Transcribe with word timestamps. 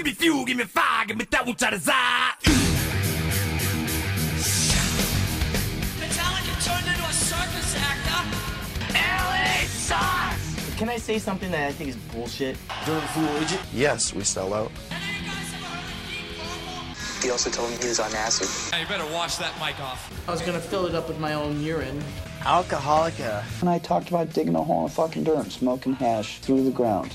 Give 0.00 0.06
me 0.06 0.12
fuel, 0.14 0.46
give 0.46 0.56
me 0.56 0.64
fire, 0.64 1.04
give 1.04 1.18
me 1.18 1.26
that 1.28 1.46
which 1.46 1.62
I 1.62 1.68
desire. 1.72 2.32
Metallica 6.00 6.64
turned 6.64 6.88
into 6.88 7.04
a 7.04 7.12
circus 7.12 7.76
actor. 7.76 8.24
LA 8.94 9.66
sauce! 9.66 10.78
Can 10.78 10.88
I 10.88 10.96
say 10.96 11.18
something 11.18 11.50
that 11.50 11.68
I 11.68 11.72
think 11.72 11.90
is 11.90 11.96
bullshit? 11.96 12.56
During 12.86 13.02
Fool 13.08 13.28
Agent? 13.42 13.60
Yes, 13.74 14.14
we 14.14 14.24
sell 14.24 14.54
out. 14.54 14.72
He 17.22 17.28
also 17.28 17.50
told 17.50 17.70
me 17.70 17.76
he 17.76 17.88
was 17.88 18.00
on 18.00 18.10
acid. 18.14 18.48
Hey, 18.72 18.80
you 18.80 18.88
better 18.88 19.04
wash 19.12 19.36
that 19.36 19.52
mic 19.60 19.78
off. 19.80 20.10
I 20.26 20.30
was 20.30 20.40
gonna 20.40 20.60
fill 20.60 20.86
it 20.86 20.94
up 20.94 21.08
with 21.08 21.18
my 21.18 21.34
own 21.34 21.62
urine. 21.62 22.02
Alcoholica. 22.40 23.44
And 23.60 23.68
I 23.68 23.78
talked 23.78 24.08
about 24.08 24.32
digging 24.32 24.54
a 24.54 24.62
hole 24.62 24.84
in 24.84 24.88
fucking 24.90 25.24
dirt, 25.24 25.52
smoking 25.52 25.92
hash 25.92 26.38
through 26.38 26.64
the 26.64 26.70
ground. 26.70 27.14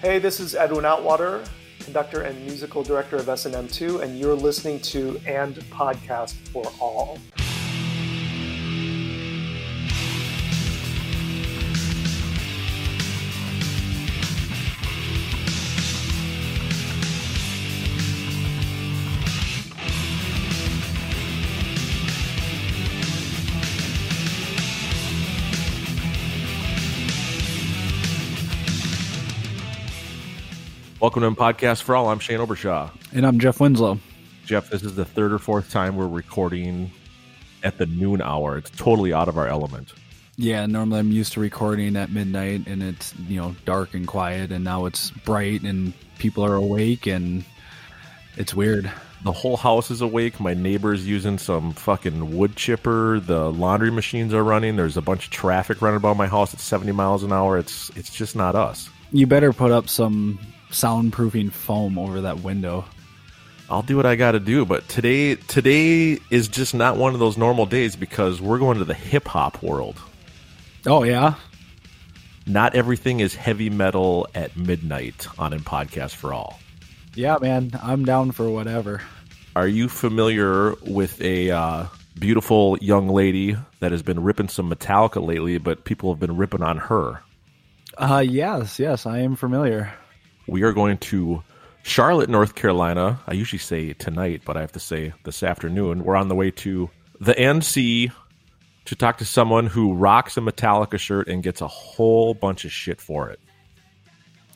Hey, 0.00 0.20
this 0.20 0.38
is 0.38 0.54
Edwin 0.54 0.84
Outwater, 0.84 1.44
conductor 1.80 2.20
and 2.20 2.40
musical 2.46 2.84
director 2.84 3.16
of 3.16 3.28
S&M2, 3.28 4.00
and 4.00 4.16
you're 4.16 4.32
listening 4.32 4.78
to 4.82 5.20
And 5.26 5.56
Podcast 5.72 6.34
for 6.52 6.62
All. 6.78 7.18
Welcome 31.00 31.22
to 31.22 31.30
Podcast 31.40 31.82
for 31.82 31.94
All. 31.94 32.08
I'm 32.08 32.18
Shane 32.18 32.40
Obershaw. 32.40 32.90
And 33.14 33.24
I'm 33.24 33.38
Jeff 33.38 33.60
Winslow. 33.60 34.00
Jeff, 34.44 34.68
this 34.70 34.82
is 34.82 34.96
the 34.96 35.04
third 35.04 35.32
or 35.32 35.38
fourth 35.38 35.70
time 35.70 35.94
we're 35.94 36.08
recording 36.08 36.90
at 37.62 37.78
the 37.78 37.86
noon 37.86 38.20
hour. 38.20 38.58
It's 38.58 38.70
totally 38.70 39.12
out 39.12 39.28
of 39.28 39.38
our 39.38 39.46
element. 39.46 39.92
Yeah, 40.34 40.66
normally 40.66 40.98
I'm 40.98 41.12
used 41.12 41.34
to 41.34 41.40
recording 41.40 41.94
at 41.94 42.10
midnight 42.10 42.66
and 42.66 42.82
it's, 42.82 43.14
you 43.28 43.40
know, 43.40 43.54
dark 43.64 43.94
and 43.94 44.08
quiet 44.08 44.50
and 44.50 44.64
now 44.64 44.86
it's 44.86 45.12
bright 45.12 45.62
and 45.62 45.92
people 46.18 46.44
are 46.44 46.56
awake 46.56 47.06
and 47.06 47.44
it's 48.36 48.52
weird. 48.52 48.90
The 49.22 49.30
whole 49.30 49.56
house 49.56 49.92
is 49.92 50.00
awake. 50.00 50.40
My 50.40 50.54
neighbor's 50.54 51.06
using 51.06 51.38
some 51.38 51.74
fucking 51.74 52.36
wood 52.36 52.56
chipper. 52.56 53.20
The 53.20 53.52
laundry 53.52 53.92
machines 53.92 54.34
are 54.34 54.42
running. 54.42 54.74
There's 54.74 54.96
a 54.96 55.02
bunch 55.02 55.26
of 55.26 55.30
traffic 55.30 55.80
running 55.80 56.00
by 56.00 56.12
my 56.14 56.26
house 56.26 56.52
at 56.52 56.58
70 56.58 56.90
miles 56.90 57.22
an 57.22 57.32
hour. 57.32 57.56
It's 57.56 57.90
it's 57.90 58.12
just 58.12 58.34
not 58.34 58.56
us. 58.56 58.90
You 59.12 59.28
better 59.28 59.52
put 59.52 59.70
up 59.70 59.88
some 59.88 60.40
soundproofing 60.70 61.52
foam 61.52 61.98
over 61.98 62.22
that 62.22 62.40
window. 62.40 62.84
I'll 63.70 63.82
do 63.82 63.96
what 63.96 64.06
I 64.06 64.16
got 64.16 64.32
to 64.32 64.40
do, 64.40 64.64
but 64.64 64.88
today 64.88 65.34
today 65.34 66.18
is 66.30 66.48
just 66.48 66.74
not 66.74 66.96
one 66.96 67.12
of 67.12 67.20
those 67.20 67.36
normal 67.36 67.66
days 67.66 67.96
because 67.96 68.40
we're 68.40 68.58
going 68.58 68.78
to 68.78 68.84
the 68.84 68.94
hip 68.94 69.28
hop 69.28 69.62
world. 69.62 70.00
Oh 70.86 71.02
yeah. 71.02 71.34
Not 72.46 72.74
everything 72.74 73.20
is 73.20 73.34
heavy 73.34 73.68
metal 73.68 74.26
at 74.34 74.56
midnight 74.56 75.26
on 75.38 75.52
in 75.52 75.60
podcast 75.60 76.14
for 76.14 76.32
all. 76.32 76.58
Yeah, 77.14 77.36
man, 77.42 77.72
I'm 77.82 78.06
down 78.06 78.30
for 78.30 78.48
whatever. 78.48 79.02
Are 79.54 79.68
you 79.68 79.88
familiar 79.88 80.74
with 80.86 81.20
a 81.20 81.50
uh, 81.50 81.86
beautiful 82.18 82.78
young 82.80 83.08
lady 83.08 83.56
that 83.80 83.92
has 83.92 84.02
been 84.02 84.22
ripping 84.22 84.48
some 84.48 84.70
Metallica 84.70 85.22
lately, 85.22 85.58
but 85.58 85.84
people 85.84 86.10
have 86.10 86.20
been 86.20 86.36
ripping 86.38 86.62
on 86.62 86.78
her? 86.78 87.22
Uh 87.98 88.24
yes, 88.26 88.78
yes, 88.78 89.04
I 89.04 89.18
am 89.18 89.36
familiar. 89.36 89.92
We 90.48 90.62
are 90.62 90.72
going 90.72 90.96
to 90.96 91.42
Charlotte, 91.82 92.30
North 92.30 92.54
Carolina. 92.54 93.20
I 93.26 93.34
usually 93.34 93.58
say 93.58 93.92
tonight, 93.92 94.40
but 94.46 94.56
I 94.56 94.62
have 94.62 94.72
to 94.72 94.80
say 94.80 95.12
this 95.24 95.42
afternoon. 95.42 96.04
We're 96.04 96.16
on 96.16 96.28
the 96.28 96.34
way 96.34 96.50
to 96.52 96.88
the 97.20 97.34
NC 97.34 98.10
to 98.86 98.94
talk 98.94 99.18
to 99.18 99.26
someone 99.26 99.66
who 99.66 99.92
rocks 99.92 100.38
a 100.38 100.40
Metallica 100.40 100.98
shirt 100.98 101.28
and 101.28 101.42
gets 101.42 101.60
a 101.60 101.66
whole 101.68 102.32
bunch 102.32 102.64
of 102.64 102.72
shit 102.72 102.98
for 102.98 103.28
it. 103.28 103.40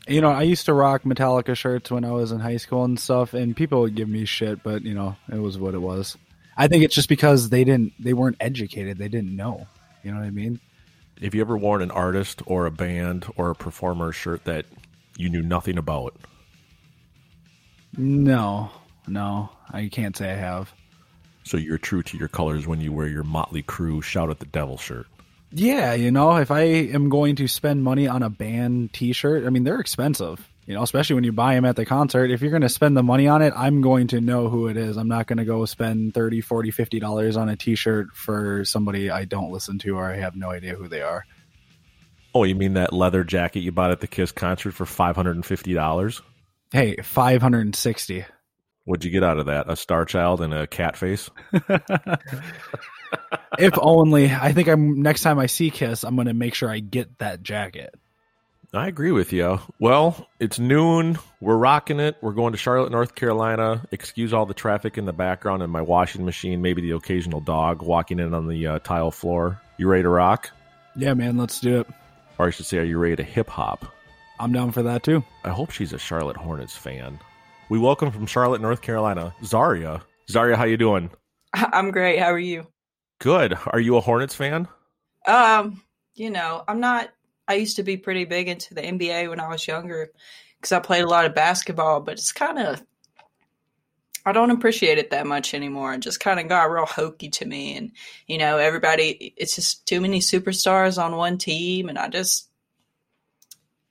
You 0.08 0.22
know, 0.22 0.30
I 0.30 0.42
used 0.42 0.64
to 0.64 0.72
rock 0.72 1.02
Metallica 1.02 1.54
shirts 1.54 1.90
when 1.90 2.06
I 2.06 2.10
was 2.10 2.32
in 2.32 2.40
high 2.40 2.56
school 2.56 2.84
and 2.84 2.98
stuff, 2.98 3.34
and 3.34 3.54
people 3.54 3.82
would 3.82 3.94
give 3.94 4.08
me 4.08 4.24
shit, 4.24 4.62
but 4.62 4.82
you 4.82 4.94
know, 4.94 5.14
it 5.30 5.38
was 5.38 5.58
what 5.58 5.74
it 5.74 5.82
was. 5.82 6.16
I 6.56 6.68
think 6.68 6.84
it's 6.84 6.94
just 6.94 7.10
because 7.10 7.50
they 7.50 7.64
didn't, 7.64 7.92
they 8.02 8.14
weren't 8.14 8.38
educated, 8.40 8.96
they 8.96 9.08
didn't 9.08 9.36
know. 9.36 9.66
You 10.02 10.12
know 10.12 10.20
what 10.20 10.26
I 10.26 10.30
mean? 10.30 10.58
Have 11.20 11.34
you 11.34 11.42
ever 11.42 11.56
worn 11.58 11.82
an 11.82 11.90
artist 11.90 12.40
or 12.46 12.64
a 12.64 12.70
band 12.70 13.26
or 13.36 13.50
a 13.50 13.54
performer 13.54 14.10
shirt 14.12 14.44
that 14.44 14.64
you 15.16 15.28
knew 15.28 15.42
nothing 15.42 15.78
about? 15.78 16.16
No, 17.96 18.70
no, 19.06 19.50
I 19.70 19.88
can't 19.88 20.16
say 20.16 20.30
I 20.30 20.36
have. 20.36 20.72
So 21.44 21.56
you're 21.56 21.78
true 21.78 22.02
to 22.04 22.16
your 22.16 22.28
colors 22.28 22.66
when 22.66 22.80
you 22.80 22.92
wear 22.92 23.08
your 23.08 23.24
Motley 23.24 23.62
Crue 23.62 24.02
"Shout 24.02 24.30
at 24.30 24.38
the 24.38 24.46
Devil" 24.46 24.78
shirt. 24.78 25.06
Yeah, 25.50 25.92
you 25.92 26.10
know, 26.10 26.36
if 26.36 26.50
I 26.50 26.62
am 26.62 27.10
going 27.10 27.36
to 27.36 27.46
spend 27.48 27.82
money 27.82 28.08
on 28.08 28.22
a 28.22 28.30
band 28.30 28.92
T-shirt, 28.94 29.44
I 29.44 29.50
mean 29.50 29.64
they're 29.64 29.80
expensive. 29.80 30.48
You 30.66 30.74
know, 30.74 30.82
especially 30.82 31.14
when 31.14 31.24
you 31.24 31.32
buy 31.32 31.54
them 31.54 31.64
at 31.64 31.74
the 31.74 31.84
concert. 31.84 32.30
If 32.30 32.40
you're 32.40 32.52
going 32.52 32.62
to 32.62 32.68
spend 32.68 32.96
the 32.96 33.02
money 33.02 33.26
on 33.26 33.42
it, 33.42 33.52
I'm 33.56 33.80
going 33.80 34.06
to 34.08 34.20
know 34.20 34.48
who 34.48 34.68
it 34.68 34.76
is. 34.76 34.96
I'm 34.96 35.08
not 35.08 35.26
going 35.26 35.38
to 35.38 35.44
go 35.44 35.64
spend 35.64 36.14
30, 36.14 36.40
40, 36.40 36.70
50 36.70 37.00
dollars 37.00 37.36
on 37.36 37.48
a 37.48 37.56
T-shirt 37.56 38.14
for 38.14 38.64
somebody 38.64 39.10
I 39.10 39.24
don't 39.24 39.50
listen 39.50 39.78
to 39.80 39.96
or 39.96 40.10
I 40.10 40.16
have 40.16 40.36
no 40.36 40.50
idea 40.50 40.74
who 40.74 40.88
they 40.88 41.02
are. 41.02 41.26
Oh, 42.34 42.44
you 42.44 42.54
mean 42.54 42.74
that 42.74 42.92
leather 42.92 43.24
jacket 43.24 43.60
you 43.60 43.72
bought 43.72 43.90
at 43.90 44.00
the 44.00 44.06
Kiss 44.06 44.32
concert 44.32 44.72
for 44.72 44.86
five 44.86 45.16
hundred 45.16 45.36
and 45.36 45.46
fifty 45.46 45.74
dollars? 45.74 46.22
Hey, 46.72 46.96
five 47.02 47.42
hundred 47.42 47.60
and 47.66 47.76
sixty. 47.76 48.24
What'd 48.84 49.04
you 49.04 49.10
get 49.10 49.22
out 49.22 49.38
of 49.38 49.46
that? 49.46 49.70
A 49.70 49.76
star 49.76 50.04
child 50.04 50.40
and 50.40 50.52
a 50.52 50.66
cat 50.66 50.96
face? 50.96 51.30
if 53.58 53.74
only. 53.78 54.30
I 54.32 54.52
think 54.52 54.68
I'm 54.68 55.02
next 55.02 55.22
time 55.22 55.38
I 55.38 55.46
see 55.46 55.70
Kiss, 55.70 56.04
I'm 56.04 56.16
going 56.16 56.26
to 56.26 56.34
make 56.34 56.54
sure 56.54 56.70
I 56.70 56.80
get 56.80 57.18
that 57.18 57.42
jacket. 57.42 57.94
I 58.74 58.88
agree 58.88 59.12
with 59.12 59.34
you. 59.34 59.60
Well, 59.78 60.26
it's 60.40 60.58
noon. 60.58 61.18
We're 61.42 61.58
rocking 61.58 62.00
it. 62.00 62.16
We're 62.22 62.32
going 62.32 62.52
to 62.52 62.58
Charlotte, 62.58 62.90
North 62.90 63.14
Carolina. 63.14 63.86
Excuse 63.90 64.32
all 64.32 64.46
the 64.46 64.54
traffic 64.54 64.96
in 64.96 65.04
the 65.04 65.12
background 65.12 65.62
and 65.62 65.70
my 65.70 65.82
washing 65.82 66.24
machine, 66.24 66.62
maybe 66.62 66.80
the 66.80 66.92
occasional 66.92 67.42
dog 67.42 67.82
walking 67.82 68.18
in 68.18 68.32
on 68.32 68.48
the 68.48 68.66
uh, 68.66 68.78
tile 68.78 69.10
floor. 69.10 69.60
You 69.76 69.88
ready 69.88 70.04
to 70.04 70.08
rock? 70.08 70.50
Yeah, 70.96 71.12
man, 71.12 71.36
let's 71.36 71.60
do 71.60 71.80
it. 71.80 71.86
Or 72.42 72.46
I 72.46 72.50
should 72.50 72.66
say, 72.66 72.78
are 72.78 72.84
you 72.84 72.98
ready 72.98 73.14
to 73.14 73.22
hip 73.22 73.48
hop? 73.48 73.86
I'm 74.40 74.52
down 74.52 74.72
for 74.72 74.82
that 74.82 75.04
too. 75.04 75.22
I 75.44 75.50
hope 75.50 75.70
she's 75.70 75.92
a 75.92 75.98
Charlotte 75.98 76.36
Hornets 76.36 76.76
fan. 76.76 77.20
We 77.68 77.78
welcome 77.78 78.10
from 78.10 78.26
Charlotte, 78.26 78.60
North 78.60 78.82
Carolina, 78.82 79.32
Zaria. 79.44 80.02
Zaria, 80.28 80.56
how 80.56 80.64
you 80.64 80.76
doing? 80.76 81.08
I'm 81.54 81.92
great. 81.92 82.18
How 82.18 82.32
are 82.32 82.40
you? 82.40 82.66
Good. 83.20 83.56
Are 83.66 83.78
you 83.78 83.96
a 83.96 84.00
Hornets 84.00 84.34
fan? 84.34 84.66
Um, 85.24 85.84
you 86.16 86.30
know, 86.30 86.64
I'm 86.66 86.80
not. 86.80 87.10
I 87.46 87.54
used 87.54 87.76
to 87.76 87.84
be 87.84 87.96
pretty 87.96 88.24
big 88.24 88.48
into 88.48 88.74
the 88.74 88.82
NBA 88.82 89.30
when 89.30 89.38
I 89.38 89.46
was 89.46 89.64
younger 89.64 90.10
because 90.56 90.72
I 90.72 90.80
played 90.80 91.04
a 91.04 91.08
lot 91.08 91.26
of 91.26 91.36
basketball, 91.36 92.00
but 92.00 92.14
it's 92.14 92.32
kind 92.32 92.58
of 92.58 92.82
I 94.24 94.32
don't 94.32 94.50
appreciate 94.50 94.98
it 94.98 95.10
that 95.10 95.26
much 95.26 95.54
anymore. 95.54 95.94
It 95.94 96.00
just 96.00 96.20
kind 96.20 96.38
of 96.38 96.48
got 96.48 96.70
real 96.70 96.86
hokey 96.86 97.28
to 97.30 97.44
me, 97.44 97.76
and 97.76 97.92
you 98.26 98.38
know, 98.38 98.58
everybody. 98.58 99.34
It's 99.36 99.56
just 99.56 99.86
too 99.86 100.00
many 100.00 100.20
superstars 100.20 101.02
on 101.02 101.16
one 101.16 101.38
team, 101.38 101.88
and 101.88 101.98
I 101.98 102.08
just 102.08 102.48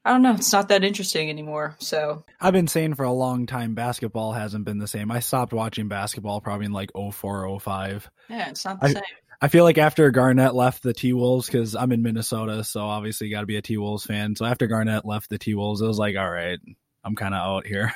I 0.04 0.12
don't 0.12 0.24
know. 0.24 0.34
It's 0.34 0.52
not 0.52 0.70
that 0.70 0.84
interesting 0.84 1.30
anymore. 1.30 1.76
So 1.80 2.26
I've 2.40 2.54
been 2.54 2.68
saying 2.68 2.96
for 2.96 3.04
a 3.04 3.12
long 3.12 3.46
time 3.46 3.76
basketball 3.76 4.34
hasn't 4.34 4.66
been 4.66 4.80
the 4.80 4.88
same. 4.88 5.12
I 5.12 5.20
stopped 5.20 5.54
watching 5.54 5.88
basketball 5.88 6.42
probably 6.42 6.66
in 6.66 6.72
like 6.72 6.92
04, 6.96 7.60
05. 7.60 8.10
Yeah, 8.30 8.50
it's 8.50 8.66
not 8.66 8.80
the 8.80 8.88
I, 8.88 8.94
same. 8.94 9.04
I 9.44 9.48
feel 9.48 9.64
like 9.64 9.78
after 9.78 10.10
Garnett 10.10 10.56
left 10.56 10.82
the 10.82 10.94
T 10.94 11.14
Wolves, 11.14 11.46
because 11.46 11.76
I'm 11.76 11.92
in 11.92 12.02
Minnesota, 12.02 12.64
so 12.64 12.82
obviously 12.82 13.30
got 13.30 13.42
to 13.42 13.46
be 13.46 13.58
a 13.58 13.62
T 13.62 13.78
Wolves 13.78 14.04
fan. 14.04 14.36
So 14.36 14.46
after 14.46 14.66
Garnett 14.66 15.06
left 15.06 15.30
the 15.30 15.38
T 15.38 15.54
Wolves, 15.54 15.82
it 15.82 15.88
was 15.88 16.00
like, 16.00 16.16
all 16.16 16.30
right, 16.30 16.60
I'm 17.04 17.16
kind 17.16 17.36
of 17.36 17.42
out 17.42 17.68
here. 17.68 17.92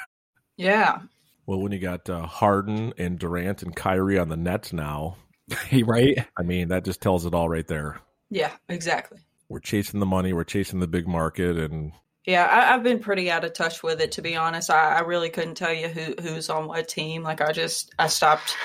Yeah. 0.57 1.01
Well, 1.47 1.59
when 1.59 1.71
you 1.71 1.79
got 1.79 2.09
uh, 2.09 2.25
Harden 2.25 2.93
and 2.97 3.19
Durant 3.19 3.61
and 3.61 3.75
Kyrie 3.75 4.17
on 4.17 4.29
the 4.29 4.37
Nets 4.37 4.73
now, 4.73 5.17
right? 5.83 6.25
I 6.37 6.43
mean, 6.43 6.69
that 6.69 6.85
just 6.85 7.01
tells 7.01 7.25
it 7.25 7.33
all 7.35 7.49
right 7.49 7.67
there. 7.67 8.01
Yeah, 8.29 8.51
exactly. 8.67 9.19
We're 9.47 9.59
chasing 9.59 9.99
the 9.99 10.07
money, 10.07 10.33
we're 10.33 10.43
chasing 10.43 10.79
the 10.79 10.87
big 10.87 11.07
market, 11.07 11.57
and 11.57 11.91
Yeah, 12.25 12.45
I, 12.45 12.73
I've 12.73 12.81
been 12.81 12.97
pretty 12.97 13.29
out 13.29 13.43
of 13.43 13.53
touch 13.53 13.83
with 13.83 14.01
it 14.01 14.13
to 14.13 14.23
be 14.23 14.35
honest. 14.35 14.71
I, 14.71 14.95
I 14.97 14.99
really 15.01 15.29
couldn't 15.29 15.55
tell 15.55 15.71
you 15.73 15.87
who 15.87 16.15
who's 16.19 16.49
on 16.49 16.67
what 16.67 16.87
team. 16.87 17.21
Like 17.21 17.41
I 17.41 17.51
just 17.51 17.93
I 17.99 18.07
stopped 18.07 18.57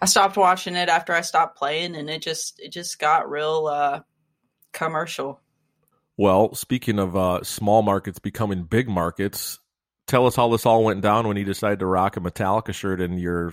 I 0.00 0.06
stopped 0.06 0.36
watching 0.36 0.76
it 0.76 0.88
after 0.88 1.12
I 1.12 1.22
stopped 1.22 1.58
playing, 1.58 1.96
and 1.96 2.08
it 2.08 2.22
just 2.22 2.60
it 2.60 2.70
just 2.70 3.00
got 3.00 3.28
real 3.28 3.66
uh, 3.66 4.00
commercial. 4.72 5.40
well, 6.16 6.54
speaking 6.54 7.00
of 7.00 7.16
uh, 7.16 7.42
small 7.42 7.82
markets 7.82 8.20
becoming 8.20 8.62
big 8.62 8.88
markets, 8.88 9.58
tell 10.08 10.26
us 10.26 10.34
how 10.34 10.48
this 10.48 10.66
all 10.66 10.82
went 10.82 11.02
down 11.02 11.28
when 11.28 11.36
you 11.36 11.44
decided 11.44 11.78
to 11.78 11.86
rock 11.86 12.16
a 12.16 12.20
Metallica 12.20 12.74
shirt 12.74 13.00
and 13.00 13.20
your 13.20 13.52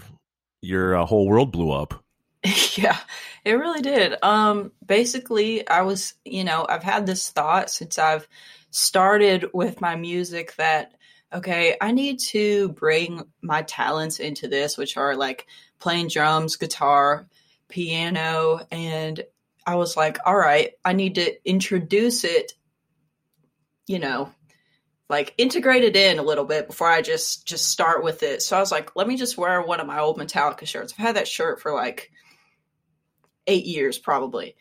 your 0.61 0.95
uh, 0.95 1.05
whole 1.05 1.27
world 1.27 1.51
blew 1.51 1.71
up. 1.71 2.03
yeah, 2.75 2.97
it 3.43 3.53
really 3.53 3.81
did. 3.81 4.15
Um, 4.23 4.71
basically, 4.85 5.67
I 5.67 5.81
was, 5.81 6.13
you 6.23 6.43
know, 6.43 6.65
I've 6.67 6.83
had 6.83 7.05
this 7.05 7.29
thought 7.29 7.69
since 7.69 7.97
I've 7.97 8.27
started 8.71 9.45
with 9.53 9.81
my 9.81 9.95
music 9.95 10.55
that, 10.55 10.93
okay, 11.33 11.75
I 11.79 11.91
need 11.91 12.19
to 12.31 12.69
bring 12.69 13.23
my 13.41 13.63
talents 13.63 14.19
into 14.19 14.47
this, 14.47 14.77
which 14.77 14.97
are 14.97 15.15
like 15.15 15.47
playing 15.79 16.09
drums, 16.09 16.55
guitar, 16.55 17.27
piano. 17.67 18.65
And 18.71 19.23
I 19.65 19.75
was 19.75 19.97
like, 19.97 20.19
all 20.25 20.37
right, 20.37 20.71
I 20.83 20.93
need 20.93 21.15
to 21.15 21.49
introduce 21.49 22.23
it, 22.23 22.53
you 23.87 23.99
know, 23.99 24.31
like 25.09 25.33
integrate 25.37 25.83
it 25.83 25.95
in 25.95 26.17
a 26.17 26.23
little 26.23 26.45
bit 26.45 26.67
before 26.67 26.87
I 26.89 27.01
just 27.01 27.45
just 27.47 27.69
start 27.69 28.03
with 28.03 28.23
it. 28.23 28.41
So 28.41 28.57
I 28.57 28.59
was 28.59 28.71
like, 28.71 28.95
let 28.95 29.07
me 29.07 29.17
just 29.17 29.37
wear 29.37 29.61
one 29.61 29.79
of 29.79 29.87
my 29.87 29.99
old 29.99 30.17
Metallica 30.17 30.65
shirts. 30.65 30.93
I've 30.93 31.05
had 31.05 31.15
that 31.15 31.27
shirt 31.27 31.61
for 31.61 31.73
like 31.73 32.11
eight 33.47 33.65
years 33.65 33.97
probably. 33.97 34.55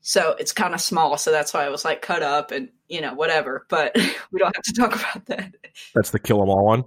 So 0.00 0.34
it's 0.38 0.52
kind 0.52 0.74
of 0.74 0.80
small. 0.80 1.16
So 1.18 1.30
that's 1.30 1.52
why 1.52 1.64
I 1.64 1.70
was 1.70 1.84
like 1.84 2.02
cut 2.02 2.22
up 2.22 2.50
and, 2.50 2.68
you 2.88 3.00
know, 3.00 3.14
whatever. 3.14 3.66
But 3.68 3.94
we 4.30 4.38
don't 4.38 4.54
have 4.54 4.64
to 4.64 4.72
talk 4.72 4.94
about 4.94 5.26
that. 5.26 5.54
That's 5.94 6.10
the 6.10 6.18
kill 6.18 6.42
'em 6.42 6.50
all 6.50 6.64
one. 6.64 6.84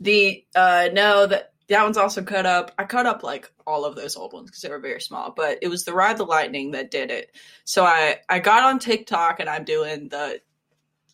The, 0.00 0.44
uh, 0.54 0.88
no, 0.92 1.26
that, 1.26 1.52
that 1.68 1.84
one's 1.84 1.96
also 1.96 2.22
cut 2.22 2.44
up. 2.44 2.72
I 2.78 2.84
cut 2.84 3.06
up 3.06 3.22
like 3.22 3.50
all 3.66 3.84
of 3.84 3.94
those 3.94 4.16
old 4.16 4.32
ones 4.32 4.50
because 4.50 4.62
they 4.62 4.68
were 4.68 4.80
very 4.80 5.00
small, 5.00 5.32
but 5.34 5.58
it 5.62 5.68
was 5.68 5.84
the 5.84 5.94
Ride 5.94 6.18
the 6.18 6.24
Lightning 6.24 6.72
that 6.72 6.90
did 6.90 7.10
it. 7.10 7.34
So 7.64 7.84
I, 7.84 8.16
I 8.28 8.40
got 8.40 8.64
on 8.64 8.78
TikTok 8.78 9.40
and 9.40 9.48
I'm 9.48 9.64
doing 9.64 10.08
the, 10.08 10.40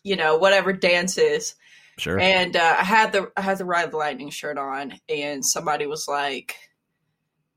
you 0.03 0.15
know, 0.15 0.37
whatever 0.37 0.73
dances. 0.73 1.55
Sure. 1.97 2.19
And 2.19 2.55
uh, 2.55 2.75
I 2.79 2.83
had 2.83 3.11
the 3.11 3.31
I 3.35 3.41
had 3.41 3.57
the 3.57 3.65
Ride 3.65 3.91
the 3.91 3.97
Lightning 3.97 4.29
shirt 4.29 4.57
on, 4.57 4.93
and 5.09 5.45
somebody 5.45 5.85
was 5.85 6.07
like, 6.07 6.55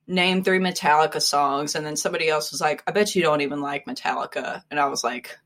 "Name 0.06 0.42
three 0.42 0.58
Metallica 0.58 1.22
songs," 1.22 1.74
and 1.74 1.86
then 1.86 1.96
somebody 1.96 2.28
else 2.28 2.50
was 2.50 2.60
like, 2.60 2.82
"I 2.86 2.90
bet 2.90 3.14
you 3.14 3.22
don't 3.22 3.42
even 3.42 3.60
like 3.60 3.86
Metallica," 3.86 4.62
and 4.70 4.80
I 4.80 4.86
was 4.88 5.04
like, 5.04 5.38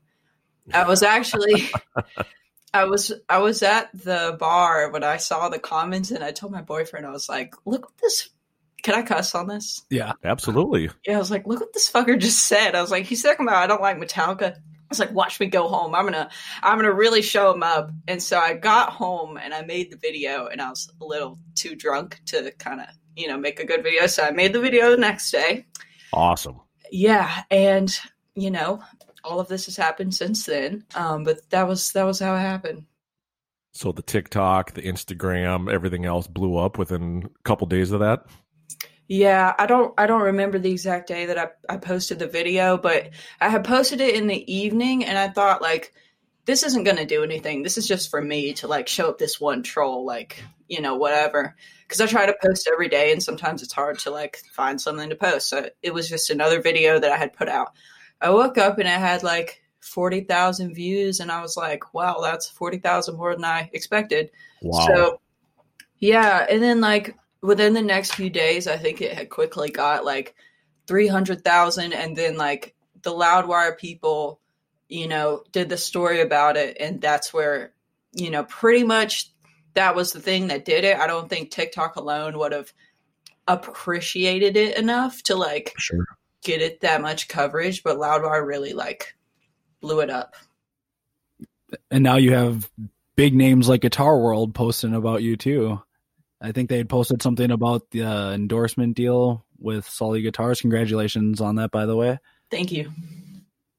"I 0.73 0.87
was 0.87 1.03
actually." 1.03 1.69
I 2.73 2.83
was 2.83 3.11
I 3.29 3.39
was 3.39 3.63
at 3.63 3.89
the 3.93 4.35
bar 4.39 4.91
when 4.91 5.03
I 5.03 5.17
saw 5.17 5.49
the 5.49 5.59
comments 5.59 6.11
and 6.11 6.23
I 6.23 6.31
told 6.31 6.51
my 6.51 6.61
boyfriend 6.61 7.05
I 7.05 7.11
was 7.11 7.29
like, 7.29 7.55
"Look 7.65 7.85
what 7.85 7.97
this 8.01 8.29
can 8.83 8.95
I 8.95 9.01
cuss 9.03 9.33
on 9.35 9.47
this?" 9.47 9.83
Yeah, 9.89 10.13
absolutely. 10.23 10.89
Yeah, 11.05 11.15
I 11.15 11.19
was 11.19 11.31
like, 11.31 11.47
"Look 11.47 11.61
what 11.61 11.73
this 11.73 11.89
fucker 11.89 12.19
just 12.19 12.43
said." 12.43 12.75
I 12.75 12.81
was 12.81 12.91
like, 12.91 13.05
"He's 13.05 13.23
talking 13.23 13.47
about 13.47 13.63
I 13.63 13.67
don't 13.67 13.81
like 13.81 13.97
Metallica." 13.97 14.57
I 14.87 14.89
was 14.89 14.99
like, 14.99 15.11
"Watch 15.11 15.39
me 15.39 15.47
go 15.47 15.67
home. 15.67 15.93
I'm 15.93 16.05
gonna 16.05 16.29
I'm 16.63 16.77
gonna 16.77 16.93
really 16.93 17.21
show 17.21 17.53
him 17.53 17.61
up." 17.61 17.91
And 18.07 18.23
so 18.23 18.39
I 18.39 18.53
got 18.53 18.91
home 18.91 19.37
and 19.37 19.53
I 19.53 19.61
made 19.63 19.91
the 19.91 19.97
video, 19.97 20.47
and 20.47 20.61
I 20.61 20.69
was 20.69 20.89
a 21.01 21.05
little 21.05 21.39
too 21.55 21.75
drunk 21.75 22.21
to 22.27 22.51
kind 22.51 22.79
of 22.79 22.87
you 23.15 23.27
know 23.27 23.37
make 23.37 23.59
a 23.59 23.65
good 23.65 23.83
video, 23.83 24.07
so 24.07 24.23
I 24.23 24.31
made 24.31 24.53
the 24.53 24.61
video 24.61 24.91
the 24.91 24.97
next 24.97 25.31
day. 25.31 25.65
Awesome. 26.13 26.61
Yeah, 26.91 27.43
and 27.51 27.93
you 28.35 28.49
know 28.49 28.81
all 29.23 29.39
of 29.39 29.47
this 29.47 29.65
has 29.65 29.75
happened 29.75 30.15
since 30.15 30.45
then. 30.45 30.85
Um, 30.95 31.23
but 31.23 31.49
that 31.49 31.67
was 31.67 31.91
that 31.91 32.03
was 32.03 32.19
how 32.19 32.35
it 32.35 32.39
happened. 32.39 32.85
So 33.73 33.91
the 33.91 34.01
TikTok, 34.01 34.73
the 34.73 34.81
Instagram, 34.81 35.71
everything 35.71 36.05
else 36.05 36.25
blew 36.25 36.57
up 36.57 36.79
within 36.79 37.23
a 37.25 37.43
couple 37.43 37.67
days 37.67 37.91
of 37.91 37.99
that. 37.99 38.25
Yeah, 39.07 39.53
I 39.57 39.65
don't 39.65 39.93
I 39.97 40.05
don't 40.05 40.21
remember 40.21 40.59
the 40.59 40.71
exact 40.71 41.07
day 41.07 41.27
that 41.27 41.37
I, 41.37 41.47
I 41.69 41.77
posted 41.77 42.19
the 42.19 42.27
video, 42.27 42.77
but 42.77 43.11
I 43.39 43.49
had 43.49 43.63
posted 43.63 44.01
it 44.01 44.15
in 44.15 44.27
the 44.27 44.53
evening 44.53 45.05
and 45.05 45.17
I 45.17 45.29
thought 45.29 45.61
like 45.61 45.93
this 46.45 46.63
isn't 46.63 46.83
gonna 46.83 47.05
do 47.05 47.23
anything. 47.23 47.63
This 47.63 47.77
is 47.77 47.87
just 47.87 48.09
for 48.09 48.21
me 48.21 48.53
to 48.55 48.67
like 48.67 48.87
show 48.87 49.09
up 49.09 49.17
this 49.17 49.39
one 49.39 49.63
troll, 49.63 50.05
like, 50.05 50.43
you 50.67 50.81
know, 50.81 50.95
whatever. 50.95 51.55
Cause 51.87 52.01
I 52.01 52.07
try 52.07 52.25
to 52.25 52.35
post 52.43 52.69
every 52.71 52.89
day 52.89 53.13
and 53.13 53.23
sometimes 53.23 53.63
it's 53.63 53.71
hard 53.71 53.99
to 53.99 54.11
like 54.11 54.37
find 54.51 54.79
something 54.79 55.09
to 55.09 55.15
post. 55.15 55.47
So 55.47 55.69
it 55.81 55.93
was 55.93 56.09
just 56.09 56.29
another 56.29 56.61
video 56.61 56.99
that 56.99 57.11
I 57.11 57.17
had 57.17 57.31
put 57.31 57.47
out. 57.47 57.71
I 58.19 58.29
woke 58.29 58.57
up 58.57 58.77
and 58.77 58.89
it 58.89 58.91
had 58.91 59.23
like 59.23 59.61
forty 59.79 60.21
thousand 60.21 60.73
views 60.73 61.21
and 61.21 61.31
I 61.31 61.41
was 61.41 61.55
like, 61.55 61.93
wow, 61.93 62.19
that's 62.21 62.49
forty 62.49 62.79
thousand 62.79 63.15
more 63.15 63.33
than 63.33 63.45
I 63.45 63.69
expected. 63.71 64.31
Wow. 64.61 64.85
So 64.85 65.21
yeah, 65.99 66.45
and 66.49 66.61
then 66.61 66.81
like 66.81 67.15
within 67.47 67.73
the 67.73 67.81
next 67.81 68.15
few 68.15 68.29
days, 68.29 68.67
I 68.67 68.75
think 68.75 69.01
it 69.01 69.13
had 69.13 69.29
quickly 69.29 69.69
got 69.69 70.03
like 70.03 70.35
300,000. 70.85 71.93
And 71.93 72.13
then 72.13 72.35
like 72.35 72.75
the 73.03 73.11
Loudwire 73.11 73.77
people, 73.77 74.41
you 74.89 75.07
know, 75.07 75.43
did 75.53 75.69
the 75.69 75.77
story 75.77 76.19
about 76.19 76.57
it. 76.57 76.75
And 76.77 76.99
that's 76.99 77.33
where, 77.33 77.71
you 78.11 78.31
know, 78.31 78.43
pretty 78.43 78.83
much 78.83 79.31
that 79.75 79.95
was 79.95 80.11
the 80.11 80.19
thing 80.19 80.47
that 80.47 80.65
did 80.65 80.83
it. 80.83 80.97
I 80.97 81.07
don't 81.07 81.29
think 81.29 81.49
TikTok 81.49 81.95
alone 81.95 82.37
would 82.37 82.51
have 82.51 82.73
appreciated 83.47 84.57
it 84.57 84.77
enough 84.77 85.23
to 85.23 85.35
like 85.35 85.73
sure. 85.77 86.05
get 86.43 86.61
it 86.61 86.81
that 86.81 87.01
much 87.01 87.29
coverage. 87.29 87.81
But 87.81 87.95
Loudwire 87.95 88.45
really 88.45 88.73
like 88.73 89.15
blew 89.79 90.01
it 90.01 90.09
up. 90.09 90.35
And 91.89 92.03
now 92.03 92.17
you 92.17 92.33
have 92.33 92.69
big 93.15 93.33
names 93.33 93.69
like 93.69 93.81
Guitar 93.81 94.19
World 94.19 94.53
posting 94.53 94.93
about 94.93 95.23
you 95.23 95.37
too. 95.37 95.81
I 96.41 96.51
think 96.51 96.69
they 96.69 96.77
had 96.77 96.89
posted 96.89 97.21
something 97.21 97.49
about 97.51 97.89
the 97.91 98.03
uh, 98.03 98.31
endorsement 98.31 98.95
deal 98.95 99.45
with 99.59 99.87
Sully 99.87 100.21
Guitars. 100.21 100.61
Congratulations 100.61 101.41
on 101.41 101.55
that, 101.55 101.71
by 101.71 101.85
the 101.85 101.95
way. 101.95 102.19
Thank 102.51 102.71
you. 102.71 102.91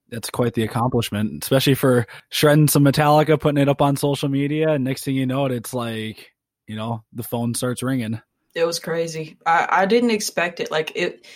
That's 0.09 0.31
quite 0.31 0.55
the 0.55 0.65
accomplishment, 0.65 1.45
especially 1.45 1.75
for 1.75 2.07
shredding 2.31 2.69
some 2.69 2.85
Metallica, 2.85 3.39
putting 3.39 3.61
it 3.61 3.69
up 3.69 3.83
on 3.83 3.97
social 3.97 4.29
media. 4.29 4.71
And 4.71 4.85
next 4.85 5.05
thing 5.05 5.15
you 5.15 5.27
know, 5.27 5.47
it, 5.47 5.53
it's 5.53 5.75
like, 5.75 6.33
you 6.67 6.77
know, 6.77 7.05
the 7.13 7.23
phone 7.23 7.55
starts 7.55 7.83
ringing. 7.83 8.21
It 8.55 8.65
was 8.65 8.79
crazy. 8.79 9.37
I, 9.47 9.69
I 9.71 9.87
didn't 9.87 10.11
expect 10.11 10.61
it. 10.61 10.71
Like 10.71 10.93
it, 10.97 11.27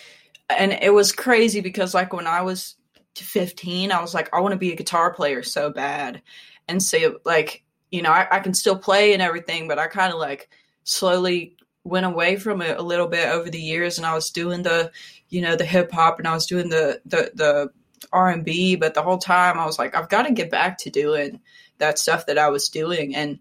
and 0.49 0.73
it 0.73 0.91
was 0.91 1.11
crazy 1.11 1.61
because 1.61 1.93
like 1.93 2.13
when 2.13 2.27
I 2.27 2.41
was 2.41 2.75
15, 3.15 3.91
I 3.91 4.01
was 4.01 4.13
like, 4.13 4.33
I 4.33 4.41
want 4.41 4.53
to 4.53 4.59
be 4.59 4.73
a 4.73 4.75
guitar 4.75 5.13
player 5.13 5.43
so 5.43 5.69
bad. 5.69 6.21
And 6.67 6.81
so 6.81 7.19
like, 7.23 7.63
you 7.91 8.01
know, 8.01 8.11
I, 8.11 8.27
I 8.29 8.39
can 8.39 8.55
still 8.55 8.77
play 8.77 9.13
and 9.13 9.21
everything, 9.21 9.67
but 9.67 9.77
I 9.79 9.87
kind 9.87 10.11
of 10.11 10.19
like, 10.19 10.49
slowly 10.83 11.55
went 11.83 12.05
away 12.05 12.37
from 12.37 12.61
it 12.61 12.77
a 12.77 12.83
little 12.83 13.07
bit 13.07 13.27
over 13.29 13.49
the 13.49 13.59
years 13.59 13.97
and 13.97 14.07
I 14.07 14.13
was 14.13 14.29
doing 14.29 14.63
the 14.63 14.91
you 15.29 15.41
know 15.41 15.55
the 15.55 15.65
hip 15.65 15.91
hop 15.91 16.19
and 16.19 16.27
I 16.27 16.33
was 16.33 16.45
doing 16.45 16.69
the 16.69 17.01
the 17.05 17.31
the 17.33 17.71
R&B 18.11 18.75
but 18.75 18.93
the 18.93 19.01
whole 19.01 19.17
time 19.17 19.57
I 19.57 19.65
was 19.65 19.77
like 19.79 19.95
I've 19.95 20.09
got 20.09 20.23
to 20.23 20.31
get 20.31 20.51
back 20.51 20.77
to 20.79 20.89
doing 20.89 21.41
that 21.79 21.99
stuff 21.99 22.27
that 22.27 22.37
I 22.37 22.49
was 22.49 22.69
doing 22.69 23.15
and 23.15 23.39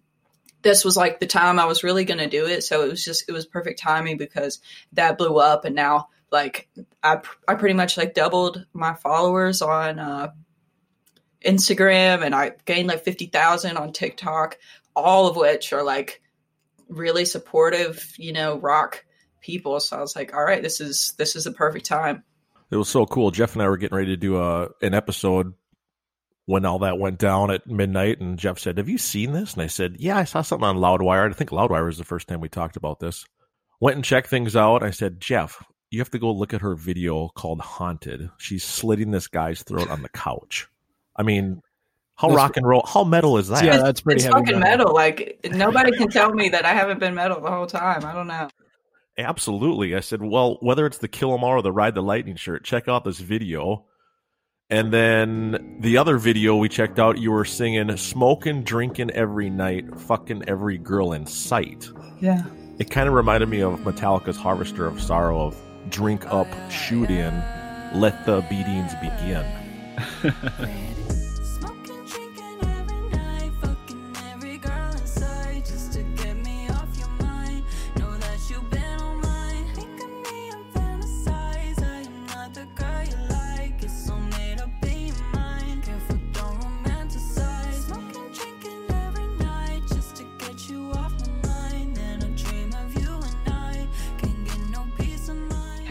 this 0.62 0.84
was 0.84 0.96
like 0.96 1.20
the 1.20 1.26
time 1.26 1.58
I 1.58 1.66
was 1.66 1.84
really 1.84 2.04
going 2.04 2.18
to 2.18 2.28
do 2.28 2.46
it 2.46 2.64
so 2.64 2.82
it 2.82 2.90
was 2.90 3.04
just 3.04 3.28
it 3.28 3.32
was 3.32 3.46
perfect 3.46 3.80
timing 3.80 4.16
because 4.16 4.60
that 4.92 5.18
blew 5.18 5.38
up 5.38 5.64
and 5.64 5.76
now 5.76 6.08
like 6.32 6.68
I 7.02 7.20
I 7.46 7.54
pretty 7.54 7.74
much 7.74 7.96
like 7.96 8.14
doubled 8.14 8.66
my 8.72 8.94
followers 8.94 9.62
on 9.62 9.98
uh 9.98 10.32
Instagram 11.44 12.24
and 12.24 12.34
I 12.34 12.52
gained 12.64 12.88
like 12.88 13.04
50,000 13.04 13.76
on 13.76 13.92
TikTok 13.92 14.58
all 14.94 15.28
of 15.28 15.36
which 15.36 15.72
are 15.72 15.82
like 15.82 16.21
really 16.88 17.24
supportive, 17.24 18.12
you 18.18 18.32
know, 18.32 18.58
rock 18.58 19.04
people. 19.40 19.80
So 19.80 19.96
I 19.96 20.00
was 20.00 20.16
like, 20.16 20.34
all 20.34 20.44
right, 20.44 20.62
this 20.62 20.80
is 20.80 21.14
this 21.18 21.36
is 21.36 21.44
the 21.44 21.52
perfect 21.52 21.86
time. 21.86 22.24
It 22.70 22.76
was 22.76 22.88
so 22.88 23.04
cool. 23.06 23.30
Jeff 23.30 23.54
and 23.54 23.62
I 23.62 23.68
were 23.68 23.76
getting 23.76 23.96
ready 23.96 24.12
to 24.12 24.16
do 24.16 24.40
a 24.40 24.68
an 24.80 24.94
episode 24.94 25.54
when 26.46 26.64
all 26.64 26.80
that 26.80 26.98
went 26.98 27.18
down 27.18 27.50
at 27.50 27.66
midnight, 27.66 28.20
and 28.20 28.38
Jeff 28.38 28.58
said, 28.58 28.78
"Have 28.78 28.88
you 28.88 28.98
seen 28.98 29.32
this?" 29.32 29.54
And 29.54 29.62
I 29.62 29.66
said, 29.66 29.96
"Yeah, 29.98 30.16
I 30.16 30.24
saw 30.24 30.42
something 30.42 30.66
on 30.66 30.76
Loudwire. 30.76 31.30
I 31.30 31.32
think 31.34 31.50
Loudwire 31.50 31.84
was 31.84 31.98
the 31.98 32.04
first 32.04 32.28
time 32.28 32.40
we 32.40 32.48
talked 32.48 32.76
about 32.76 32.98
this." 32.98 33.24
Went 33.80 33.96
and 33.96 34.04
checked 34.04 34.28
things 34.28 34.56
out. 34.56 34.82
I 34.82 34.90
said, 34.90 35.20
"Jeff, 35.20 35.62
you 35.90 35.98
have 35.98 36.10
to 36.10 36.18
go 36.18 36.32
look 36.32 36.54
at 36.54 36.62
her 36.62 36.74
video 36.74 37.28
called 37.28 37.60
Haunted. 37.60 38.30
She's 38.38 38.64
slitting 38.64 39.10
this 39.10 39.28
guy's 39.28 39.62
throat 39.62 39.90
on 39.90 40.02
the 40.02 40.08
couch. 40.08 40.66
I 41.14 41.22
mean, 41.22 41.60
how 42.22 42.28
That's- 42.28 42.36
rock 42.36 42.56
and 42.56 42.66
roll, 42.66 42.84
how 42.86 43.04
metal 43.04 43.36
is 43.36 43.48
that? 43.48 43.64
Yeah, 43.64 43.78
that's 43.78 44.00
pretty 44.00 44.18
It's 44.24 44.32
heavy. 44.32 44.46
fucking 44.46 44.60
metal. 44.60 44.94
Like 44.94 45.40
nobody 45.50 45.90
can 45.98 46.08
tell 46.08 46.32
me 46.32 46.48
that 46.50 46.64
I 46.64 46.72
haven't 46.72 47.00
been 47.00 47.14
metal 47.14 47.40
the 47.40 47.50
whole 47.50 47.66
time. 47.66 48.04
I 48.06 48.12
don't 48.14 48.28
know. 48.28 48.48
Absolutely. 49.18 49.94
I 49.94 50.00
said, 50.00 50.22
well, 50.22 50.56
whether 50.60 50.86
it's 50.86 50.98
the 50.98 51.08
Kill 51.08 51.34
'Em 51.34 51.44
All 51.44 51.50
or 51.50 51.62
the 51.62 51.72
Ride 51.72 51.94
the 51.94 52.02
Lightning 52.02 52.36
shirt, 52.36 52.64
check 52.64 52.88
out 52.88 53.04
this 53.04 53.18
video. 53.18 53.84
And 54.70 54.90
then 54.90 55.76
the 55.80 55.98
other 55.98 56.16
video 56.16 56.56
we 56.56 56.70
checked 56.70 56.98
out, 56.98 57.18
you 57.18 57.30
were 57.30 57.44
singing 57.44 57.94
"Smoking, 57.98 58.62
Drinking 58.62 59.10
Every 59.10 59.50
Night, 59.50 59.84
Fucking 60.00 60.44
Every 60.48 60.78
Girl 60.78 61.12
in 61.12 61.26
Sight." 61.26 61.90
Yeah. 62.20 62.44
It 62.78 62.90
kind 62.90 63.06
of 63.06 63.14
reminded 63.14 63.50
me 63.50 63.60
of 63.60 63.80
Metallica's 63.80 64.36
"Harvester 64.38 64.86
of 64.86 64.98
Sorrow." 65.02 65.40
Of 65.48 65.56
drink 65.90 66.24
up, 66.32 66.46
shoot 66.70 67.10
in, 67.10 67.34
let 67.94 68.24
the 68.24 68.40
beatings 68.48 68.94
begin. 69.02 69.44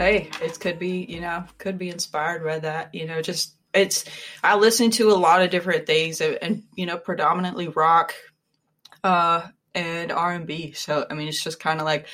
hey, 0.02 0.30
it 0.42 0.58
could 0.58 0.78
be, 0.78 1.06
you 1.08 1.20
know, 1.20 1.44
could 1.58 1.78
be 1.78 1.88
inspired 1.88 2.44
by 2.44 2.58
that. 2.58 2.94
You 2.94 3.06
know, 3.06 3.22
just 3.22 3.54
it's 3.72 4.04
I 4.42 4.56
listen 4.56 4.90
to 4.92 5.10
a 5.10 5.14
lot 5.14 5.42
of 5.42 5.50
different 5.50 5.86
things 5.86 6.20
and, 6.20 6.38
and 6.42 6.62
you 6.74 6.86
know, 6.86 6.98
predominantly 6.98 7.68
rock 7.68 8.14
uh 9.04 9.46
and 9.74 10.12
R&B. 10.12 10.72
So, 10.72 11.06
I 11.08 11.14
mean, 11.14 11.28
it's 11.28 11.42
just 11.42 11.58
kind 11.58 11.80
of 11.80 11.86
like 11.86 12.06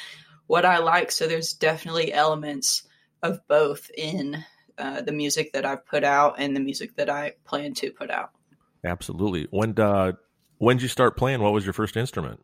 what 0.47 0.64
I 0.64 0.78
like. 0.78 1.11
So 1.11 1.26
there's 1.26 1.54
definitely 1.54 2.12
elements 2.12 2.85
of 3.23 3.40
both 3.49 3.90
in 3.97 4.45
uh, 4.78 5.00
the 5.00 5.11
music 5.11 5.52
that 5.54 5.66
I've 5.66 5.85
put 5.85 6.04
out 6.04 6.37
and 6.38 6.54
the 6.54 6.61
music 6.61 6.95
that 6.97 7.11
I 7.11 7.33
plan 7.45 7.75
to 7.75 7.90
put 7.90 8.11
out. 8.11 8.30
Absolutely. 8.85 9.49
When 9.50 9.78
uh 9.78 10.12
when 10.59 10.76
did 10.76 10.83
you 10.83 10.88
start 10.88 11.16
playing? 11.16 11.40
What 11.40 11.52
was 11.52 11.64
your 11.64 11.73
first 11.73 11.97
instrument? 11.97 12.40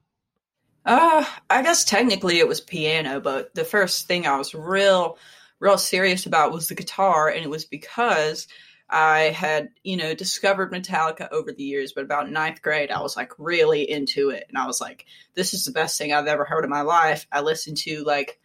Uh, 0.85 1.25
I 1.49 1.62
guess 1.62 1.85
technically 1.85 2.38
it 2.38 2.49
was 2.49 2.61
piano, 2.61 3.21
but 3.21 3.55
the 3.55 3.64
first 3.64 4.07
thing 4.07 4.26
I 4.26 4.37
was 4.37 4.55
real, 4.55 5.19
real 5.59 5.79
serious 5.79 6.26
about 6.26 6.53
was 6.53 6.69
the 6.69 6.75
guitar, 6.75 7.29
and 7.31 7.43
it 7.43 7.49
was 7.50 7.64
because 7.64 8.47
I 8.91 9.31
had, 9.31 9.71
you 9.83 9.97
know, 9.97 10.14
discovered 10.14 10.73
Metallica 10.73 11.31
over 11.33 11.53
the 11.53 11.62
years, 11.62 11.93
but 11.95 12.05
about 12.05 12.31
ninth 12.31 12.61
grade, 12.61 12.91
I 12.91 13.00
was 13.00 13.17
like 13.17 13.33
really 13.38 13.91
into 13.91 14.29
it, 14.29 14.45
and 14.49 14.59
I 14.59 14.67
was 14.67 14.81
like, 14.81 15.07
this 15.35 15.55
is 15.55 15.64
the 15.64 15.73
best 15.73 15.97
thing 15.97 16.12
I've 16.12 16.26
ever 16.26 16.45
heard 16.45 16.64
in 16.64 16.71
my 16.71 16.83
life. 16.83 17.26
I 17.33 17.41
listened 17.41 17.79
to 17.79 18.05
like 18.05 18.38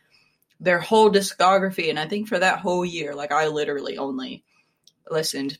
their 0.61 0.79
whole 0.79 1.11
discography, 1.11 1.89
and 1.89 1.99
I 1.99 2.07
think 2.07 2.29
for 2.29 2.39
that 2.39 2.59
whole 2.59 2.85
year, 2.85 3.15
like 3.15 3.33
I 3.33 3.47
literally 3.47 3.97
only 3.97 4.45
listened 5.09 5.57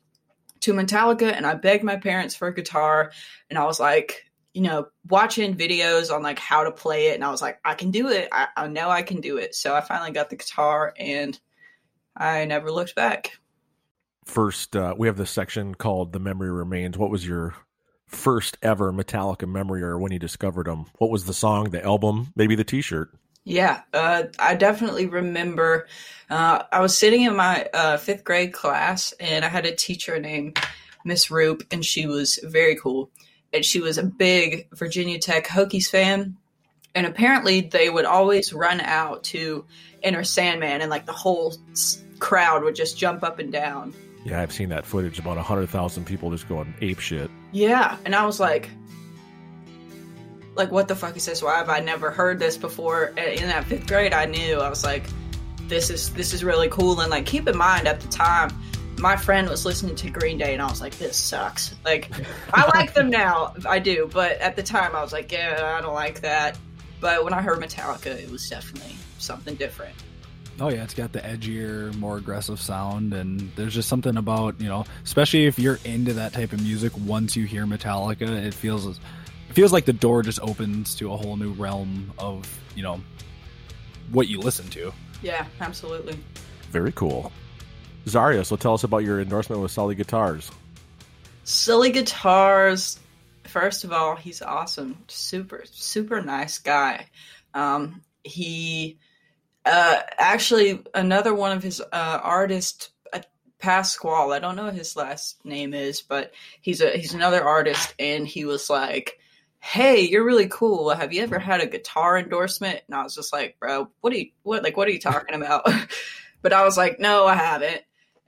to 0.62 0.74
Metallica, 0.74 1.34
and 1.34 1.46
I 1.46 1.56
begged 1.56 1.84
my 1.84 1.98
parents 1.98 2.36
for 2.36 2.48
a 2.48 2.56
guitar, 2.56 3.12
and 3.50 3.60
I 3.60 3.66
was 3.66 3.82
like, 3.82 4.29
you 4.54 4.62
know, 4.62 4.88
watching 5.08 5.56
videos 5.56 6.14
on 6.14 6.24
like 6.24 6.40
how 6.40 6.64
to 6.64 6.72
play 6.72 7.08
it, 7.08 7.16
and 7.16 7.24
I 7.24 7.32
was 7.32 7.42
like, 7.42 7.60
I 7.64 7.76
can 7.76 7.92
do 7.92 8.10
it. 8.10 8.30
I, 8.32 8.48
I 8.56 8.68
know 8.68 8.90
I 8.90 9.04
can 9.04 9.22
do 9.22 9.38
it. 9.38 9.56
So 9.56 9.76
I 9.76 9.82
finally 9.82 10.12
got 10.12 10.30
the 10.30 10.36
guitar, 10.36 10.94
and 10.98 11.40
I 12.16 12.46
never 12.46 12.72
looked 12.72 12.96
back. 12.96 13.38
First, 14.26 14.76
uh, 14.76 14.96
we 14.98 15.08
have 15.08 15.18
this 15.18 15.32
section 15.32 15.76
called 15.76 16.14
"The 16.14 16.20
Memory 16.20 16.52
Remains." 16.52 16.98
What 16.98 17.12
was 17.12 17.28
your 17.28 17.56
first 18.08 18.58
ever 18.64 18.92
Metallica 18.92 19.48
memory, 19.48 19.84
or 19.84 20.00
when 20.00 20.12
you 20.12 20.20
discovered 20.20 20.66
them? 20.66 20.86
What 20.98 21.12
was 21.12 21.26
the 21.26 21.34
song, 21.34 21.70
the 21.70 21.84
album, 21.84 22.34
maybe 22.36 22.56
the 22.56 22.64
T-shirt? 22.64 23.12
Yeah, 23.44 23.82
uh, 23.94 24.24
I 24.38 24.56
definitely 24.56 25.06
remember. 25.06 25.88
Uh, 26.30 26.64
I 26.72 26.82
was 26.82 26.98
sitting 26.98 27.24
in 27.24 27.36
my 27.36 27.68
uh, 27.74 27.98
fifth 27.98 28.24
grade 28.24 28.54
class, 28.54 29.14
and 29.20 29.46
I 29.46 29.48
had 29.48 29.66
a 29.66 29.76
teacher 29.76 30.20
named 30.20 30.60
Miss 31.06 31.32
Roop, 31.32 31.64
and 31.72 31.86
she 31.86 32.06
was 32.06 32.40
very 32.44 32.76
cool 32.76 33.12
and 33.54 33.64
she 33.64 33.82
was 33.82 33.98
a 33.98 34.04
big 34.04 34.68
Virginia 34.74 35.20
Tech 35.20 35.48
Hokies 35.48 35.90
fan. 35.90 36.38
And 36.96 37.06
apparently, 37.06 37.62
they 37.62 37.90
would 37.90 38.06
always 38.06 38.52
run 38.52 38.82
out 38.82 39.24
to 39.26 39.66
Enter 40.02 40.24
Sandman, 40.24 40.82
and 40.82 40.90
like 40.90 41.06
the 41.06 41.14
whole 41.14 41.56
crowd 42.18 42.64
would 42.64 42.76
just 42.76 42.98
jump 42.98 43.24
up 43.24 43.40
and 43.40 43.52
down. 43.52 43.94
Yeah, 44.26 44.42
I've 44.42 44.52
seen 44.52 44.70
that 44.70 44.86
footage. 44.86 45.20
About 45.20 45.38
hundred 45.38 45.70
thousand 45.70 46.06
people 46.06 46.32
just 46.32 46.50
going 46.50 46.74
ape 46.82 47.00
shit. 47.00 47.30
Yeah, 47.52 47.98
and 48.06 48.16
I 48.16 48.26
was 48.26 48.40
like, 48.40 48.70
like, 50.56 50.72
what 50.72 50.88
the 50.88 50.96
fuck 50.96 51.16
is 51.16 51.26
this? 51.26 51.42
Why 51.42 51.58
have 51.58 51.70
I 51.70 51.80
never 51.80 52.12
heard 52.12 52.40
this 52.40 52.58
before? 52.58 53.06
In 53.18 53.48
that 53.48 53.66
fifth 53.66 53.88
grade, 53.88 54.14
I 54.14 54.26
knew 54.26 54.58
I 54.58 54.70
was 54.70 54.84
like, 54.84 55.04
this 55.68 55.90
is 55.90 56.12
this 56.14 56.34
is 56.34 56.44
really 56.44 56.70
cool. 56.70 57.00
And 57.00 57.10
like, 57.12 57.26
keep 57.26 57.48
in 57.48 57.58
mind 57.58 57.88
at 57.88 58.00
the 58.00 58.08
time, 58.08 58.50
my 59.00 59.16
friend 59.16 59.50
was 59.50 59.66
listening 59.66 59.96
to 59.96 60.10
Green 60.10 60.38
Day 60.38 60.54
and 60.54 60.62
I 60.62 60.70
was 60.70 60.82
like, 60.82 60.98
this 60.98 61.18
sucks. 61.18 61.76
Like, 61.86 62.12
I 62.54 62.68
like 62.78 62.94
them 62.94 63.10
now, 63.10 63.54
I 63.66 63.80
do, 63.80 64.10
but 64.12 64.34
at 64.40 64.56
the 64.56 64.64
time 64.64 64.96
I 64.96 65.02
was 65.02 65.14
like, 65.14 65.32
yeah, 65.32 65.76
I 65.78 65.82
don't 65.82 65.94
like 65.94 66.22
that. 66.22 66.58
But 67.00 67.24
when 67.24 67.34
I 67.34 67.42
heard 67.42 67.60
Metallica, 67.60 68.08
it 68.08 68.30
was 68.30 68.50
definitely 68.50 68.96
something 69.18 69.56
different. 69.56 69.96
Oh 70.62 70.70
yeah, 70.70 70.84
it's 70.84 70.94
got 70.94 71.14
the 71.14 71.20
edgier, 71.20 71.96
more 71.96 72.18
aggressive 72.18 72.60
sound, 72.60 73.14
and 73.14 73.50
there's 73.56 73.74
just 73.74 73.88
something 73.88 74.18
about 74.18 74.60
you 74.60 74.68
know, 74.68 74.84
especially 75.06 75.46
if 75.46 75.58
you're 75.58 75.80
into 75.86 76.12
that 76.14 76.34
type 76.34 76.52
of 76.52 76.62
music. 76.62 76.92
Once 76.98 77.38
you 77.38 77.46
hear 77.46 77.66
Metallica, 77.66 78.28
it 78.28 78.54
feels 78.54 78.86
it 78.86 79.54
feels 79.54 79.72
like 79.72 79.86
the 79.86 79.94
door 79.94 80.22
just 80.22 80.42
opens 80.42 80.96
to 80.96 81.14
a 81.14 81.18
whole 81.18 81.38
new 81.38 81.54
realm 81.54 82.12
of 82.18 82.46
you 82.76 82.84
know 82.84 83.00
what 84.12 84.28
you 84.28 84.42
listen 84.42 84.68
to. 84.72 84.92
Yeah, 85.22 85.46
absolutely. 85.62 86.20
Very 86.72 86.92
cool. 86.92 87.32
Zaria, 88.10 88.44
so 88.44 88.56
tell 88.56 88.74
us 88.74 88.84
about 88.84 89.00
your 89.00 89.22
endorsement 89.22 89.62
with 89.62 89.72
Sully 89.72 89.96
Guitars. 89.96 90.52
Sully 91.44 91.92
Guitars, 91.92 93.00
first 93.46 93.84
of 93.84 93.92
all, 93.92 94.16
he's 94.16 94.42
awesome. 94.42 94.98
Super, 95.08 95.64
super 95.72 96.22
nice 96.22 96.60
guy. 96.60 97.08
Um, 97.54 98.02
he 98.24 99.00
uh, 99.66 100.02
actually, 100.18 100.84
another 100.94 101.34
one 101.34 101.52
of 101.52 101.64
his 101.64 101.82
uh, 101.82 102.20
artists, 102.24 102.90
uh, 103.14 103.22
Pasquale, 103.60 104.36
I 104.36 104.40
don't 104.40 104.56
know 104.56 104.66
what 104.66 104.74
his 104.74 104.96
last 104.96 105.44
name 105.46 105.74
is, 105.74 106.02
but 106.02 106.34
he's 106.62 106.82
a 106.82 106.92
he's 106.92 107.14
another 107.14 107.44
artist, 107.44 107.94
and 108.00 108.28
he 108.28 108.46
was 108.46 108.70
like, 108.70 109.20
"Hey, 109.60 110.02
you're 110.02 110.26
really 110.26 110.48
cool. 110.48 110.90
Have 110.90 111.14
you 111.14 111.22
ever 111.22 111.40
had 111.40 111.62
a 111.62 111.68
guitar 111.68 112.18
endorsement?" 112.18 112.82
And 112.88 112.96
I 112.96 113.04
was 113.04 113.16
just 113.16 113.34
like, 113.34 113.60
"Bro, 113.60 113.90
what 114.02 114.14
are 114.14 114.18
you 114.18 114.32
what 114.44 114.64
like 114.64 114.78
what 114.78 114.88
are 114.88 114.92
you 114.92 115.00
talking 115.00 115.36
about?" 115.36 115.70
but 116.42 116.54
I 116.54 116.64
was 116.64 116.78
like, 116.78 117.00
"No, 117.00 117.28
I 117.28 117.36
haven't." 117.36 117.82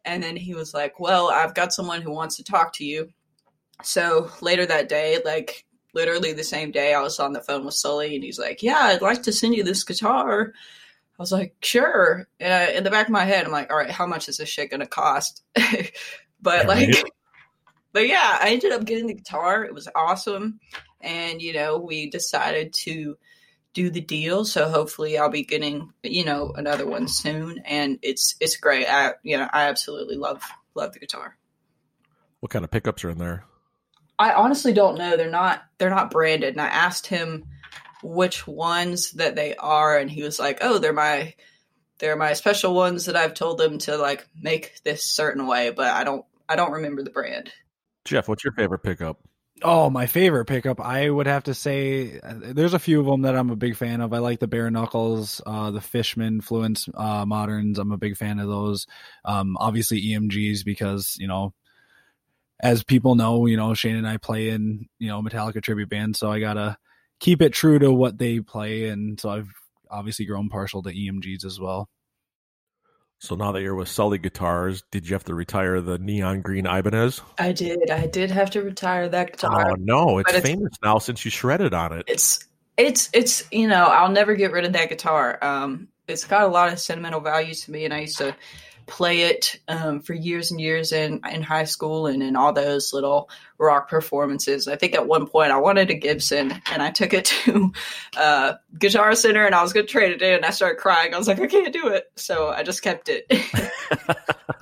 And 0.05 0.21
then 0.21 0.35
he 0.35 0.53
was 0.53 0.73
like, 0.73 0.99
Well, 0.99 1.29
I've 1.29 1.53
got 1.53 1.73
someone 1.73 2.01
who 2.01 2.11
wants 2.11 2.37
to 2.37 2.43
talk 2.43 2.73
to 2.73 2.85
you. 2.85 3.09
So 3.83 4.29
later 4.41 4.65
that 4.65 4.89
day, 4.89 5.19
like 5.23 5.65
literally 5.93 6.33
the 6.33 6.43
same 6.43 6.71
day, 6.71 6.93
I 6.93 7.01
was 7.01 7.19
on 7.19 7.33
the 7.33 7.41
phone 7.41 7.65
with 7.65 7.73
Sully 7.73 8.15
and 8.15 8.23
he's 8.23 8.39
like, 8.39 8.63
Yeah, 8.63 8.79
I'd 8.79 9.01
like 9.01 9.23
to 9.23 9.33
send 9.33 9.55
you 9.55 9.63
this 9.63 9.83
guitar. 9.83 10.53
I 10.53 11.21
was 11.21 11.31
like, 11.31 11.55
Sure. 11.61 12.27
And 12.39 12.75
in 12.75 12.83
the 12.83 12.91
back 12.91 13.07
of 13.07 13.13
my 13.13 13.25
head, 13.25 13.45
I'm 13.45 13.51
like, 13.51 13.71
All 13.71 13.77
right, 13.77 13.91
how 13.91 14.07
much 14.07 14.27
is 14.29 14.37
this 14.37 14.49
shit 14.49 14.69
going 14.69 14.79
to 14.79 14.87
cost? 14.87 15.43
but 16.41 16.67
like, 16.67 16.95
but 17.93 18.07
yeah, 18.07 18.37
I 18.41 18.51
ended 18.51 18.71
up 18.71 18.85
getting 18.85 19.07
the 19.07 19.13
guitar. 19.13 19.63
It 19.63 19.73
was 19.73 19.87
awesome. 19.95 20.59
And, 21.01 21.41
you 21.41 21.53
know, 21.53 21.77
we 21.77 22.09
decided 22.09 22.73
to 22.85 23.17
do 23.73 23.89
the 23.89 24.01
deal. 24.01 24.45
So 24.45 24.69
hopefully 24.69 25.17
I'll 25.17 25.29
be 25.29 25.43
getting, 25.43 25.93
you 26.03 26.25
know, 26.25 26.53
another 26.55 26.85
one 26.85 27.07
soon. 27.07 27.59
And 27.65 27.99
it's 28.01 28.35
it's 28.39 28.57
great. 28.57 28.87
I 28.87 29.13
you 29.23 29.37
know, 29.37 29.47
I 29.51 29.63
absolutely 29.63 30.15
love 30.15 30.43
love 30.75 30.93
the 30.93 30.99
guitar. 30.99 31.37
What 32.39 32.51
kind 32.51 32.65
of 32.65 32.71
pickups 32.71 33.03
are 33.05 33.09
in 33.09 33.17
there? 33.17 33.45
I 34.17 34.33
honestly 34.33 34.73
don't 34.73 34.97
know. 34.97 35.17
They're 35.17 35.29
not 35.29 35.63
they're 35.77 35.89
not 35.89 36.11
branded. 36.11 36.53
And 36.53 36.61
I 36.61 36.67
asked 36.67 37.07
him 37.07 37.45
which 38.03 38.47
ones 38.47 39.11
that 39.11 39.35
they 39.35 39.55
are, 39.55 39.97
and 39.97 40.09
he 40.09 40.23
was 40.23 40.39
like, 40.39 40.59
Oh, 40.61 40.77
they're 40.77 40.93
my 40.93 41.33
they're 41.99 42.15
my 42.15 42.33
special 42.33 42.73
ones 42.73 43.05
that 43.05 43.15
I've 43.15 43.35
told 43.35 43.57
them 43.57 43.77
to 43.79 43.95
like 43.97 44.27
make 44.39 44.81
this 44.83 45.03
certain 45.03 45.47
way, 45.47 45.69
but 45.69 45.87
I 45.87 46.03
don't 46.03 46.25
I 46.49 46.55
don't 46.55 46.71
remember 46.71 47.03
the 47.03 47.11
brand. 47.11 47.51
Jeff, 48.03 48.27
what's 48.27 48.43
your 48.43 48.53
favorite 48.53 48.79
pickup? 48.79 49.19
Oh, 49.63 49.91
my 49.91 50.07
favorite 50.07 50.45
pickup, 50.45 50.79
I 50.79 51.07
would 51.07 51.27
have 51.27 51.43
to 51.43 51.53
say, 51.53 52.19
there's 52.23 52.73
a 52.73 52.79
few 52.79 52.99
of 52.99 53.05
them 53.05 53.21
that 53.21 53.35
I'm 53.35 53.51
a 53.51 53.55
big 53.55 53.75
fan 53.75 54.01
of. 54.01 54.11
I 54.11 54.17
like 54.17 54.39
the 54.39 54.47
bare 54.47 54.71
knuckles, 54.71 55.39
uh, 55.45 55.69
the 55.69 55.81
Fishman 55.81 56.41
Fluence 56.41 56.89
uh, 56.99 57.25
moderns. 57.27 57.77
I'm 57.77 57.91
a 57.91 57.97
big 57.97 58.17
fan 58.17 58.39
of 58.39 58.47
those. 58.47 58.87
Um, 59.23 59.57
obviously 59.59 59.99
EMGs 60.01 60.63
because 60.63 61.15
you 61.19 61.27
know, 61.27 61.53
as 62.59 62.83
people 62.83 63.15
know, 63.15 63.45
you 63.45 63.57
know 63.57 63.73
Shane 63.73 63.95
and 63.95 64.07
I 64.07 64.17
play 64.17 64.49
in 64.49 64.87
you 64.99 65.07
know 65.07 65.21
Metallica 65.21 65.61
tribute 65.61 65.89
band, 65.89 66.15
so 66.15 66.31
I 66.31 66.39
gotta 66.39 66.77
keep 67.19 67.41
it 67.41 67.53
true 67.53 67.79
to 67.79 67.91
what 67.91 68.17
they 68.17 68.39
play, 68.39 68.87
and 68.89 69.19
so 69.19 69.29
I've 69.29 69.49
obviously 69.89 70.25
grown 70.25 70.49
partial 70.49 70.83
to 70.83 70.93
EMGs 70.93 71.43
as 71.45 71.59
well. 71.59 71.89
So 73.21 73.35
now 73.35 73.51
that 73.51 73.61
you're 73.61 73.75
with 73.75 73.87
Sully 73.87 74.17
Guitars, 74.17 74.81
did 74.89 75.07
you 75.07 75.13
have 75.13 75.23
to 75.25 75.35
retire 75.35 75.79
the 75.79 75.99
neon 75.99 76.41
green 76.41 76.65
Ibanez? 76.65 77.21
I 77.37 77.51
did. 77.51 77.91
I 77.91 78.07
did 78.07 78.31
have 78.31 78.49
to 78.49 78.63
retire 78.63 79.07
that 79.09 79.33
guitar. 79.33 79.69
Oh 79.69 79.75
no, 79.75 80.17
it's, 80.17 80.33
it's 80.33 80.47
famous 80.47 80.73
now 80.83 80.97
since 80.97 81.23
you 81.23 81.29
shredded 81.29 81.71
on 81.71 81.93
it. 81.93 82.05
It's 82.07 82.43
it's 82.77 83.11
it's 83.13 83.43
you 83.51 83.67
know 83.67 83.85
I'll 83.85 84.09
never 84.09 84.33
get 84.33 84.51
rid 84.51 84.65
of 84.65 84.73
that 84.73 84.89
guitar. 84.89 85.37
Um, 85.43 85.87
it's 86.07 86.23
got 86.23 86.41
a 86.41 86.47
lot 86.47 86.73
of 86.73 86.79
sentimental 86.79 87.19
value 87.19 87.53
to 87.53 87.71
me, 87.71 87.85
and 87.85 87.93
I 87.93 87.99
used 87.99 88.17
to 88.17 88.35
play 88.91 89.21
it 89.21 89.55
um, 89.69 90.01
for 90.01 90.13
years 90.13 90.51
and 90.51 90.59
years 90.59 90.91
in 90.91 91.21
in 91.31 91.41
high 91.41 91.63
school 91.63 92.07
and 92.07 92.21
in 92.21 92.35
all 92.35 92.51
those 92.51 92.91
little 92.93 93.29
rock 93.57 93.89
performances. 93.89 94.67
I 94.67 94.75
think 94.75 94.93
at 94.93 95.07
one 95.07 95.27
point 95.27 95.51
I 95.51 95.57
wanted 95.57 95.89
a 95.89 95.93
Gibson 95.93 96.51
and 96.71 96.83
I 96.83 96.91
took 96.91 97.13
it 97.13 97.25
to 97.45 97.71
uh, 98.17 98.53
Guitar 98.77 99.15
Center 99.15 99.45
and 99.45 99.55
I 99.55 99.63
was 99.63 99.71
going 99.71 99.85
to 99.85 99.91
trade 99.91 100.11
it 100.11 100.21
in 100.21 100.33
and 100.35 100.45
I 100.45 100.49
started 100.49 100.77
crying. 100.79 101.13
I 101.13 101.17
was 101.17 101.27
like, 101.27 101.39
I 101.39 101.47
can't 101.47 101.71
do 101.73 101.87
it, 101.87 102.11
so 102.15 102.49
I 102.49 102.63
just 102.63 102.81
kept 102.81 103.07
it. 103.09 103.25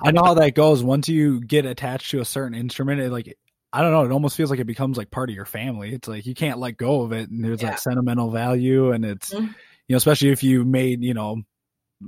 I 0.02 0.12
know 0.12 0.22
how 0.24 0.34
that 0.34 0.54
goes. 0.54 0.82
Once 0.82 1.08
you 1.08 1.40
get 1.40 1.66
attached 1.66 2.12
to 2.12 2.20
a 2.20 2.24
certain 2.24 2.56
instrument, 2.56 3.00
it 3.00 3.10
like 3.10 3.36
I 3.72 3.82
don't 3.82 3.92
know, 3.92 4.04
it 4.04 4.12
almost 4.12 4.36
feels 4.36 4.50
like 4.50 4.60
it 4.60 4.66
becomes 4.66 4.96
like 4.96 5.10
part 5.10 5.28
of 5.28 5.34
your 5.34 5.44
family. 5.44 5.92
It's 5.92 6.08
like 6.08 6.24
you 6.24 6.34
can't 6.34 6.58
let 6.58 6.76
go 6.76 7.02
of 7.02 7.12
it, 7.12 7.30
and 7.30 7.44
there's 7.44 7.62
Yeah. 7.62 7.70
like 7.70 7.78
sentimental 7.78 8.30
value, 8.30 8.92
and 8.92 9.04
it's 9.04 9.34
Mhm. 9.34 9.48
you 9.88 9.94
know, 9.94 9.96
especially 9.96 10.30
if 10.30 10.42
you 10.42 10.64
made 10.64 11.02
you 11.02 11.14
know 11.14 11.42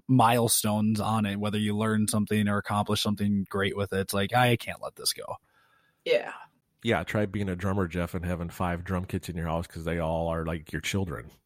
milestones 0.08 1.00
on 1.00 1.26
it, 1.26 1.38
whether 1.38 1.58
you 1.58 1.76
learn 1.76 2.08
something 2.08 2.48
or 2.48 2.58
accomplish 2.58 3.02
something 3.02 3.46
great 3.48 3.76
with 3.76 3.92
it. 3.92 4.00
It's 4.00 4.14
like 4.14 4.34
I 4.34 4.56
can't 4.56 4.82
let 4.82 4.96
this 4.96 5.12
go. 5.12 5.36
yeah. 6.04 6.32
Yeah, 6.84 7.04
try 7.04 7.26
being 7.26 7.48
a 7.48 7.54
drummer, 7.54 7.86
Jeff, 7.86 8.12
and 8.14 8.24
having 8.24 8.50
five 8.50 8.82
drum 8.82 9.04
kits 9.04 9.28
in 9.28 9.36
your 9.36 9.46
house 9.46 9.68
because 9.68 9.84
they 9.84 10.00
all 10.00 10.26
are 10.26 10.44
like 10.44 10.72
your 10.72 10.80
children. 10.80 11.30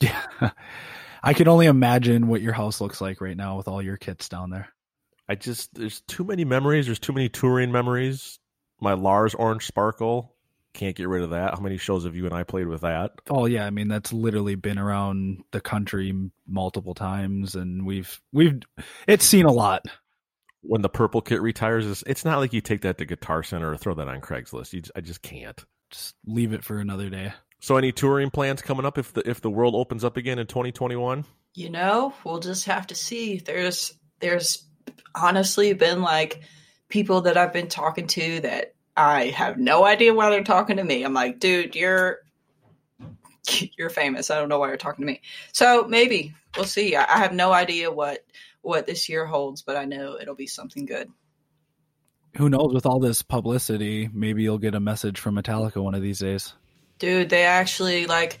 Yeah, 0.00 0.50
I 1.22 1.34
can 1.34 1.48
only 1.48 1.66
imagine 1.66 2.26
what 2.26 2.40
your 2.40 2.54
house 2.54 2.80
looks 2.80 3.00
like 3.00 3.20
right 3.20 3.36
now 3.36 3.56
with 3.58 3.68
all 3.68 3.82
your 3.82 3.98
kits 3.98 4.28
down 4.28 4.50
there. 4.50 4.68
I 5.28 5.34
just 5.34 5.74
there's 5.74 6.00
too 6.02 6.24
many 6.24 6.44
memories. 6.44 6.86
There's 6.86 6.98
too 6.98 7.12
many 7.12 7.28
touring 7.28 7.70
memories. 7.70 8.38
My 8.80 8.94
Lars 8.94 9.34
Orange 9.34 9.66
Sparkle 9.66 10.34
can't 10.72 10.96
get 10.96 11.08
rid 11.08 11.22
of 11.22 11.30
that. 11.30 11.54
How 11.54 11.60
many 11.60 11.76
shows 11.76 12.04
have 12.04 12.14
you 12.14 12.26
and 12.26 12.34
I 12.34 12.44
played 12.44 12.68
with 12.68 12.82
that? 12.82 13.12
Oh 13.28 13.46
yeah, 13.46 13.66
I 13.66 13.70
mean 13.70 13.88
that's 13.88 14.12
literally 14.12 14.54
been 14.54 14.78
around 14.78 15.44
the 15.50 15.60
country 15.60 16.14
multiple 16.46 16.94
times, 16.94 17.54
and 17.54 17.84
we've 17.86 18.20
we've 18.32 18.60
it's 19.06 19.24
seen 19.24 19.46
a 19.46 19.52
lot. 19.52 19.84
When 20.62 20.82
the 20.82 20.90
purple 20.90 21.22
kit 21.22 21.40
retires, 21.40 21.86
it's, 21.86 22.04
it's 22.06 22.24
not 22.24 22.38
like 22.38 22.52
you 22.52 22.60
take 22.60 22.82
that 22.82 22.98
to 22.98 23.06
Guitar 23.06 23.42
Center 23.42 23.72
or 23.72 23.78
throw 23.78 23.94
that 23.94 24.08
on 24.08 24.20
Craigslist. 24.20 24.74
You, 24.74 24.82
j- 24.82 24.90
I 24.94 25.00
just 25.00 25.22
can't. 25.22 25.58
Just 25.90 26.14
leave 26.26 26.52
it 26.52 26.62
for 26.62 26.78
another 26.78 27.08
day. 27.08 27.32
So, 27.60 27.78
any 27.78 27.92
touring 27.92 28.28
plans 28.30 28.60
coming 28.60 28.84
up 28.84 28.98
if 28.98 29.14
the 29.14 29.28
if 29.28 29.40
the 29.40 29.50
world 29.50 29.74
opens 29.74 30.04
up 30.04 30.18
again 30.18 30.38
in 30.38 30.46
2021? 30.46 31.24
you 31.54 31.70
know 31.70 32.14
we'll 32.24 32.38
just 32.38 32.66
have 32.66 32.86
to 32.86 32.94
see 32.94 33.38
there's 33.38 33.94
there's 34.20 34.64
honestly 35.14 35.72
been 35.72 36.00
like 36.00 36.42
people 36.88 37.22
that 37.22 37.36
i've 37.36 37.52
been 37.52 37.68
talking 37.68 38.06
to 38.06 38.40
that 38.40 38.74
i 38.96 39.26
have 39.26 39.58
no 39.58 39.84
idea 39.84 40.14
why 40.14 40.30
they're 40.30 40.44
talking 40.44 40.76
to 40.76 40.84
me. 40.84 41.02
I'm 41.02 41.14
like 41.14 41.38
dude 41.38 41.74
you're 41.76 42.18
you're 43.78 43.90
famous. 43.90 44.30
I 44.30 44.38
don't 44.38 44.48
know 44.48 44.58
why 44.58 44.68
you're 44.68 44.76
talking 44.76 45.04
to 45.04 45.12
me. 45.12 45.22
So 45.52 45.86
maybe 45.88 46.34
we'll 46.56 46.66
see. 46.66 46.94
I, 46.94 47.04
I 47.04 47.18
have 47.18 47.32
no 47.32 47.52
idea 47.52 47.90
what 47.90 48.24
what 48.62 48.86
this 48.86 49.08
year 49.08 49.24
holds 49.24 49.62
but 49.62 49.74
i 49.76 49.86
know 49.86 50.18
it'll 50.20 50.34
be 50.34 50.46
something 50.46 50.86
good. 50.86 51.10
Who 52.36 52.48
knows? 52.48 52.72
With 52.72 52.86
all 52.86 53.00
this 53.00 53.22
publicity, 53.22 54.08
maybe 54.12 54.44
you'll 54.44 54.58
get 54.58 54.76
a 54.76 54.80
message 54.80 55.18
from 55.18 55.34
Metallica 55.34 55.82
one 55.82 55.94
of 55.96 56.02
these 56.02 56.20
days. 56.20 56.52
dude 56.98 57.30
they 57.30 57.44
actually 57.44 58.06
like 58.06 58.38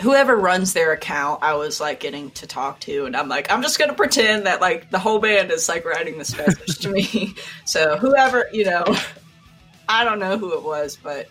whoever 0.00 0.36
runs 0.36 0.72
their 0.72 0.92
account 0.92 1.42
i 1.42 1.54
was 1.54 1.80
like 1.80 2.00
getting 2.00 2.30
to 2.30 2.46
talk 2.46 2.78
to 2.80 3.06
and 3.06 3.16
i'm 3.16 3.28
like 3.28 3.50
i'm 3.50 3.62
just 3.62 3.78
gonna 3.78 3.94
pretend 3.94 4.46
that 4.46 4.60
like 4.60 4.90
the 4.90 4.98
whole 4.98 5.18
band 5.18 5.50
is 5.50 5.68
like 5.68 5.84
writing 5.84 6.16
this 6.18 6.36
message 6.36 6.78
to 6.78 6.90
me 6.90 7.34
so 7.64 7.96
whoever 7.96 8.46
you 8.52 8.64
know 8.64 8.84
i 9.88 10.04
don't 10.04 10.18
know 10.18 10.38
who 10.38 10.52
it 10.54 10.62
was 10.62 10.96
but 11.02 11.28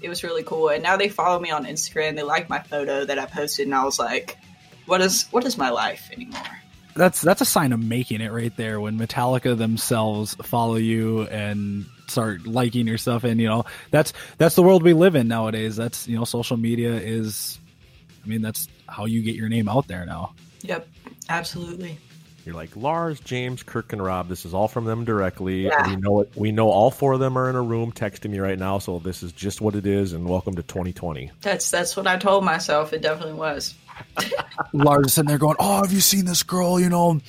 it 0.00 0.08
was 0.08 0.24
really 0.24 0.42
cool 0.42 0.68
and 0.70 0.82
now 0.82 0.96
they 0.96 1.08
follow 1.08 1.38
me 1.38 1.50
on 1.50 1.66
instagram 1.66 2.16
they 2.16 2.22
like 2.22 2.48
my 2.48 2.60
photo 2.60 3.04
that 3.04 3.18
i 3.18 3.26
posted 3.26 3.66
and 3.66 3.74
i 3.74 3.84
was 3.84 3.98
like 3.98 4.38
what 4.86 5.00
is 5.00 5.26
what 5.30 5.44
is 5.44 5.58
my 5.58 5.68
life 5.68 6.10
anymore 6.12 6.42
That's 6.94 7.22
that's 7.22 7.40
a 7.40 7.46
sign 7.46 7.72
of 7.72 7.80
making 7.80 8.20
it 8.20 8.32
right 8.32 8.54
there. 8.56 8.78
When 8.78 8.98
Metallica 8.98 9.56
themselves 9.56 10.34
follow 10.42 10.74
you 10.74 11.22
and 11.22 11.86
start 12.06 12.46
liking 12.46 12.86
your 12.86 12.98
stuff, 12.98 13.24
and 13.24 13.40
you 13.40 13.48
know 13.48 13.64
that's 13.90 14.12
that's 14.36 14.56
the 14.56 14.62
world 14.62 14.82
we 14.82 14.92
live 14.92 15.16
in 15.16 15.26
nowadays. 15.26 15.74
That's 15.76 16.06
you 16.06 16.16
know 16.18 16.24
social 16.24 16.58
media 16.58 16.92
is, 16.92 17.58
I 18.24 18.26
mean 18.28 18.42
that's 18.42 18.68
how 18.88 19.04
you 19.06 19.22
get 19.22 19.34
your 19.34 19.48
name 19.48 19.68
out 19.68 19.88
there 19.88 20.04
now. 20.06 20.34
yep 20.62 20.86
absolutely 21.28 21.98
You're 22.44 22.54
like 22.54 22.74
Lars, 22.76 23.20
James, 23.20 23.62
Kirk, 23.62 23.92
and 23.92 24.02
Rob. 24.02 24.28
This 24.28 24.44
is 24.44 24.52
all 24.52 24.66
from 24.68 24.84
them 24.84 25.04
directly. 25.04 25.62
Yeah. 25.66 25.88
We 25.88 25.96
know 25.96 26.20
it. 26.22 26.32
We 26.34 26.50
know 26.50 26.68
all 26.70 26.90
four 26.90 27.12
of 27.12 27.20
them 27.20 27.38
are 27.38 27.48
in 27.48 27.54
a 27.54 27.62
room 27.62 27.92
texting 27.92 28.30
me 28.30 28.40
right 28.40 28.58
now. 28.58 28.78
So 28.80 28.98
this 28.98 29.22
is 29.22 29.30
just 29.32 29.60
what 29.60 29.76
it 29.76 29.86
is. 29.86 30.12
And 30.12 30.28
welcome 30.28 30.54
to 30.56 30.62
2020. 30.62 31.30
that's 31.40 31.70
that's 31.70 31.96
what 31.96 32.06
i 32.08 32.16
told 32.16 32.44
myself 32.44 32.92
it 32.92 33.00
definitely 33.02 33.34
was 33.34 33.74
Lars 34.72 35.06
is 35.06 35.12
sitting 35.14 35.28
there 35.28 35.38
going, 35.38 35.56
"Oh, 35.58 35.82
have 35.82 35.92
you 35.92 36.00
seen 36.00 36.24
this 36.24 36.42
girl? 36.42 36.80
You 36.80 36.88
know, 36.88 37.20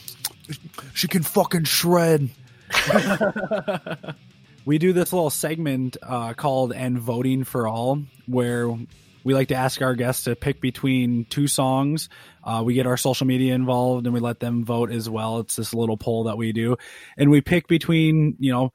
she 0.94 1.08
can 1.08 1.22
fucking 1.24 1.66
shred." 1.66 2.30
we 4.66 4.78
do 4.78 4.94
this 4.94 5.14
little 5.14 5.30
segment 5.30 5.98
uh, 6.02 6.34
called 6.34 6.74
"And 6.74 6.98
Voting 6.98 7.44
for 7.44 7.68
All," 7.68 8.02
where 8.26 8.76
we 9.24 9.34
like 9.34 9.48
to 9.50 9.56
ask 9.56 9.82
our 9.82 9.96
guests 9.96 10.26
to 10.26 10.36
pick 10.36 10.60
between 10.62 11.26
two 11.26 11.48
songs. 11.48 12.10
Uh, 12.44 12.62
we 12.66 12.74
get 12.74 12.86
our 12.88 12.98
social 12.98 13.26
media 13.28 13.54
involved 13.54 14.06
and 14.06 14.14
we 14.14 14.20
let 14.20 14.40
them 14.40 14.66
vote 14.66 14.92
as 14.92 15.10
well. 15.10 15.40
It's 15.40 15.56
this 15.56 15.74
little 15.74 15.98
poll 15.98 16.26
that 16.26 16.38
we 16.38 16.52
do, 16.52 16.78
and 17.18 17.30
we 17.32 17.42
pick 17.42 17.68
between 17.68 18.36
you 18.40 18.52
know 18.52 18.72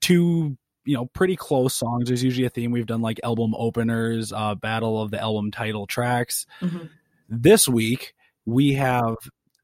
two 0.00 0.56
you 0.84 0.94
know 0.96 1.06
pretty 1.06 1.36
close 1.36 1.74
songs. 1.74 2.08
There's 2.08 2.22
usually 2.24 2.46
a 2.46 2.50
theme. 2.50 2.70
We've 2.70 2.86
done 2.86 3.02
like 3.02 3.20
album 3.24 3.54
openers, 3.56 4.32
uh, 4.32 4.54
battle 4.54 5.00
of 5.02 5.10
the 5.10 5.20
album 5.20 5.50
title 5.50 5.86
tracks 5.86 6.46
Mhm. 6.60 6.88
this 7.28 7.68
week 7.68 8.14
we 8.46 8.72
have 8.74 9.16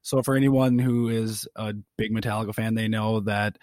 so 0.03 0.21
for 0.21 0.35
anyone 0.35 0.77
who 0.77 1.09
is 1.09 1.47
a 1.55 1.73
big 1.97 2.11
metallica 2.13 2.53
fan 2.53 2.75
they 2.75 2.87
know 2.87 3.21
that 3.21 3.57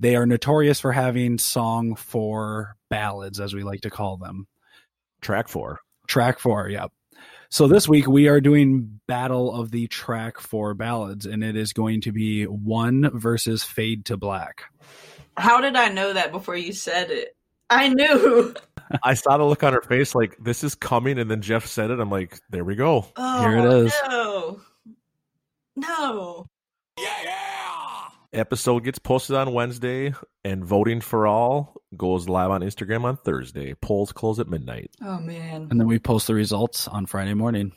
they 0.00 0.16
are 0.16 0.26
notorious 0.26 0.80
for 0.80 0.90
having 0.90 1.38
song 1.38 1.94
for 1.94 2.76
ballads 2.90 3.38
as 3.38 3.54
we 3.54 3.62
like 3.62 3.82
to 3.82 3.90
call 3.90 4.16
them 4.16 4.48
Track 5.20 5.46
four. 5.48 5.78
Track 6.06 6.38
four 6.38 6.68
yep 6.68 6.92
so 7.48 7.68
this 7.68 7.88
week 7.88 8.06
we 8.06 8.28
are 8.28 8.40
doing 8.40 9.00
battle 9.06 9.54
of 9.54 9.70
the 9.70 9.86
track 9.86 10.40
four 10.40 10.74
ballads 10.74 11.26
and 11.26 11.44
it 11.44 11.56
is 11.56 11.72
going 11.72 12.00
to 12.00 12.12
be 12.12 12.44
one 12.44 13.10
versus 13.14 13.62
fade 13.62 14.04
to 14.04 14.16
black 14.16 14.64
how 15.36 15.60
did 15.60 15.76
i 15.76 15.88
know 15.88 16.12
that 16.12 16.32
before 16.32 16.56
you 16.56 16.72
said 16.72 17.10
it 17.10 17.36
i 17.70 17.88
knew 17.88 18.54
I 19.02 19.14
saw 19.14 19.36
the 19.36 19.44
look 19.44 19.62
on 19.62 19.72
her 19.72 19.82
face 19.82 20.14
like 20.14 20.36
this 20.38 20.62
is 20.62 20.74
coming. 20.74 21.18
And 21.18 21.30
then 21.30 21.42
Jeff 21.42 21.66
said 21.66 21.90
it. 21.90 22.00
I'm 22.00 22.10
like, 22.10 22.38
there 22.50 22.64
we 22.64 22.76
go. 22.76 23.06
Oh, 23.16 23.40
Here 23.40 23.58
it 23.58 23.64
is. 23.64 23.94
No. 24.08 24.60
No. 25.76 26.46
Episode 28.36 28.84
gets 28.84 28.98
posted 28.98 29.34
on 29.36 29.52
Wednesday. 29.52 30.12
And 30.44 30.64
voting 30.64 31.00
for 31.00 31.26
all 31.26 31.74
goes 31.96 32.28
live 32.28 32.50
on 32.50 32.60
Instagram 32.60 33.04
on 33.04 33.16
Thursday. 33.16 33.74
Polls 33.74 34.12
close 34.12 34.38
at 34.38 34.46
midnight. 34.48 34.90
Oh 35.02 35.18
man. 35.18 35.68
and 35.70 35.80
then 35.80 35.86
we 35.88 35.98
post 35.98 36.26
the 36.28 36.34
results 36.34 36.86
on 36.86 37.06
friday 37.06 37.34
morning 37.34 37.72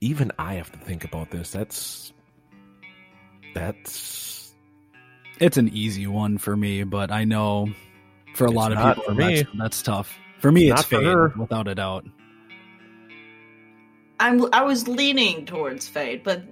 Even 0.00 0.30
I 0.38 0.54
have 0.54 0.70
to 0.72 0.78
think 0.78 1.04
about 1.04 1.30
this. 1.30 1.50
That's. 1.50 2.12
That's. 3.54 4.54
it's 5.40 5.56
an 5.56 5.68
easy 5.72 6.06
one 6.06 6.38
for 6.38 6.56
me 6.56 6.82
but 6.84 7.10
i 7.12 7.24
know 7.24 7.68
for 8.34 8.44
a 8.46 8.48
It's 8.48 8.56
lot 8.56 8.72
of 8.72 8.78
people 8.78 9.02
for 9.04 9.14
me. 9.14 9.36
that's, 9.42 9.48
that's 9.58 9.82
tough 9.82 10.16
for 10.40 10.50
me 10.52 10.70
It's 10.70 10.82
it's, 10.82 10.92
not 10.92 11.00
for 11.00 11.28
fade 11.30 11.36
without 11.38 11.68
a 11.68 11.74
doubt 11.74 12.04
I'm 14.20 14.44
I 14.52 14.62
was 14.62 14.86
leaning 14.86 15.44
towards 15.44 15.88
Fade, 15.88 16.22
but 16.22 16.42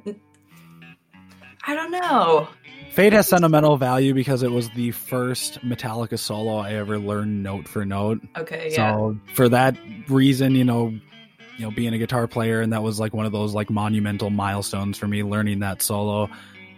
I 1.65 1.75
don't 1.77 1.93
know. 1.93 2.49
Fade 2.91 3.13
has 3.15 3.27
sentimental 3.29 3.77
value 3.77 4.13
because 4.13 4.43
it 4.43 4.51
was 4.51 4.69
the 4.71 4.91
first 4.91 5.61
Metallica 5.61 6.19
solo 6.19 6.57
I 6.59 6.75
ever 6.75 6.99
learned 6.99 7.43
note 7.43 7.67
for 7.67 7.85
note. 7.87 8.21
Okay, 8.37 8.69
yeah. 8.73 8.95
So 8.95 9.19
for 9.35 9.49
that 9.49 9.77
reason, 10.09 10.55
you 10.55 10.65
know, 10.65 10.89
you 10.89 11.65
know, 11.65 11.71
being 11.71 11.95
a 11.95 11.99
guitar 11.99 12.27
player 12.27 12.61
and 12.61 12.73
that 12.73 12.83
was 12.83 13.01
like 13.01 13.15
one 13.15 13.25
of 13.27 13.33
those 13.33 13.55
like 13.55 13.71
monumental 13.71 14.31
milestones 14.31 14.99
for 14.99 15.07
me 15.07 15.23
learning 15.23 15.61
that 15.61 15.81
solo, 15.83 16.29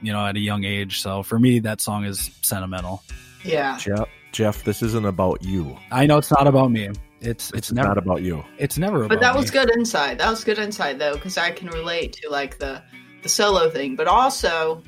you 0.02 0.12
know, 0.12 0.24
at 0.26 0.36
a 0.36 0.40
young 0.40 0.64
age. 0.64 1.00
So 1.00 1.22
for 1.22 1.38
me 1.38 1.58
that 1.60 1.80
song 1.80 2.04
is 2.04 2.30
sentimental. 2.42 3.02
Yeah. 3.44 3.76
Jeff, 3.78 4.08
Jeff, 4.32 4.62
this 4.64 4.82
isn't 4.82 5.06
about 5.06 5.42
you. 5.44 5.76
I 5.90 6.06
know 6.06 6.18
it's 6.18 6.30
not 6.30 6.46
about 6.46 6.70
me. 6.70 6.86
It's 7.20 7.50
It's 7.50 7.52
it's 7.52 7.72
never 7.72 7.88
not 7.88 7.98
about 7.98 8.22
you. 8.22 8.44
it's 8.58 8.78
never 8.78 8.98
about 9.04 9.08
But 9.08 9.20
that 9.20 9.34
me. 9.34 9.40
was 9.40 9.50
good 9.50 9.70
insight. 9.76 10.18
That 10.18 10.30
was 10.30 10.44
good 10.44 10.58
insight 10.58 10.98
though, 10.98 11.14
because 11.14 11.38
I 11.38 11.50
can 11.50 11.68
relate 11.68 12.12
to 12.22 12.30
like 12.30 12.58
the 12.58 12.82
the 13.22 13.28
solo 13.28 13.70
thing, 13.70 13.96
but 13.96 14.06
also 14.06 14.82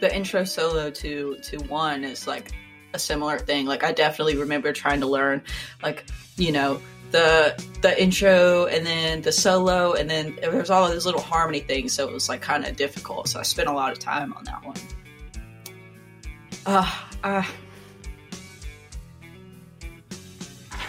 the 0.00 0.14
intro 0.14 0.44
solo 0.44 0.90
to 0.90 1.36
to 1.42 1.58
one 1.64 2.04
is 2.04 2.26
like 2.26 2.52
a 2.92 2.98
similar 2.98 3.38
thing. 3.38 3.66
Like 3.66 3.84
I 3.84 3.92
definitely 3.92 4.36
remember 4.36 4.72
trying 4.72 5.00
to 5.00 5.06
learn, 5.06 5.42
like 5.82 6.06
you 6.36 6.52
know 6.52 6.80
the 7.10 7.62
the 7.82 8.02
intro 8.02 8.66
and 8.66 8.84
then 8.84 9.22
the 9.22 9.32
solo 9.32 9.92
and 9.94 10.10
then 10.10 10.36
there's 10.40 10.70
all 10.70 10.86
of 10.86 10.92
these 10.92 11.06
little 11.06 11.20
harmony 11.20 11.60
things, 11.60 11.92
so 11.92 12.08
it 12.08 12.12
was 12.12 12.28
like 12.28 12.40
kind 12.40 12.64
of 12.64 12.76
difficult. 12.76 13.28
So 13.28 13.38
I 13.38 13.42
spent 13.42 13.68
a 13.68 13.72
lot 13.72 13.92
of 13.92 13.98
time 13.98 14.32
on 14.32 14.44
that 14.44 14.64
one. 14.64 14.76
Uh, 16.66 16.90
uh, 17.22 17.44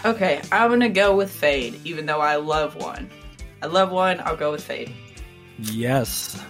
okay, 0.04 0.40
I'm 0.50 0.70
gonna 0.70 0.88
go 0.88 1.14
with 1.14 1.30
Fade, 1.30 1.80
even 1.84 2.06
though 2.06 2.20
I 2.20 2.36
love 2.36 2.74
one. 2.74 3.10
I 3.62 3.66
love 3.66 3.90
one. 3.90 4.20
I'll 4.20 4.36
go 4.36 4.50
with 4.50 4.64
Fade. 4.64 4.92
Yes. 5.58 6.40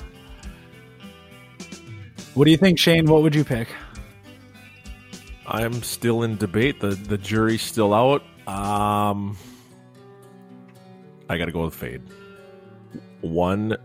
What 2.38 2.44
do 2.44 2.52
you 2.52 2.56
think, 2.56 2.78
Shane? 2.78 3.06
What 3.06 3.22
would 3.22 3.34
you 3.34 3.42
pick? 3.42 3.66
I'm 5.44 5.82
still 5.82 6.22
in 6.22 6.36
debate. 6.36 6.78
The 6.78 6.90
the 6.90 7.18
jury's 7.18 7.62
still 7.62 7.92
out. 7.92 8.22
Um, 8.46 9.36
I 11.28 11.36
got 11.36 11.46
to 11.46 11.50
go 11.52 11.64
with 11.64 11.74
Fade. 11.74 12.02
One, 13.22 13.76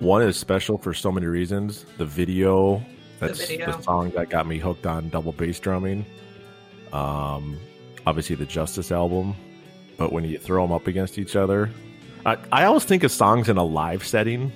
one 0.00 0.22
is 0.22 0.36
special 0.36 0.78
for 0.78 0.94
so 0.94 1.12
many 1.12 1.26
reasons. 1.26 1.86
The 1.96 2.04
video, 2.04 2.84
that's 3.20 3.38
the, 3.38 3.46
video. 3.46 3.66
the 3.76 3.80
song 3.82 4.10
that 4.16 4.30
got 4.30 4.48
me 4.48 4.58
hooked 4.58 4.84
on 4.84 5.08
double 5.08 5.30
bass 5.30 5.60
drumming. 5.60 6.04
Um, 6.92 7.56
obviously 8.04 8.34
the 8.34 8.46
Justice 8.46 8.90
album, 8.90 9.36
but 9.96 10.12
when 10.12 10.24
you 10.24 10.38
throw 10.38 10.64
them 10.64 10.72
up 10.72 10.88
against 10.88 11.20
each 11.20 11.36
other, 11.36 11.70
I, 12.24 12.36
I 12.50 12.64
always 12.64 12.82
think 12.82 13.04
of 13.04 13.12
songs 13.12 13.48
in 13.48 13.58
a 13.58 13.64
live 13.64 14.04
setting. 14.04 14.50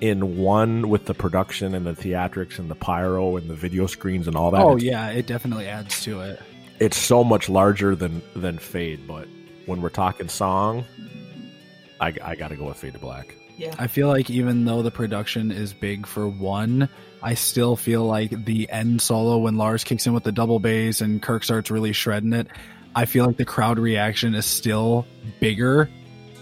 In 0.00 0.36
one 0.36 0.88
with 0.88 1.06
the 1.06 1.14
production 1.14 1.74
and 1.74 1.84
the 1.84 1.92
theatrics 1.92 2.58
and 2.60 2.70
the 2.70 2.76
pyro 2.76 3.36
and 3.36 3.50
the 3.50 3.54
video 3.54 3.86
screens 3.86 4.28
and 4.28 4.36
all 4.36 4.50
that. 4.52 4.60
Oh 4.62 4.76
it's- 4.76 4.82
yeah, 4.84 5.08
it 5.10 5.26
definitely 5.26 5.66
adds 5.66 6.02
to 6.04 6.20
it. 6.20 6.40
it's 6.78 6.96
so 6.96 7.24
much 7.24 7.48
larger 7.48 7.96
than 7.96 8.22
than 8.36 8.58
Fade. 8.58 9.06
But 9.08 9.26
when 9.66 9.80
we're 9.82 9.88
talking 9.88 10.28
song, 10.28 10.84
I, 12.00 12.14
I 12.22 12.36
got 12.36 12.48
to 12.48 12.56
go 12.56 12.66
with 12.66 12.76
Fade 12.76 12.92
to 12.92 12.98
Black. 13.00 13.34
Yeah. 13.56 13.74
I 13.76 13.88
feel 13.88 14.06
like 14.06 14.30
even 14.30 14.64
though 14.64 14.82
the 14.82 14.92
production 14.92 15.50
is 15.50 15.72
big 15.74 16.06
for 16.06 16.28
one, 16.28 16.88
I 17.20 17.34
still 17.34 17.74
feel 17.74 18.04
like 18.04 18.44
the 18.44 18.70
end 18.70 19.02
solo 19.02 19.38
when 19.38 19.56
Lars 19.56 19.82
kicks 19.82 20.06
in 20.06 20.12
with 20.12 20.22
the 20.22 20.30
double 20.30 20.60
bass 20.60 21.00
and 21.00 21.20
Kirk 21.20 21.42
starts 21.42 21.68
really 21.72 21.92
shredding 21.92 22.32
it. 22.34 22.46
I 22.94 23.04
feel 23.06 23.26
like 23.26 23.36
the 23.36 23.44
crowd 23.44 23.80
reaction 23.80 24.36
is 24.36 24.46
still 24.46 25.06
bigger 25.40 25.90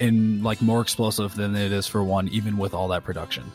and 0.00 0.42
like 0.42 0.60
more 0.62 0.80
explosive 0.80 1.34
than 1.34 1.54
it 1.56 1.72
is 1.72 1.86
for 1.86 2.02
one, 2.02 2.28
even 2.28 2.58
with 2.58 2.74
all 2.74 2.88
that 2.88 3.04
production. 3.04 3.50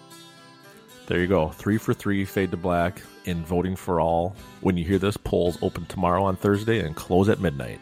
There 1.07 1.19
you 1.19 1.27
go, 1.27 1.49
three 1.49 1.77
for 1.77 1.93
three, 1.93 2.23
Fade 2.25 2.51
to 2.51 2.57
Black 2.57 3.01
in 3.25 3.43
voting 3.43 3.75
for 3.75 3.99
all. 3.99 4.35
When 4.61 4.77
you 4.77 4.85
hear 4.85 4.97
this, 4.97 5.17
polls 5.17 5.57
open 5.61 5.85
tomorrow 5.85 6.23
on 6.23 6.35
Thursday 6.35 6.79
and 6.79 6.95
close 6.95 7.27
at 7.29 7.39
midnight. 7.39 7.79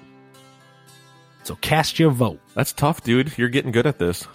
So 1.43 1.55
cast 1.55 1.99
your 1.99 2.11
vote. 2.11 2.39
That's 2.53 2.73
tough, 2.73 3.03
dude. 3.03 3.37
You're 3.37 3.49
getting 3.49 3.71
good 3.71 3.87
at 3.87 3.99
this. 3.99 4.27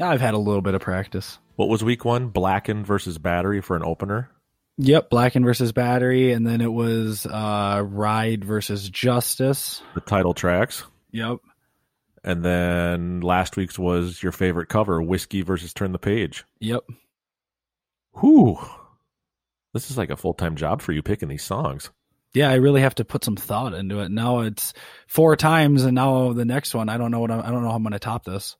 I've 0.00 0.20
had 0.20 0.34
a 0.34 0.38
little 0.38 0.62
bit 0.62 0.74
of 0.74 0.80
practice. 0.80 1.38
What 1.56 1.68
was 1.68 1.84
week 1.84 2.04
one? 2.04 2.28
Blacken 2.28 2.84
versus 2.84 3.18
Battery 3.18 3.60
for 3.60 3.76
an 3.76 3.84
opener. 3.84 4.30
Yep, 4.78 5.10
Blacken 5.10 5.44
versus 5.44 5.72
Battery, 5.72 6.32
and 6.32 6.46
then 6.46 6.62
it 6.62 6.72
was 6.72 7.26
uh 7.26 7.82
Ride 7.86 8.44
versus 8.44 8.88
Justice. 8.88 9.82
The 9.94 10.00
title 10.00 10.32
tracks. 10.32 10.84
Yep. 11.10 11.38
And 12.22 12.44
then 12.44 13.20
last 13.20 13.56
week's 13.56 13.78
was 13.78 14.22
your 14.22 14.32
favorite 14.32 14.68
cover, 14.68 15.00
Whiskey 15.00 15.42
versus 15.42 15.72
Turn 15.72 15.92
the 15.92 15.98
Page. 15.98 16.44
Yep. 16.60 16.84
Whew. 18.20 18.58
This 19.72 19.90
is 19.90 19.96
like 19.96 20.10
a 20.10 20.16
full 20.16 20.34
time 20.34 20.56
job 20.56 20.82
for 20.82 20.92
you 20.92 21.02
picking 21.02 21.28
these 21.28 21.44
songs. 21.44 21.90
Yeah, 22.32 22.50
I 22.50 22.54
really 22.54 22.82
have 22.82 22.94
to 22.96 23.04
put 23.04 23.24
some 23.24 23.36
thought 23.36 23.74
into 23.74 24.00
it. 24.00 24.10
Now 24.10 24.40
it's 24.40 24.72
four 25.08 25.34
times, 25.34 25.84
and 25.84 25.94
now 25.94 26.32
the 26.32 26.44
next 26.44 26.74
one, 26.74 26.88
I 26.88 26.96
don't 26.96 27.10
know 27.10 27.20
what 27.20 27.30
I'm, 27.30 27.40
I 27.40 27.50
don't 27.50 27.62
know 27.62 27.70
how 27.70 27.76
I'm 27.76 27.82
going 27.82 27.92
to 27.92 27.98
top 27.98 28.24
this. 28.24 28.56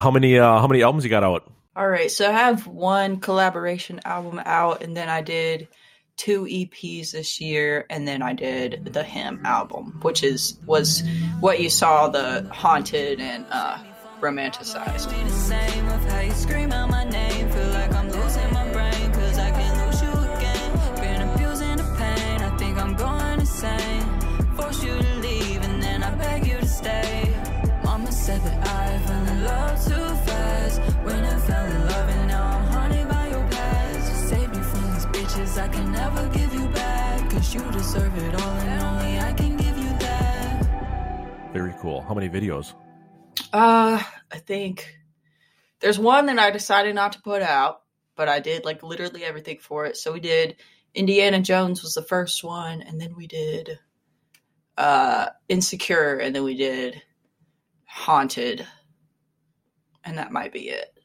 How 0.00 0.10
many 0.10 0.38
uh 0.38 0.58
how 0.60 0.66
many 0.66 0.82
albums 0.82 1.04
you 1.04 1.10
got 1.10 1.24
out? 1.24 1.50
All 1.74 1.88
right, 1.88 2.10
so 2.10 2.28
I 2.28 2.32
have 2.32 2.66
one 2.66 3.20
collaboration 3.20 4.00
album 4.04 4.40
out, 4.44 4.82
and 4.82 4.96
then 4.96 5.08
I 5.08 5.22
did 5.22 5.68
two 6.16 6.44
EPs 6.44 7.12
this 7.12 7.40
year, 7.40 7.86
and 7.90 8.06
then 8.06 8.22
I 8.22 8.32
did 8.32 8.92
the 8.92 9.02
Him 9.02 9.40
album, 9.44 9.98
which 10.02 10.22
is 10.22 10.58
was 10.66 11.02
what 11.40 11.60
you 11.60 11.70
saw 11.70 12.08
the 12.08 12.48
haunted 12.52 13.20
and 13.20 13.44
uh, 13.50 13.78
romanticized. 14.20 15.12
Cause 37.46 37.54
you 37.54 37.70
deserve 37.70 38.18
it 38.18 38.42
all, 38.42 38.50
and 38.58 38.82
only 38.82 39.20
I 39.20 39.32
can 39.32 39.56
give 39.56 39.78
you 39.78 39.88
that. 40.00 41.52
Very 41.52 41.72
cool. 41.80 42.00
How 42.00 42.12
many 42.12 42.28
videos? 42.28 42.74
Uh, 43.52 44.02
I 44.32 44.38
think 44.38 44.98
there's 45.78 45.96
one 45.96 46.26
that 46.26 46.40
I 46.40 46.50
decided 46.50 46.96
not 46.96 47.12
to 47.12 47.22
put 47.22 47.42
out, 47.42 47.82
but 48.16 48.28
I 48.28 48.40
did 48.40 48.64
like 48.64 48.82
literally 48.82 49.22
everything 49.22 49.58
for 49.60 49.86
it. 49.86 49.96
So 49.96 50.12
we 50.12 50.18
did 50.18 50.56
Indiana 50.92 51.40
Jones 51.40 51.84
was 51.84 51.94
the 51.94 52.02
first 52.02 52.42
one, 52.42 52.82
and 52.82 53.00
then 53.00 53.14
we 53.14 53.28
did 53.28 53.78
uh 54.76 55.26
Insecure, 55.48 56.16
and 56.16 56.34
then 56.34 56.42
we 56.42 56.56
did 56.56 57.00
Haunted, 57.84 58.66
and 60.02 60.18
that 60.18 60.32
might 60.32 60.52
be 60.52 60.70
it. 60.70 60.98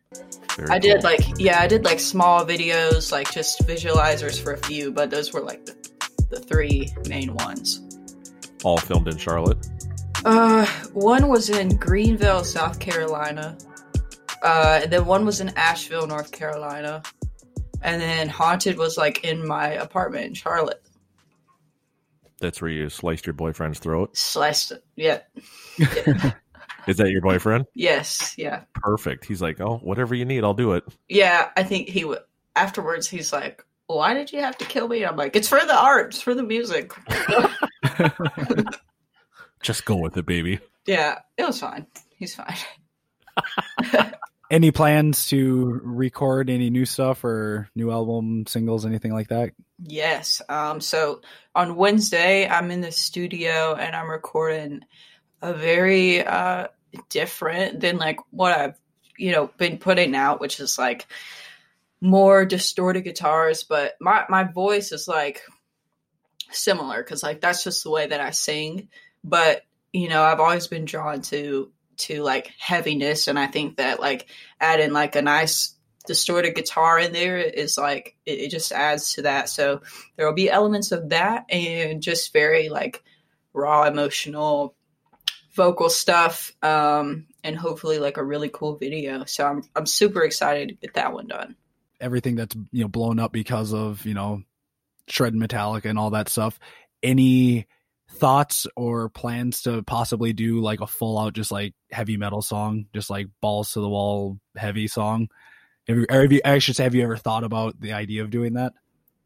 Very 0.57 0.69
I 0.71 0.79
did 0.79 1.03
like 1.03 1.21
yeah, 1.37 1.59
I 1.59 1.67
did 1.67 1.85
like 1.85 1.99
small 1.99 2.43
videos, 2.47 3.11
like 3.11 3.31
just 3.31 3.61
visualizers 3.67 4.41
for 4.41 4.53
a 4.53 4.57
few, 4.57 4.91
but 4.91 5.11
those 5.11 5.31
were 5.33 5.41
like 5.41 5.67
the, 5.67 5.90
the 6.31 6.39
three 6.39 6.89
main 7.07 7.33
ones. 7.35 7.81
all 8.63 8.77
filmed 8.77 9.07
in 9.07 9.17
Charlotte. 9.17 9.67
Uh, 10.23 10.65
one 10.93 11.27
was 11.27 11.49
in 11.49 11.75
Greenville, 11.77 12.43
South 12.43 12.79
Carolina. 12.79 13.57
Uh, 14.43 14.79
and 14.83 14.91
then 14.91 15.05
one 15.05 15.25
was 15.25 15.41
in 15.41 15.49
Asheville, 15.55 16.07
North 16.07 16.31
Carolina. 16.31 17.03
And 17.81 17.99
then 18.01 18.29
Haunted 18.29 18.77
was 18.77 18.97
like 18.97 19.23
in 19.23 19.45
my 19.47 19.69
apartment 19.69 20.25
in 20.25 20.33
Charlotte. 20.35 20.81
That's 22.39 22.61
where 22.61 22.71
you 22.71 22.89
sliced 22.89 23.25
your 23.27 23.33
boyfriend's 23.33 23.79
throat. 23.79 24.15
Sliced 24.17 24.71
it. 24.71 24.83
Yeah. 24.95 25.19
Is 26.87 26.97
that 26.97 27.11
your 27.11 27.21
boyfriend? 27.21 27.65
Yes. 27.75 28.33
Yeah. 28.37 28.63
Perfect. 28.73 29.25
He's 29.25 29.41
like, 29.41 29.61
oh, 29.61 29.77
whatever 29.83 30.15
you 30.15 30.25
need, 30.25 30.43
I'll 30.43 30.55
do 30.55 30.73
it. 30.73 30.83
Yeah. 31.07 31.49
I 31.55 31.63
think 31.63 31.87
he 31.89 32.03
would. 32.05 32.19
Afterwards, 32.55 33.07
he's 33.07 33.31
like, 33.31 33.63
why 33.95 34.13
did 34.13 34.31
you 34.31 34.39
have 34.41 34.57
to 34.57 34.65
kill 34.65 34.87
me? 34.87 35.05
I'm 35.05 35.15
like, 35.15 35.35
it's 35.35 35.47
for 35.47 35.59
the 35.59 35.75
art, 35.75 36.07
it's 36.07 36.21
for 36.21 36.33
the 36.33 36.43
music. 36.43 36.91
Just 39.61 39.85
go 39.85 39.95
with 39.95 40.17
it, 40.17 40.25
baby. 40.25 40.59
yeah. 40.85 41.19
It 41.37 41.45
was 41.45 41.59
fine. 41.59 41.85
He's 42.15 42.35
fine. 42.35 42.55
Any 44.51 44.71
plans 44.71 45.27
to 45.29 45.79
record 45.81 46.49
any 46.49 46.69
new 46.69 46.85
stuff 46.85 47.23
or 47.23 47.69
new 47.73 47.89
album 47.89 48.45
singles, 48.47 48.85
anything 48.85 49.13
like 49.13 49.29
that? 49.29 49.51
Yes. 49.81 50.41
Um, 50.49 50.81
so 50.81 51.21
on 51.55 51.77
Wednesday, 51.77 52.49
I'm 52.49 52.69
in 52.69 52.81
the 52.81 52.91
studio 52.91 53.75
and 53.75 53.95
I'm 53.95 54.09
recording 54.09 54.81
a 55.41 55.53
very 55.53 56.25
uh, 56.25 56.67
different 57.07 57.79
than 57.79 57.97
like 57.97 58.19
what 58.31 58.51
I've 58.57 58.75
you 59.17 59.31
know 59.31 59.47
been 59.57 59.77
putting 59.77 60.15
out, 60.15 60.41
which 60.41 60.59
is 60.59 60.77
like 60.77 61.07
more 62.01 62.45
distorted 62.45 63.01
guitars. 63.01 63.63
But 63.63 63.93
my 64.01 64.25
my 64.27 64.43
voice 64.43 64.91
is 64.91 65.07
like 65.07 65.41
similar 66.51 67.01
because 67.01 67.23
like 67.23 67.41
that's 67.41 67.63
just 67.63 67.83
the 67.83 67.91
way 67.91 68.07
that 68.07 68.19
I 68.19 68.31
sing. 68.31 68.89
But 69.23 69.61
you 69.93 70.09
know, 70.09 70.23
I've 70.23 70.39
always 70.39 70.67
been 70.67 70.85
drawn 70.85 71.21
to 71.23 71.71
to 71.97 72.23
like 72.23 72.51
heaviness, 72.57 73.27
and 73.27 73.37
I 73.37 73.47
think 73.47 73.77
that 73.77 73.99
like 73.99 74.27
adding 74.59 74.91
like 74.91 75.15
a 75.15 75.21
nice 75.21 75.75
distorted 76.07 76.55
guitar 76.55 76.97
in 76.99 77.13
there 77.13 77.37
is 77.37 77.77
like 77.77 78.15
it, 78.25 78.39
it 78.39 78.51
just 78.51 78.71
adds 78.71 79.13
to 79.13 79.23
that. 79.23 79.49
So 79.49 79.81
there 80.15 80.25
will 80.25 80.33
be 80.33 80.49
elements 80.49 80.91
of 80.91 81.09
that 81.09 81.45
and 81.49 82.01
just 82.01 82.33
very 82.33 82.69
like 82.69 83.03
raw 83.53 83.85
emotional 83.85 84.75
vocal 85.53 85.89
stuff 85.89 86.53
um 86.63 87.27
and 87.43 87.57
hopefully 87.57 87.99
like 87.99 88.17
a 88.17 88.23
really 88.23 88.49
cool 88.49 88.75
video. 88.75 89.25
So 89.25 89.45
I'm 89.45 89.63
I'm 89.75 89.85
super 89.85 90.23
excited 90.23 90.69
to 90.69 90.75
get 90.75 90.95
that 90.95 91.13
one 91.13 91.27
done. 91.27 91.55
Everything 92.01 92.35
that's 92.35 92.55
you 92.71 92.83
know 92.83 92.87
blown 92.87 93.19
up 93.19 93.31
because 93.31 93.73
of 93.73 94.05
you 94.05 94.13
know 94.13 94.43
shred 95.07 95.33
Metallica 95.33 95.85
and 95.85 95.99
all 95.99 96.11
that 96.11 96.29
stuff. 96.29 96.59
Any 97.03 97.67
thoughts 98.11 98.67
or 98.75 99.09
plans 99.09 99.61
to 99.63 99.83
possibly 99.83 100.33
do 100.33 100.59
like 100.59 100.81
a 100.81 100.87
full 100.87 101.17
out 101.17 101.33
just 101.33 101.51
like 101.51 101.73
heavy 101.91 102.17
metal 102.17 102.41
song, 102.41 102.85
just 102.93 103.09
like 103.09 103.27
balls 103.41 103.71
to 103.71 103.79
the 103.79 103.89
wall 103.89 104.37
heavy 104.55 104.87
song? 104.87 105.29
Have 105.87 105.97
you, 105.97 106.05
have 106.09 106.31
you, 106.31 106.41
I 106.45 106.59
should 106.59 106.75
say, 106.75 106.83
have 106.83 106.95
you 106.95 107.03
ever 107.03 107.17
thought 107.17 107.43
about 107.43 107.79
the 107.79 107.93
idea 107.93 108.23
of 108.23 108.29
doing 108.29 108.53
that? 108.53 108.73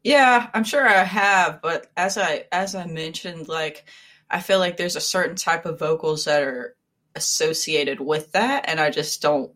Yeah, 0.02 0.48
I'm 0.54 0.64
sure 0.64 0.86
I 0.86 1.02
have, 1.02 1.60
but 1.62 1.88
as 1.96 2.16
I 2.16 2.44
as 2.52 2.76
I 2.76 2.86
mentioned, 2.86 3.48
like 3.48 3.86
I 4.30 4.40
feel 4.40 4.60
like 4.60 4.76
there's 4.76 4.96
a 4.96 5.00
certain 5.00 5.36
type 5.36 5.66
of 5.66 5.80
vocals 5.80 6.26
that 6.26 6.42
are 6.42 6.76
associated 7.16 8.00
with 8.00 8.32
that, 8.32 8.66
and 8.68 8.78
I 8.78 8.90
just 8.90 9.20
don't. 9.20 9.52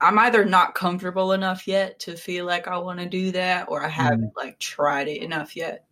I'm 0.00 0.18
either 0.18 0.44
not 0.44 0.74
comfortable 0.74 1.32
enough 1.32 1.68
yet 1.68 2.00
to 2.00 2.16
feel 2.16 2.46
like 2.46 2.66
I 2.66 2.78
want 2.78 3.00
to 3.00 3.06
do 3.06 3.32
that, 3.32 3.68
or 3.68 3.82
I 3.82 3.88
mm. 3.88 3.92
haven't 3.92 4.32
like 4.36 4.58
tried 4.58 5.08
it 5.08 5.22
enough 5.22 5.56
yet. 5.56 5.84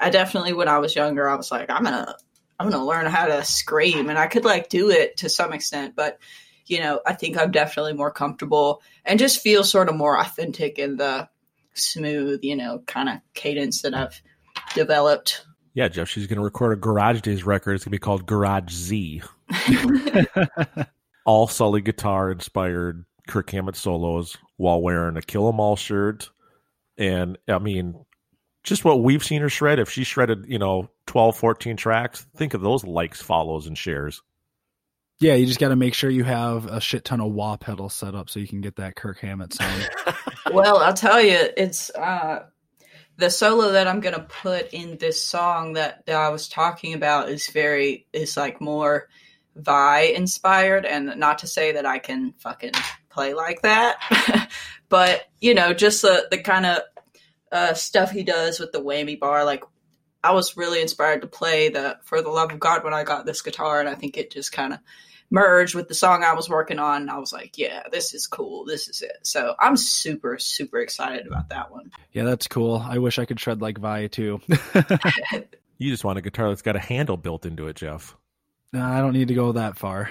I 0.00 0.10
definitely, 0.10 0.52
when 0.52 0.68
I 0.68 0.78
was 0.78 0.96
younger, 0.96 1.28
I 1.28 1.36
was 1.36 1.52
like, 1.52 1.70
I'm 1.70 1.84
gonna, 1.84 2.16
I'm 2.58 2.70
gonna 2.70 2.84
learn 2.84 3.06
how 3.06 3.26
to 3.26 3.44
scream, 3.44 4.10
and 4.10 4.18
I 4.18 4.26
could 4.26 4.44
like 4.44 4.68
do 4.68 4.90
it 4.90 5.18
to 5.18 5.28
some 5.28 5.52
extent, 5.52 5.94
but 5.94 6.18
you 6.66 6.80
know, 6.80 7.00
I 7.06 7.12
think 7.12 7.36
I'm 7.36 7.50
definitely 7.50 7.92
more 7.92 8.10
comfortable 8.10 8.82
and 9.04 9.18
just 9.18 9.40
feel 9.40 9.64
sort 9.64 9.88
of 9.88 9.96
more 9.96 10.18
authentic 10.18 10.78
in 10.78 10.96
the 10.96 11.28
smooth, 11.74 12.40
you 12.42 12.56
know, 12.56 12.82
kind 12.86 13.08
of 13.08 13.18
cadence 13.34 13.82
that 13.82 13.94
I've 13.94 14.20
developed. 14.74 15.44
Yeah, 15.74 15.88
Jeff, 15.88 16.08
she's 16.08 16.26
going 16.26 16.38
to 16.38 16.44
record 16.44 16.72
a 16.72 16.80
Garage 16.80 17.20
Days 17.20 17.44
record. 17.44 17.74
It's 17.74 17.84
going 17.84 17.90
to 17.90 17.96
be 17.96 17.98
called 17.98 18.26
Garage 18.26 18.72
Z. 18.72 19.22
All 21.26 21.48
Sully 21.48 21.80
guitar 21.80 22.30
inspired 22.30 23.04
Kirk 23.26 23.50
Hammett 23.50 23.76
solos 23.76 24.36
while 24.56 24.80
wearing 24.80 25.16
a 25.16 25.22
Kill 25.22 25.48
'Em 25.48 25.60
All 25.60 25.76
shirt. 25.76 26.30
And 26.96 27.38
I 27.48 27.58
mean, 27.58 28.04
just 28.62 28.84
what 28.84 29.02
we've 29.02 29.24
seen 29.24 29.42
her 29.42 29.48
shred. 29.48 29.78
If 29.78 29.90
she 29.90 30.04
shredded, 30.04 30.46
you 30.48 30.58
know, 30.58 30.90
12, 31.06 31.36
14 31.36 31.76
tracks, 31.76 32.26
think 32.36 32.54
of 32.54 32.62
those 32.62 32.84
likes, 32.84 33.22
follows, 33.22 33.66
and 33.66 33.76
shares. 33.76 34.22
Yeah, 35.20 35.34
you 35.34 35.46
just 35.46 35.60
got 35.60 35.68
to 35.68 35.76
make 35.76 35.94
sure 35.94 36.10
you 36.10 36.24
have 36.24 36.66
a 36.66 36.80
shit 36.80 37.04
ton 37.04 37.20
of 37.20 37.32
wah 37.32 37.56
pedal 37.56 37.88
set 37.88 38.14
up 38.14 38.28
so 38.28 38.40
you 38.40 38.48
can 38.48 38.60
get 38.60 38.76
that 38.76 38.96
Kirk 38.96 39.20
Hammett 39.20 39.52
sound. 39.54 39.88
well, 40.52 40.78
I'll 40.78 40.94
tell 40.94 41.20
you, 41.20 41.38
it's 41.56 41.90
uh, 41.90 42.46
the 43.16 43.30
solo 43.30 43.72
that 43.72 43.86
I'm 43.86 44.00
gonna 44.00 44.26
put 44.28 44.72
in 44.72 44.98
this 44.98 45.22
song 45.22 45.74
that, 45.74 46.04
that 46.06 46.16
I 46.16 46.30
was 46.30 46.48
talking 46.48 46.94
about 46.94 47.28
is 47.28 47.46
very 47.48 48.06
is 48.12 48.36
like 48.36 48.60
more 48.60 49.08
Vai 49.56 50.12
inspired, 50.14 50.84
and 50.84 51.14
not 51.16 51.38
to 51.38 51.46
say 51.46 51.72
that 51.72 51.86
I 51.86 52.00
can 52.00 52.32
fucking 52.38 52.72
play 53.14 53.32
like 53.34 53.62
that, 53.62 54.50
but 54.88 55.22
you 55.40 55.54
know, 55.54 55.72
just 55.72 56.02
the 56.02 56.26
the 56.30 56.38
kind 56.38 56.66
of 56.66 56.78
uh, 57.52 57.74
stuff 57.74 58.10
he 58.10 58.22
does 58.24 58.58
with 58.60 58.72
the 58.72 58.82
whammy 58.82 59.18
bar, 59.18 59.44
like. 59.44 59.62
I 60.26 60.32
was 60.32 60.56
really 60.56 60.80
inspired 60.80 61.20
to 61.20 61.26
play 61.26 61.68
the 61.68 61.98
"For 62.02 62.22
the 62.22 62.30
Love 62.30 62.50
of 62.50 62.58
God" 62.58 62.82
when 62.82 62.94
I 62.94 63.04
got 63.04 63.26
this 63.26 63.42
guitar, 63.42 63.80
and 63.80 63.90
I 63.90 63.94
think 63.94 64.16
it 64.16 64.30
just 64.32 64.52
kind 64.52 64.72
of 64.72 64.78
merged 65.30 65.74
with 65.74 65.86
the 65.86 65.94
song 65.94 66.24
I 66.24 66.32
was 66.32 66.48
working 66.48 66.78
on. 66.78 67.02
And 67.02 67.10
I 67.10 67.18
was 67.18 67.30
like, 67.30 67.58
"Yeah, 67.58 67.82
this 67.92 68.14
is 68.14 68.26
cool. 68.26 68.64
This 68.64 68.88
is 68.88 69.02
it." 69.02 69.18
So 69.20 69.54
I'm 69.60 69.76
super, 69.76 70.38
super 70.38 70.78
excited 70.78 71.26
about 71.26 71.50
that 71.50 71.70
one. 71.70 71.90
yeah, 72.12 72.22
that's 72.24 72.48
cool. 72.48 72.82
I 72.82 72.96
wish 72.96 73.18
I 73.18 73.26
could 73.26 73.38
shred 73.38 73.60
like 73.60 73.76
Vai 73.76 74.08
too. 74.08 74.40
You 75.76 75.90
just 75.90 76.04
want 76.04 76.18
a 76.18 76.22
guitar 76.22 76.48
that's 76.48 76.62
got 76.62 76.76
a 76.76 76.80
handle 76.80 77.18
built 77.18 77.44
into 77.44 77.66
it, 77.66 77.76
Jeff. 77.76 78.16
no, 78.72 78.82
I 78.82 79.00
don't 79.00 79.12
need 79.12 79.28
to 79.28 79.34
go 79.34 79.52
that 79.52 79.76
far. 79.76 80.08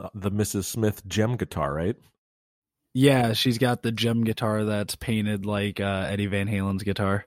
Uh, 0.00 0.08
the 0.14 0.30
Mrs. 0.30 0.64
Smith 0.64 1.06
gem 1.06 1.36
guitar, 1.36 1.72
right? 1.72 1.96
Yeah, 2.94 3.34
she's 3.34 3.58
got 3.58 3.82
the 3.82 3.92
gem 3.92 4.24
guitar 4.24 4.64
that's 4.64 4.96
painted 4.96 5.46
like 5.46 5.78
uh, 5.80 6.06
Eddie 6.08 6.26
Van 6.26 6.48
Halen's 6.48 6.82
guitar. 6.82 7.26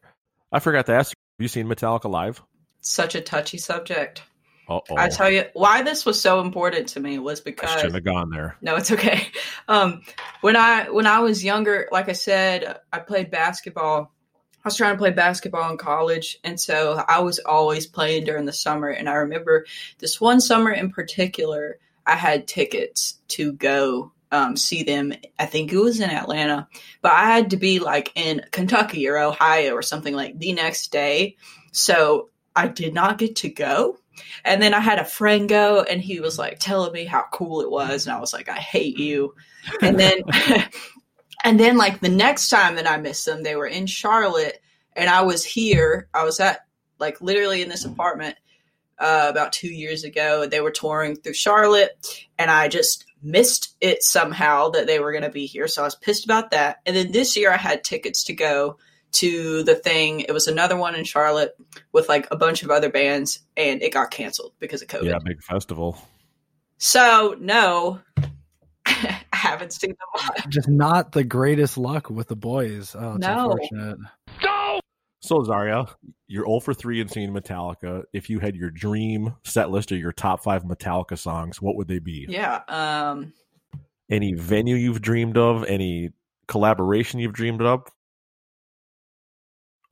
I 0.52 0.60
forgot 0.60 0.88
to 0.88 0.94
ask 0.94 1.12
you, 1.12 1.16
have 1.38 1.44
you 1.44 1.48
seen 1.48 1.68
Metallica 1.68 2.10
live? 2.10 2.42
Such 2.82 3.16
a 3.16 3.22
touchy 3.22 3.58
subject. 3.58 4.24
Uh 4.68 4.80
oh. 4.90 4.96
I 4.96 5.10
tell 5.10 5.30
you 5.30 5.46
why 5.54 5.82
this 5.82 6.06
was 6.06 6.20
so 6.20 6.40
important 6.40 6.90
to 6.90 7.00
me 7.00 7.20
was 7.20 7.42
because 7.42 7.70
I 7.70 7.74
because 7.74 7.82
shouldn't 7.82 8.06
have 8.06 8.14
gone 8.14 8.30
there. 8.30 8.56
No, 8.62 8.76
it's 8.76 8.92
okay. 8.92 9.28
Um, 9.66 10.02
when 10.42 10.58
I 10.58 10.90
when 10.90 11.08
I 11.08 11.20
was 11.20 11.42
younger, 11.42 11.88
like 11.90 12.10
I 12.10 12.14
said, 12.14 12.80
I 12.92 13.00
played 13.00 13.32
basketball. 13.32 14.12
I 14.58 14.68
was 14.68 14.76
trying 14.76 14.94
to 14.94 14.98
play 14.98 15.12
basketball 15.12 15.72
in 15.72 15.78
college, 15.78 16.38
and 16.44 16.60
so 16.60 17.02
I 17.08 17.22
was 17.22 17.40
always 17.40 17.88
playing 17.88 18.26
during 18.26 18.44
the 18.44 18.52
summer. 18.52 18.90
And 18.90 19.08
I 19.08 19.14
remember 19.14 19.66
this 20.00 20.20
one 20.20 20.42
summer 20.42 20.70
in 20.70 20.92
particular, 20.92 21.80
I 22.06 22.16
had 22.16 22.48
tickets 22.48 23.20
to 23.30 23.54
go 23.54 24.12
um, 24.34 24.58
see 24.58 24.82
them. 24.82 25.14
I 25.38 25.46
think 25.46 25.72
it 25.72 25.78
was 25.78 26.00
in 26.00 26.10
Atlanta, 26.10 26.68
but 27.04 27.12
I 27.12 27.26
had 27.26 27.52
to 27.52 27.58
be 27.58 27.78
like 27.80 28.12
in 28.16 28.42
Kentucky 28.52 29.08
or 29.08 29.18
Ohio 29.20 29.74
or 29.74 29.84
something 29.84 30.16
like 30.16 30.40
the 30.40 30.54
next 30.54 30.92
day. 30.92 31.38
So 31.72 32.30
I 32.56 32.68
did 32.68 32.96
not 32.96 33.20
get 33.20 33.36
to 33.38 33.50
go. 33.50 33.98
And 34.44 34.62
then 34.62 34.74
I 34.74 34.80
had 34.80 34.98
a 34.98 35.06
friend 35.06 35.48
go 35.48 35.84
and 35.84 36.02
he 36.02 36.20
was 36.20 36.40
like 36.40 36.58
telling 36.60 36.92
me 36.92 37.06
how 37.06 37.26
cool 37.32 37.62
it 37.62 37.70
was. 37.70 38.08
And 38.08 38.16
I 38.16 38.20
was 38.20 38.34
like, 38.34 38.50
I 38.50 38.58
hate 38.58 38.98
you. 38.98 39.36
And 39.82 40.00
then, 40.00 40.24
and 41.44 41.60
then 41.60 41.78
like 41.78 42.00
the 42.00 42.10
next 42.10 42.50
time 42.50 42.76
that 42.76 42.90
I 42.90 42.98
missed 42.98 43.26
them, 43.26 43.44
they 43.44 43.56
were 43.56 43.68
in 43.68 43.86
Charlotte 43.86 44.60
and 44.96 45.12
I 45.12 45.22
was 45.22 45.46
here. 45.46 46.10
I 46.12 46.24
was 46.24 46.40
at 46.40 46.62
like 47.00 47.22
literally 47.22 47.62
in 47.62 47.70
this 47.70 47.86
apartment 47.86 48.36
uh, 49.00 49.28
about 49.30 49.54
two 49.54 49.68
years 49.74 50.04
ago. 50.04 50.46
They 50.46 50.62
were 50.62 50.72
touring 50.72 51.16
through 51.16 51.34
Charlotte 51.34 51.92
and 52.38 52.50
I 52.52 52.68
just 52.68 53.06
missed 53.22 53.76
it 53.82 54.04
somehow 54.04 54.70
that 54.70 54.86
they 54.88 55.00
were 55.00 55.12
going 55.12 55.24
to 55.24 55.30
be 55.30 55.46
here. 55.46 55.68
So 55.68 55.82
I 55.82 55.86
was 55.86 55.96
pissed 55.96 56.26
about 56.26 56.52
that. 56.52 56.78
And 56.86 56.96
then 56.96 57.12
this 57.12 57.36
year 57.38 57.52
I 57.52 57.58
had 57.58 57.84
tickets 57.84 58.26
to 58.26 58.34
go 58.34 58.78
to 59.14 59.64
the 59.64 59.76
thing. 59.76 60.22
It 60.22 60.32
was 60.32 60.48
another 60.48 60.76
one 60.76 60.96
in 60.96 61.04
Charlotte 61.06 61.56
with 61.92 62.10
like 62.10 62.28
a 62.32 62.36
bunch 62.36 62.64
of 62.64 62.72
other 62.72 62.90
bands, 62.90 63.40
and 63.56 63.82
it 63.84 63.94
got 63.94 64.10
canceled 64.10 64.54
because 64.60 64.82
of 64.82 64.88
COVID. 64.88 65.06
Yeah, 65.06 65.20
big 65.24 65.42
festival. 65.44 65.98
So 66.80 67.36
no, 67.40 68.00
I 68.86 69.20
haven't 69.32 69.72
seen 69.72 69.92
them. 69.92 70.50
Just 70.50 70.68
not 70.68 71.12
the 71.12 71.24
greatest 71.24 71.78
luck 71.78 72.10
with 72.10 72.28
the 72.28 72.36
boys. 72.36 72.96
Oh, 72.98 73.16
it's 73.16 73.20
No. 73.28 73.52
unfortunate. 73.52 74.00
So 75.24 75.42
Zaria, 75.42 75.86
you're 76.28 76.46
0 76.46 76.60
for 76.60 76.74
3 76.74 77.00
in 77.00 77.08
seeing 77.08 77.32
Metallica. 77.32 78.04
If 78.12 78.30
you 78.30 78.40
had 78.40 78.58
your 78.58 78.70
dream 78.70 79.34
set 79.46 79.72
list 79.72 79.94
or 79.94 79.96
your 79.96 80.12
top 80.12 80.44
five 80.44 80.64
Metallica 80.64 81.18
songs, 81.18 81.62
what 81.62 81.78
would 81.78 81.88
they 81.88 82.00
be? 82.00 82.26
Yeah. 82.28 82.60
Um. 82.68 83.32
Any 84.12 84.34
venue 84.34 84.76
you've 84.76 85.02
dreamed 85.02 85.38
of? 85.38 85.64
Any 85.64 86.12
collaboration 86.50 87.22
you've 87.22 87.32
dreamed 87.32 87.62
of? 87.62 87.88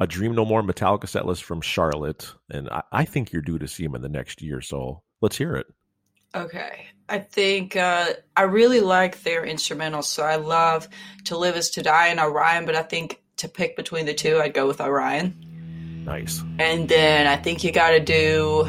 A 0.02 0.06
Dream 0.06 0.36
No 0.36 0.44
More 0.44 0.64
Metallica 0.64 1.08
set 1.08 1.26
list 1.26 1.46
from 1.46 1.62
Charlotte. 1.62 2.34
And 2.50 2.70
I, 2.70 2.84
I 2.92 3.06
think 3.06 3.32
you're 3.32 3.42
due 3.42 3.60
to 3.60 3.70
see 3.70 3.86
him 3.86 3.96
in 3.96 4.02
the 4.02 4.10
next 4.10 4.42
year. 4.42 4.60
So 4.60 5.02
let's 5.22 5.38
hear 5.38 5.56
it. 5.56 5.68
Okay. 6.36 6.88
I 7.08 7.20
think 7.20 7.78
uh, 7.78 8.14
I 8.36 8.44
really 8.44 8.82
like 8.82 9.24
their 9.24 9.46
instrumentals. 9.46 10.06
So 10.06 10.24
I 10.24 10.36
love 10.36 10.90
To 11.26 11.38
Live 11.38 11.56
Is 11.56 11.70
To 11.72 11.82
Die 11.82 12.08
and 12.08 12.20
Orion, 12.20 12.66
but 12.66 12.76
I 12.76 12.84
think 12.84 13.22
to 13.42 13.48
pick 13.48 13.76
between 13.76 14.06
the 14.06 14.14
two, 14.14 14.40
I'd 14.40 14.54
go 14.54 14.68
with 14.68 14.80
Orion. 14.80 15.36
Nice. 16.06 16.44
And 16.58 16.88
then 16.88 17.28
I 17.28 17.36
think 17.36 17.64
you 17.64 17.72
got 17.72 17.92
to 17.92 18.00
do. 18.00 18.68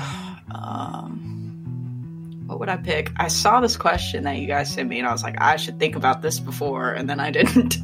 Um, 0.55 2.45
what 2.47 2.61
would 2.61 2.69
I 2.69 2.77
pick? 2.77 3.11
I 3.17 3.29
saw 3.29 3.61
this 3.61 3.77
question 3.77 4.25
that 4.25 4.37
you 4.39 4.47
guys 4.47 4.73
sent 4.73 4.89
me, 4.89 4.99
and 4.99 5.07
I 5.09 5.13
was 5.13 5.23
like, 5.23 5.41
I 5.41 5.57
should 5.57 5.79
think 5.79 5.97
about 5.97 6.21
this 6.23 6.41
before, 6.41 6.93
and 6.93 7.09
then 7.09 7.21
I 7.21 7.31
didn't. 7.31 7.79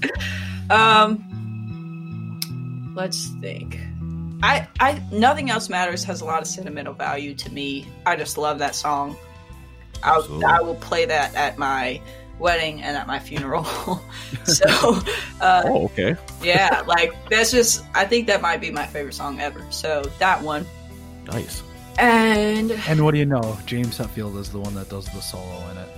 um, 0.70 1.22
let's 2.94 3.28
think. 3.40 3.78
I, 4.42 4.66
I, 4.80 5.00
nothing 5.12 5.50
else 5.50 5.68
matters 5.68 6.02
has 6.04 6.20
a 6.20 6.24
lot 6.24 6.42
of 6.42 6.48
sentimental 6.48 6.94
value 6.94 7.34
to 7.34 7.52
me. 7.52 7.86
I 8.04 8.16
just 8.16 8.36
love 8.36 8.58
that 8.58 8.74
song. 8.74 9.16
I'll, 10.02 10.44
I 10.44 10.60
will 10.60 10.74
play 10.74 11.04
that 11.04 11.34
at 11.34 11.58
my 11.58 12.00
wedding 12.42 12.82
and 12.82 12.96
at 12.96 13.06
my 13.06 13.18
funeral. 13.18 13.64
so, 14.44 14.68
uh, 15.40 15.62
oh, 15.64 15.84
okay. 15.84 16.16
yeah, 16.42 16.82
like 16.86 17.14
that's 17.30 17.50
just 17.50 17.84
I 17.94 18.04
think 18.04 18.26
that 18.26 18.42
might 18.42 18.60
be 18.60 18.70
my 18.70 18.84
favorite 18.86 19.14
song 19.14 19.40
ever. 19.40 19.64
So 19.70 20.02
that 20.18 20.42
one. 20.42 20.66
Nice. 21.26 21.62
And 21.98 22.72
And 22.88 23.04
what 23.04 23.12
do 23.12 23.18
you 23.18 23.26
know? 23.26 23.56
James 23.66 23.98
Hetfield 23.98 24.36
is 24.38 24.50
the 24.50 24.58
one 24.58 24.74
that 24.74 24.88
does 24.88 25.06
the 25.06 25.20
solo 25.20 25.58
in 25.70 25.76
it. 25.78 25.88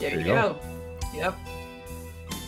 there, 0.00 0.10
There 0.10 0.12
you 0.12 0.18
you 0.20 0.24
go. 0.24 0.58
Yep. 1.14 1.36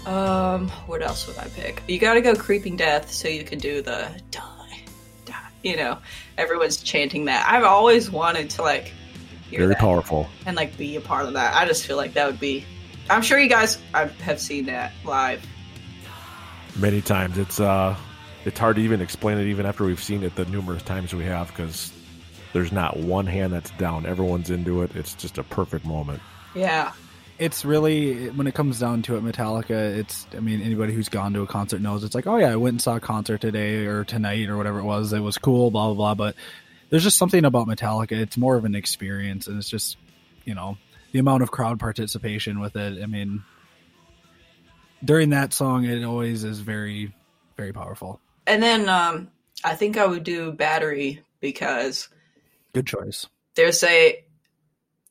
Um, 0.07 0.69
what 0.87 1.03
else 1.03 1.27
would 1.27 1.37
I 1.39 1.49
pick? 1.49 1.83
You 1.89 1.99
got 1.99 2.15
to 2.15 2.21
go 2.21 2.35
Creeping 2.35 2.77
Death 2.77 3.11
so 3.11 3.27
you 3.29 3.43
can 3.43 3.59
do 3.59 3.83
the 3.83 4.09
die, 4.31 4.81
die. 5.25 5.49
You 5.65 5.77
know, 5.77 5.99
everyone's 6.39 6.77
chanting 6.77 7.25
that. 7.25 7.45
I've 7.49 7.65
always 7.65 8.09
wanted 8.11 8.49
to 8.51 8.63
like 8.63 8.93
hear 9.51 9.59
Very 9.61 9.71
that 9.71 9.79
powerful. 9.79 10.29
and 10.47 10.57
like 10.57 10.77
be 10.79 10.95
a 10.97 11.01
part 11.01 11.27
of 11.27 11.33
that. 11.35 11.55
I 11.57 11.67
just 11.67 11.85
feel 11.87 11.97
like 11.97 12.15
that 12.15 12.27
would 12.27 12.41
be. 12.41 12.65
I'm 13.09 13.23
sure 13.23 13.39
you 13.39 13.49
guys 13.49 13.79
have 13.93 14.41
seen 14.41 14.67
that 14.67 14.93
live. 15.05 15.45
Many 16.77 17.01
times. 17.01 17.39
It's 17.39 17.61
uh 17.61 17.97
it's 18.45 18.59
hard 18.59 18.77
to 18.77 18.83
even 18.83 19.01
explain 19.01 19.39
it 19.39 19.47
even 19.47 19.67
after 19.67 19.85
we've 19.85 20.03
seen 20.03 20.23
it 20.23 20.35
the 20.37 20.45
numerous 20.47 20.83
times 20.83 21.15
we 21.15 21.25
have 21.25 21.49
because 21.49 21.93
there's 22.53 22.73
not 22.73 22.97
one 22.97 23.27
hand 23.27 23.53
that's 23.53 23.71
down. 23.73 24.07
Everyone's 24.07 24.51
into 24.51 24.83
it. 24.83 24.95
It's 24.95 25.15
just 25.15 25.39
a 25.39 25.43
perfect 25.43 25.85
moment. 25.85 26.23
Yeah. 26.55 26.93
It's 27.39 27.65
really 27.65 28.31
when 28.31 28.47
it 28.47 28.55
comes 28.55 28.79
down 28.81 29.03
to 29.03 29.17
it, 29.17 29.25
Metallica. 29.25 29.97
It's 29.97 30.27
I 30.35 30.41
mean 30.41 30.61
anybody 30.61 30.93
who's 30.93 31.09
gone 31.09 31.33
to 31.35 31.43
a 31.43 31.47
concert 31.47 31.81
knows 31.81 32.03
it's 32.03 32.15
like 32.15 32.27
oh 32.27 32.37
yeah 32.39 32.51
I 32.51 32.57
went 32.57 32.75
and 32.75 32.83
saw 32.83 32.97
a 32.97 33.01
concert 33.01 33.41
today 33.41 33.87
or 33.87 34.05
tonight 34.05 34.49
or 34.49 34.57
whatever 34.57 34.81
it 34.81 34.85
was. 34.85 35.13
It 35.13 35.21
was 35.21 35.39
cool, 35.39 35.71
blah 35.71 35.93
blah 35.93 35.95
blah. 35.95 36.15
But 36.15 36.37
there's 36.91 37.05
just 37.05 37.19
something 37.19 37.45
about 37.45 37.69
Metallica. 37.69 38.13
It's 38.13 38.37
more 38.37 38.57
of 38.57 38.65
an 38.65 38.75
experience, 38.75 39.49
and 39.49 39.59
it's 39.59 39.69
just 39.69 39.97
you 40.45 40.55
know 40.55 40.79
the 41.17 41.21
amount 41.21 41.43
of 41.43 41.51
crowd 41.51 41.81
participation 41.81 42.61
with 42.61 42.77
it. 42.77 43.03
I 43.03 43.07
mean, 43.07 43.43
during 45.03 45.31
that 45.31 45.55
song, 45.55 45.87
it 45.87 46.05
always 46.05 46.45
is 46.45 46.61
very 46.61 47.15
very 47.57 47.73
powerful. 47.73 48.21
And 48.47 48.63
then 48.63 48.87
um, 48.91 49.29
I 49.65 49.77
think 49.77 49.97
I 49.97 50.05
would 50.05 50.25
do 50.25 50.53
Battery 50.53 51.23
because 51.41 52.11
Good 52.75 52.87
choice. 52.87 53.29
there's 53.55 53.83
a 53.83 54.23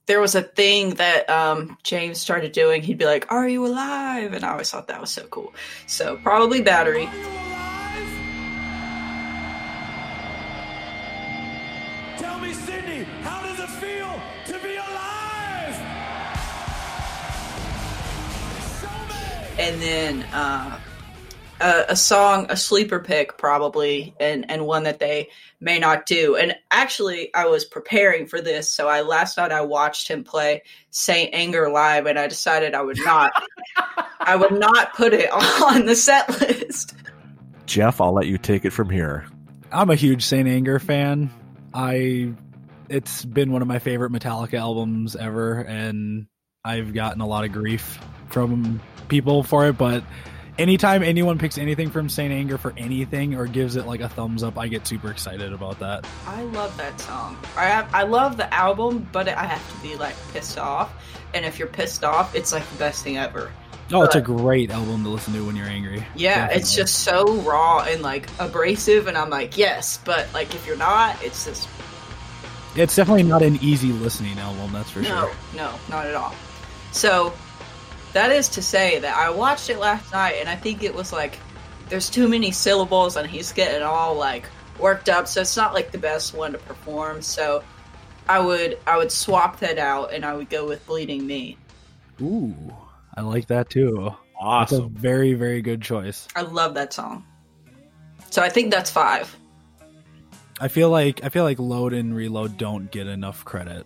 there 0.05 0.19
was 0.21 0.35
a 0.35 0.43
thing 0.43 0.91
that 0.91 1.27
um, 1.27 1.75
James 1.81 2.19
started 2.19 2.51
doing. 2.51 2.83
He'd 2.83 2.99
be 2.99 3.05
like, 3.05 3.31
"Are 3.31 3.49
you 3.49 3.65
alive?" 3.65 4.33
And 4.33 4.45
I 4.45 4.51
always 4.51 4.69
thought 4.69 4.89
that 4.89 5.01
was 5.01 5.09
so 5.09 5.25
cool. 5.25 5.55
So 5.87 6.17
probably 6.17 6.61
Battery. 6.61 7.09
And 19.65 19.81
then 19.81 20.21
uh, 20.31 20.79
a, 21.59 21.85
a 21.89 21.95
song, 21.95 22.45
a 22.49 22.55
sleeper 22.55 22.99
pick 22.99 23.35
probably, 23.35 24.13
and 24.19 24.45
and 24.51 24.67
one 24.67 24.83
that 24.83 24.99
they 24.99 25.29
may 25.59 25.79
not 25.79 26.05
do. 26.05 26.35
And 26.35 26.55
actually, 26.69 27.33
I 27.33 27.47
was 27.47 27.65
preparing 27.65 28.27
for 28.27 28.41
this, 28.41 28.71
so 28.71 28.87
I 28.87 29.01
last 29.01 29.37
night 29.37 29.51
I 29.51 29.61
watched 29.61 30.07
him 30.07 30.23
play 30.23 30.61
Saint 30.91 31.33
Anger 31.33 31.67
live, 31.71 32.05
and 32.05 32.19
I 32.19 32.27
decided 32.27 32.75
I 32.75 32.83
would 32.83 32.99
not, 33.03 33.33
I 34.19 34.35
would 34.35 34.51
not 34.51 34.93
put 34.93 35.13
it 35.13 35.31
on 35.31 35.87
the 35.87 35.95
set 35.95 36.29
list. 36.41 36.93
Jeff, 37.65 37.99
I'll 37.99 38.13
let 38.13 38.27
you 38.27 38.37
take 38.37 38.65
it 38.65 38.69
from 38.69 38.91
here. 38.91 39.25
I'm 39.71 39.89
a 39.89 39.95
huge 39.95 40.23
Saint 40.23 40.47
Anger 40.47 40.77
fan. 40.77 41.31
I 41.73 42.35
it's 42.87 43.25
been 43.25 43.51
one 43.51 43.63
of 43.63 43.67
my 43.67 43.79
favorite 43.79 44.11
Metallica 44.11 44.59
albums 44.59 45.15
ever, 45.15 45.61
and 45.61 46.27
I've 46.63 46.93
gotten 46.93 47.21
a 47.21 47.27
lot 47.27 47.45
of 47.45 47.51
grief 47.51 47.99
from 48.29 48.81
people 49.07 49.43
for 49.43 49.67
it, 49.67 49.77
but 49.77 50.03
anytime 50.57 51.03
anyone 51.03 51.37
picks 51.37 51.57
anything 51.57 51.89
from 51.89 52.09
Saint 52.09 52.33
Anger 52.33 52.57
for 52.57 52.73
anything 52.77 53.35
or 53.35 53.45
gives 53.45 53.75
it 53.75 53.85
like 53.85 53.99
a 54.01 54.09
thumbs 54.09 54.43
up, 54.43 54.57
I 54.57 54.67
get 54.67 54.87
super 54.87 55.11
excited 55.11 55.53
about 55.53 55.79
that. 55.79 56.07
I 56.27 56.43
love 56.43 56.75
that 56.77 56.99
song. 56.99 57.37
I 57.57 57.65
have, 57.65 57.93
I 57.93 58.03
love 58.03 58.37
the 58.37 58.51
album, 58.53 59.07
but 59.11 59.27
I 59.27 59.45
have 59.45 59.75
to 59.75 59.87
be 59.87 59.95
like 59.95 60.15
pissed 60.33 60.57
off. 60.57 60.93
And 61.33 61.45
if 61.45 61.59
you're 61.59 61.67
pissed 61.67 62.03
off, 62.03 62.33
it's 62.35 62.53
like 62.53 62.67
the 62.69 62.77
best 62.77 63.03
thing 63.03 63.17
ever. 63.17 63.51
Oh, 63.93 64.01
it's 64.01 64.15
a 64.15 64.21
great 64.21 64.71
album 64.71 65.03
to 65.03 65.09
listen 65.09 65.33
to 65.33 65.45
when 65.45 65.55
you're 65.55 65.67
angry. 65.67 66.03
Yeah, 66.15 66.47
it's 66.49 66.73
just 66.73 67.03
so 67.03 67.35
raw 67.41 67.83
and 67.87 68.01
like 68.01 68.27
abrasive, 68.39 69.05
and 69.07 69.15
I'm 69.15 69.29
like, 69.29 69.57
yes, 69.59 69.99
but 70.03 70.27
like 70.33 70.55
if 70.55 70.65
you're 70.65 70.75
not, 70.75 71.21
it's 71.23 71.45
just 71.45 71.69
It's 72.75 72.95
definitely 72.95 73.23
not 73.23 73.41
an 73.41 73.57
easy 73.61 73.93
listening 73.93 74.37
album, 74.37 74.73
that's 74.73 74.89
for 74.89 74.99
no, 74.99 75.07
sure. 75.07 75.31
no, 75.55 75.73
not 75.89 76.05
at 76.07 76.15
all. 76.15 76.35
So 76.91 77.33
that 78.15 78.31
is 78.31 78.47
to 78.47 78.61
say 78.61 78.97
that 78.99 79.13
I 79.17 79.29
watched 79.29 79.69
it 79.69 79.77
last 79.77 80.13
night, 80.13 80.35
and 80.39 80.47
I 80.47 80.55
think 80.55 80.83
it 80.83 80.95
was 80.95 81.11
like 81.11 81.37
there's 81.89 82.09
too 82.09 82.29
many 82.29 82.49
syllables, 82.49 83.17
and 83.17 83.29
he's 83.29 83.51
getting 83.51 83.83
all 83.83 84.15
like 84.15 84.45
worked 84.79 85.09
up, 85.09 85.27
so 85.27 85.41
it's 85.41 85.57
not 85.57 85.73
like 85.73 85.91
the 85.91 85.97
best 85.97 86.33
one 86.33 86.53
to 86.53 86.57
perform. 86.59 87.21
So 87.21 87.61
I 88.29 88.39
would 88.39 88.79
I 88.87 88.97
would 88.97 89.11
swap 89.11 89.59
that 89.59 89.77
out, 89.77 90.13
and 90.13 90.23
I 90.23 90.33
would 90.33 90.49
go 90.49 90.65
with 90.65 90.85
Bleeding 90.87 91.27
Me. 91.27 91.57
Ooh, 92.21 92.55
I 93.15 93.19
like 93.19 93.47
that 93.47 93.69
too. 93.69 94.15
Awesome. 94.39 94.77
That's 94.77 94.87
a 94.87 94.99
very, 94.99 95.33
very 95.33 95.61
good 95.61 95.81
choice. 95.81 96.25
I 96.37 96.43
love 96.43 96.73
that 96.75 96.93
song. 96.93 97.25
So 98.29 98.41
I 98.41 98.47
think 98.47 98.71
that's 98.71 98.89
five. 98.89 99.35
I 100.61 100.69
feel 100.69 100.89
like 100.89 101.21
I 101.25 101.27
feel 101.27 101.43
like 101.43 101.59
Load 101.59 101.91
and 101.91 102.15
Reload 102.15 102.57
don't 102.57 102.89
get 102.91 103.07
enough 103.07 103.43
credit. 103.43 103.85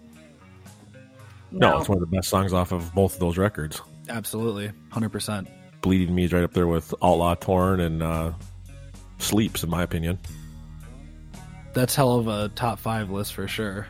No, 1.51 1.79
it's 1.79 1.89
one 1.89 1.97
of 1.97 2.01
the 2.07 2.15
best 2.15 2.29
songs 2.29 2.53
off 2.53 2.71
of 2.71 2.93
both 2.93 3.15
of 3.15 3.19
those 3.19 3.39
records. 3.39 3.81
Absolutely, 4.09 4.71
hundred 4.89 5.09
percent. 5.09 5.47
Bleeding 5.81 6.13
Me 6.13 6.25
is 6.25 6.33
right 6.33 6.43
up 6.43 6.53
there 6.53 6.67
with 6.67 6.93
Outlaw 7.01 7.35
Torn 7.35 7.79
and 7.79 8.03
uh, 8.03 8.33
Sleeps, 9.17 9.63
in 9.63 9.69
my 9.69 9.83
opinion. 9.83 10.19
That's 11.73 11.95
hell 11.95 12.17
of 12.17 12.27
a 12.27 12.49
top 12.49 12.79
five 12.79 13.09
list 13.09 13.33
for 13.33 13.47
sure. 13.47 13.87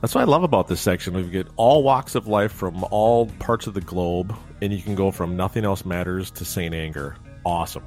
That's 0.00 0.14
what 0.14 0.22
I 0.22 0.24
love 0.24 0.42
about 0.42 0.66
this 0.66 0.80
section. 0.80 1.12
We 1.12 1.24
get 1.24 1.46
all 1.56 1.82
walks 1.82 2.14
of 2.14 2.26
life 2.26 2.52
from 2.52 2.84
all 2.84 3.26
parts 3.38 3.66
of 3.66 3.74
the 3.74 3.82
globe, 3.82 4.34
and 4.62 4.72
you 4.72 4.80
can 4.82 4.94
go 4.94 5.10
from 5.10 5.36
Nothing 5.36 5.64
Else 5.64 5.84
Matters 5.84 6.30
to 6.32 6.44
Saint 6.44 6.74
Anger. 6.74 7.16
Awesome. 7.44 7.84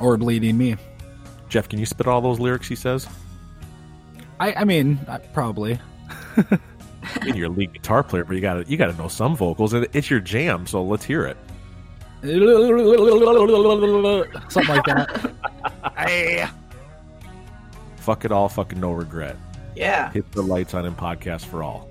Or 0.00 0.16
Bleeding 0.16 0.56
Me. 0.56 0.76
Jeff, 1.50 1.68
can 1.68 1.78
you 1.78 1.86
spit 1.86 2.06
all 2.06 2.22
those 2.22 2.40
lyrics 2.40 2.66
he 2.66 2.74
says? 2.74 3.06
I, 4.40 4.54
I 4.54 4.64
mean, 4.64 4.98
probably. 5.34 5.78
I 7.20 7.24
mean, 7.24 7.36
you're 7.36 7.46
a 7.46 7.50
lead 7.50 7.72
guitar 7.72 8.02
player, 8.02 8.24
but 8.24 8.34
you 8.34 8.40
got 8.40 8.54
to 8.54 8.70
you 8.70 8.76
got 8.76 8.86
to 8.86 8.96
know 8.96 9.08
some 9.08 9.36
vocals, 9.36 9.72
and 9.72 9.86
it's 9.92 10.10
your 10.10 10.20
jam. 10.20 10.66
So 10.66 10.82
let's 10.82 11.04
hear 11.04 11.26
it. 11.26 11.36
Something 14.48 14.68
like 14.68 14.84
that. 14.86 15.32
Hey. 15.96 16.46
Fuck 17.96 18.24
it 18.24 18.32
all, 18.32 18.48
fucking 18.48 18.80
no 18.80 18.92
regret. 18.92 19.36
Yeah. 19.74 20.10
Hit 20.12 20.30
the 20.32 20.42
lights 20.42 20.74
on 20.74 20.84
in 20.84 20.94
podcast 20.94 21.46
for 21.46 21.62
all. 21.62 21.88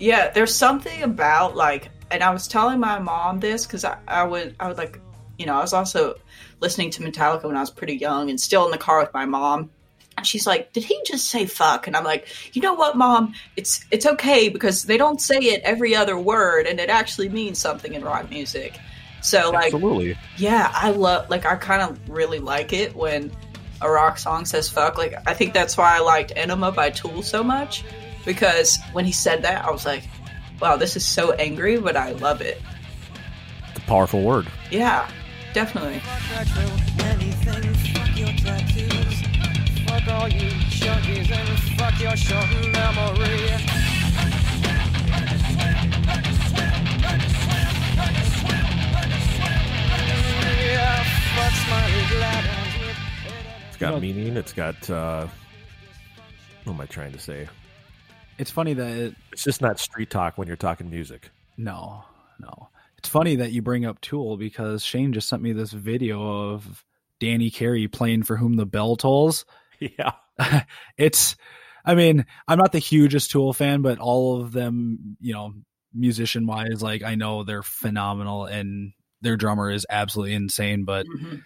Yeah, 0.00 0.30
there's 0.30 0.54
something 0.54 1.02
about 1.02 1.54
like, 1.54 1.90
and 2.10 2.22
I 2.22 2.30
was 2.30 2.48
telling 2.48 2.80
my 2.80 2.98
mom 2.98 3.40
this 3.40 3.66
because 3.66 3.84
I, 3.84 3.98
I 4.08 4.24
would, 4.24 4.56
I 4.58 4.68
would 4.68 4.78
like, 4.78 5.00
you 5.38 5.46
know, 5.46 5.54
I 5.54 5.60
was 5.60 5.72
also 5.72 6.14
listening 6.60 6.90
to 6.90 7.02
Metallica 7.02 7.44
when 7.44 7.56
I 7.56 7.60
was 7.60 7.70
pretty 7.70 7.94
young 7.96 8.30
and 8.30 8.40
still 8.40 8.64
in 8.64 8.70
the 8.70 8.78
car 8.78 9.00
with 9.00 9.12
my 9.14 9.24
mom. 9.24 9.70
And 10.26 10.28
she's 10.28 10.44
like, 10.44 10.72
"Did 10.72 10.82
he 10.82 11.00
just 11.06 11.28
say 11.28 11.46
fuck?" 11.46 11.86
And 11.86 11.96
I'm 11.96 12.02
like, 12.02 12.26
"You 12.52 12.60
know 12.60 12.74
what, 12.74 12.96
mom? 12.96 13.32
It's 13.54 13.84
it's 13.92 14.04
okay 14.04 14.48
because 14.48 14.82
they 14.82 14.96
don't 14.96 15.20
say 15.20 15.36
it 15.36 15.62
every 15.62 15.94
other 15.94 16.18
word, 16.18 16.66
and 16.66 16.80
it 16.80 16.90
actually 16.90 17.28
means 17.28 17.60
something 17.60 17.94
in 17.94 18.02
rock 18.02 18.28
music." 18.28 18.76
So 19.22 19.50
like, 19.52 19.72
Absolutely. 19.72 20.18
yeah, 20.36 20.72
I 20.74 20.90
love 20.90 21.30
like 21.30 21.46
I 21.46 21.54
kind 21.54 21.80
of 21.80 22.10
really 22.10 22.40
like 22.40 22.72
it 22.72 22.96
when 22.96 23.30
a 23.80 23.88
rock 23.88 24.18
song 24.18 24.46
says 24.46 24.68
fuck. 24.68 24.98
Like 24.98 25.14
I 25.28 25.32
think 25.32 25.54
that's 25.54 25.76
why 25.76 25.96
I 25.96 26.00
liked 26.00 26.32
Enema 26.34 26.72
by 26.72 26.90
Tool 26.90 27.22
so 27.22 27.44
much 27.44 27.84
because 28.24 28.80
when 28.94 29.04
he 29.04 29.12
said 29.12 29.42
that, 29.42 29.64
I 29.64 29.70
was 29.70 29.86
like, 29.86 30.02
wow, 30.60 30.76
this 30.76 30.96
is 30.96 31.06
so 31.06 31.34
angry, 31.34 31.78
but 31.78 31.96
I 31.96 32.12
love 32.12 32.40
it. 32.40 32.60
It's 33.70 33.78
a 33.78 33.82
powerful 33.82 34.24
word. 34.24 34.48
Yeah, 34.72 35.08
definitely. 35.54 36.02
Fuck 40.16 40.22
all 40.22 40.28
you 40.30 40.48
junkies 40.70 41.30
and 41.30 41.58
fuck 41.78 42.00
your 42.00 42.16
short 42.16 42.48
memory. 42.72 43.50
Yeah, 50.66 51.02
fuck 51.36 51.52
Smiley 51.52 52.04
Gladys. 52.10 52.96
It's 53.68 53.76
got 53.76 54.00
meaning. 54.00 54.36
It's 54.36 54.52
got. 54.52 54.88
uh 54.90 55.26
What 56.64 56.72
am 56.74 56.80
I 56.80 56.86
trying 56.86 57.12
to 57.12 57.18
say? 57.18 57.48
It's 58.38 58.50
funny 58.50 58.74
that 58.74 58.88
it, 58.96 59.14
It's 59.32 59.44
just 59.44 59.60
not 59.62 59.78
street 59.78 60.10
talk 60.10 60.38
when 60.38 60.46
you're 60.48 60.56
talking 60.56 60.90
music. 60.90 61.30
no, 61.56 62.04
no. 62.40 62.68
It's 62.98 63.08
funny 63.08 63.36
that 63.36 63.52
you 63.52 63.60
bring 63.62 63.84
up 63.84 64.00
Tool 64.00 64.36
because 64.36 64.82
Shane 64.82 65.12
just 65.12 65.28
sent 65.28 65.42
me 65.42 65.52
this 65.52 65.70
video 65.70 66.50
of 66.50 66.84
Danny 67.20 67.50
Carey 67.50 67.86
playing 67.88 68.22
for 68.24 68.36
whom 68.36 68.56
the 68.56 68.66
bell 68.66 68.96
tolls. 68.96 69.44
Yeah. 69.98 70.12
it's 70.98 71.36
I 71.84 71.94
mean, 71.94 72.26
I'm 72.48 72.58
not 72.58 72.72
the 72.72 72.78
hugest 72.80 73.30
Tool 73.30 73.52
fan, 73.52 73.80
but 73.82 73.98
all 73.98 74.40
of 74.40 74.52
them, 74.52 75.16
you 75.20 75.32
know, 75.32 75.54
musician 75.94 76.46
wise, 76.46 76.82
like 76.82 77.02
I 77.02 77.14
know 77.14 77.44
they're 77.44 77.62
phenomenal 77.62 78.44
and 78.44 78.92
their 79.22 79.36
drummer 79.36 79.70
is 79.70 79.86
absolutely 79.88 80.34
insane. 80.34 80.84
But 80.84 81.06
Mhm. 81.06 81.42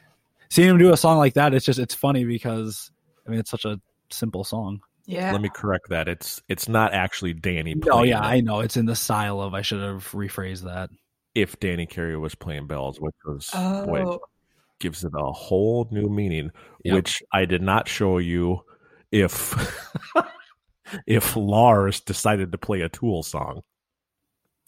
seeing 0.49 0.69
him 0.71 0.79
do 0.79 0.93
a 0.93 0.97
song 0.97 1.19
like 1.19 1.35
that, 1.35 1.55
it's 1.55 1.65
just 1.67 1.79
it's 1.79 1.95
funny 1.95 2.25
because 2.25 2.91
I 3.27 3.31
mean 3.31 3.41
it's 3.41 3.51
such 3.51 3.65
a 3.65 3.81
simple 4.11 4.43
song. 4.45 4.81
Yeah. 5.07 5.33
Let 5.33 5.41
me 5.41 5.51
correct 5.53 5.89
that. 5.91 6.09
It's 6.09 6.43
it's 6.49 6.69
not 6.69 6.95
actually 6.95 7.35
Danny. 7.35 7.75
Oh 7.77 7.91
playing 7.99 8.09
yeah, 8.11 8.19
it. 8.21 8.27
I 8.27 8.41
know. 8.41 8.61
It's 8.61 8.77
in 8.77 8.87
the 8.87 8.97
style 8.97 9.41
of 9.41 9.55
I 9.55 9.63
should 9.63 9.83
have 9.83 10.11
rephrased 10.13 10.65
that. 10.65 10.91
If 11.35 11.61
Danny 11.61 11.87
Carey 11.87 12.17
was 12.17 12.35
playing 12.35 12.67
bells, 12.67 13.01
which 13.01 13.15
was 13.25 13.51
Oh. 13.55 13.87
which 13.87 14.19
gives 14.81 15.05
it 15.05 15.13
a 15.15 15.33
whole 15.33 15.89
new 15.91 16.09
meaning, 16.09 16.51
Yep. 16.85 16.95
which 16.95 17.23
I 17.33 17.45
did 17.45 17.63
not 17.63 17.87
show 17.89 18.19
you. 18.19 18.65
If 19.13 19.55
if 21.07 21.37
Lars 21.37 22.01
decided 22.01 22.53
to 22.53 22.59
play 22.59 22.81
a 22.81 22.89
Tool 22.89 23.23
song, 23.23 23.63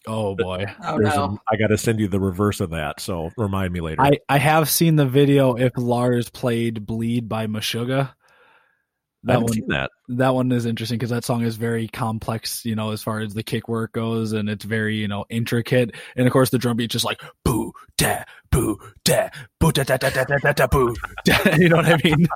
Oh 0.07 0.35
boy. 0.35 0.67
Oh 0.85 0.97
no. 0.97 1.11
a, 1.11 1.37
I 1.53 1.57
got 1.57 1.69
to 1.69 1.79
send 1.79 2.01
you 2.01 2.09
the 2.09 2.21
reverse 2.21 2.61
of 2.61 2.71
that. 2.71 3.01
So 3.01 3.31
remind 3.37 3.73
me 3.73 3.81
later. 3.81 4.03
I, 4.03 4.19
I 4.29 4.39
have 4.39 4.69
seen 4.69 4.97
the 4.97 5.07
video 5.07 5.55
if 5.55 5.73
Lars 5.77 6.29
played 6.29 6.87
Bleed 6.87 7.29
by 7.29 7.47
Meshuggah. 7.47 8.13
That 9.25 9.41
one, 9.41 9.53
that. 9.69 9.91
that 10.09 10.35
one 10.35 10.51
is 10.51 10.67
interesting 10.67 10.99
because 10.99 11.11
that 11.11 11.25
song 11.25 11.43
is 11.43 11.55
very 11.55 11.87
complex, 11.87 12.65
you 12.65 12.75
know, 12.75 12.91
as 12.91 13.03
far 13.05 13.21
as 13.21 13.35
the 13.35 13.45
kick 13.45 13.69
work 13.69 13.93
goes, 13.93 14.33
and 14.33 14.49
it's 14.49 14.65
very, 14.65 14.97
you 14.97 15.07
know, 15.07 15.25
intricate. 15.31 15.95
And 16.17 16.27
of 16.27 16.33
course, 16.33 16.51
the 16.51 16.59
drum 16.59 16.77
beat 16.77 16.91
just 16.91 17.05
like 17.05 17.23
boo 17.45 17.73
da 17.97 18.25
boo 18.51 18.79
da 19.05 19.29
boo 19.61 19.71
da 19.71 19.85
da 19.85 19.97
da 19.97 20.11
da 20.11 20.25
da 20.25 20.39
da 20.39 20.53
da 20.53 20.67
boo. 20.67 20.95
da. 21.25 21.39
You 21.57 21.69
know 21.69 21.77
what 21.77 21.87
I 21.87 21.99
mean? 22.03 22.27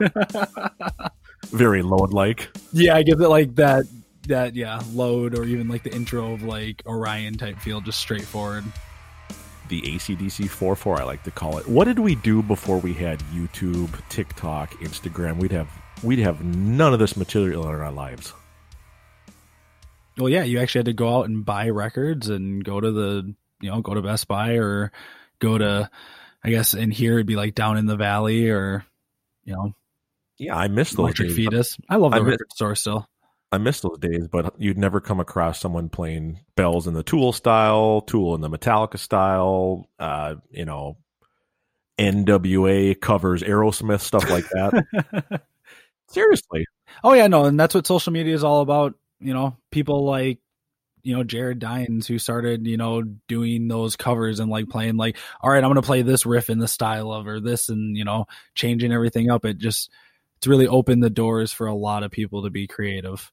Very 1.46 1.82
load 1.82 2.12
like. 2.12 2.48
yeah, 2.72 2.94
I 2.94 3.02
give 3.02 3.20
it 3.20 3.28
like 3.28 3.56
that, 3.56 3.86
that 4.28 4.54
yeah, 4.54 4.80
load 4.92 5.36
or 5.36 5.44
even 5.44 5.66
like 5.68 5.82
the 5.82 5.92
intro 5.92 6.34
of 6.34 6.44
like 6.44 6.82
Orion 6.86 7.34
type 7.34 7.58
feel, 7.58 7.80
just 7.80 7.98
straightforward. 7.98 8.64
The 9.68 9.82
ACDC 9.82 10.48
4 10.48 10.76
4, 10.76 11.00
I 11.00 11.04
like 11.04 11.24
to 11.24 11.32
call 11.32 11.58
it. 11.58 11.66
What 11.66 11.86
did 11.86 11.98
we 11.98 12.14
do 12.14 12.42
before 12.42 12.78
we 12.78 12.92
had 12.94 13.18
YouTube, 13.34 13.90
TikTok, 14.08 14.70
Instagram? 14.74 15.38
We'd 15.38 15.50
have 15.50 15.68
we'd 16.02 16.18
have 16.20 16.42
none 16.44 16.92
of 16.92 16.98
this 16.98 17.16
material 17.16 17.62
in 17.68 17.74
our 17.74 17.90
lives. 17.92 18.32
Well, 20.18 20.28
yeah, 20.28 20.44
you 20.44 20.60
actually 20.60 20.80
had 20.80 20.86
to 20.86 20.92
go 20.94 21.18
out 21.18 21.28
and 21.28 21.44
buy 21.44 21.68
records 21.68 22.28
and 22.30 22.64
go 22.64 22.80
to 22.80 22.90
the, 22.90 23.34
you 23.60 23.70
know, 23.70 23.82
go 23.82 23.94
to 23.94 24.02
Best 24.02 24.26
Buy 24.28 24.54
or 24.54 24.90
go 25.40 25.58
to, 25.58 25.90
I 26.42 26.50
guess 26.50 26.72
in 26.74 26.90
here 26.90 27.14
it'd 27.14 27.26
be 27.26 27.36
like 27.36 27.54
down 27.54 27.76
in 27.76 27.86
the 27.86 27.96
valley 27.96 28.48
or, 28.48 28.84
you 29.44 29.54
know, 29.54 29.74
Yeah, 30.38 30.56
I 30.56 30.68
miss 30.68 30.90
those 30.92 30.98
Electric 31.00 31.28
days. 31.28 31.36
Fetus. 31.36 31.76
I 31.90 31.96
love 31.96 32.12
the 32.12 32.16
I 32.18 32.20
miss- 32.20 32.30
record 32.32 32.52
store 32.52 32.74
still. 32.76 33.08
I 33.52 33.58
miss 33.58 33.80
those 33.80 33.98
days, 34.00 34.26
but 34.26 34.54
you'd 34.58 34.76
never 34.76 35.00
come 35.00 35.20
across 35.20 35.60
someone 35.60 35.88
playing 35.88 36.40
bells 36.56 36.86
in 36.88 36.94
the 36.94 37.04
Tool 37.04 37.32
style, 37.32 38.00
Tool 38.00 38.34
in 38.34 38.40
the 38.40 38.50
Metallica 38.50 38.98
style. 38.98 39.88
Uh, 40.00 40.34
you 40.50 40.64
know, 40.64 40.96
NWA 41.98 43.00
covers 43.00 43.42
Aerosmith 43.42 44.00
stuff 44.00 44.28
like 44.28 44.48
that. 44.50 45.42
Seriously. 46.16 46.64
Oh 47.04 47.12
yeah, 47.12 47.26
no, 47.26 47.44
and 47.44 47.60
that's 47.60 47.74
what 47.74 47.86
social 47.86 48.10
media 48.10 48.34
is 48.34 48.42
all 48.42 48.62
about. 48.62 48.94
You 49.20 49.34
know, 49.34 49.54
people 49.70 50.06
like 50.06 50.38
you 51.02 51.14
know 51.14 51.24
Jared 51.24 51.58
Dines 51.58 52.06
who 52.06 52.18
started 52.18 52.66
you 52.66 52.78
know 52.78 53.02
doing 53.02 53.68
those 53.68 53.96
covers 53.96 54.40
and 54.40 54.50
like 54.50 54.70
playing 54.70 54.96
like, 54.96 55.18
all 55.42 55.50
right, 55.50 55.62
I'm 55.62 55.68
gonna 55.68 55.82
play 55.82 56.00
this 56.00 56.24
riff 56.24 56.48
in 56.48 56.58
the 56.58 56.68
style 56.68 57.12
of 57.12 57.26
or 57.26 57.38
this, 57.38 57.68
and 57.68 57.94
you 57.94 58.06
know 58.06 58.28
changing 58.54 58.92
everything 58.92 59.30
up. 59.30 59.44
It 59.44 59.58
just 59.58 59.90
it's 60.38 60.46
really 60.46 60.66
opened 60.66 61.02
the 61.02 61.10
doors 61.10 61.52
for 61.52 61.66
a 61.66 61.74
lot 61.74 62.02
of 62.02 62.10
people 62.10 62.44
to 62.44 62.50
be 62.50 62.66
creative. 62.66 63.30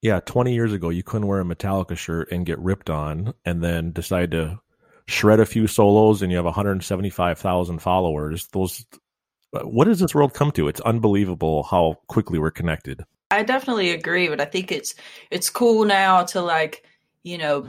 Yeah, 0.00 0.20
20 0.20 0.54
years 0.54 0.72
ago, 0.72 0.90
you 0.90 1.02
couldn't 1.02 1.26
wear 1.26 1.40
a 1.40 1.44
Metallica 1.44 1.96
shirt 1.96 2.30
and 2.30 2.46
get 2.46 2.60
ripped 2.60 2.90
on, 2.90 3.34
and 3.44 3.60
then 3.60 3.90
decide 3.90 4.30
to 4.30 4.60
shred 5.08 5.40
a 5.40 5.46
few 5.46 5.66
solos, 5.66 6.22
and 6.22 6.30
you 6.30 6.36
have 6.36 6.44
175,000 6.44 7.80
followers. 7.80 8.46
Those, 8.52 8.86
Uh, 9.52 9.60
what 9.60 9.86
does 9.86 9.98
this 9.98 10.14
world 10.14 10.34
come 10.34 10.52
to? 10.52 10.68
It's 10.68 10.80
unbelievable 10.80 11.62
how 11.64 11.98
quickly 12.06 12.38
we're 12.38 12.50
connected. 12.50 13.04
I 13.30 13.42
definitely 13.42 13.90
agree, 13.90 14.28
but 14.28 14.40
I 14.40 14.44
think 14.44 14.72
it's 14.72 14.94
it's 15.30 15.50
cool 15.50 15.84
now 15.84 16.24
to 16.24 16.40
like 16.40 16.84
you 17.22 17.38
know 17.38 17.68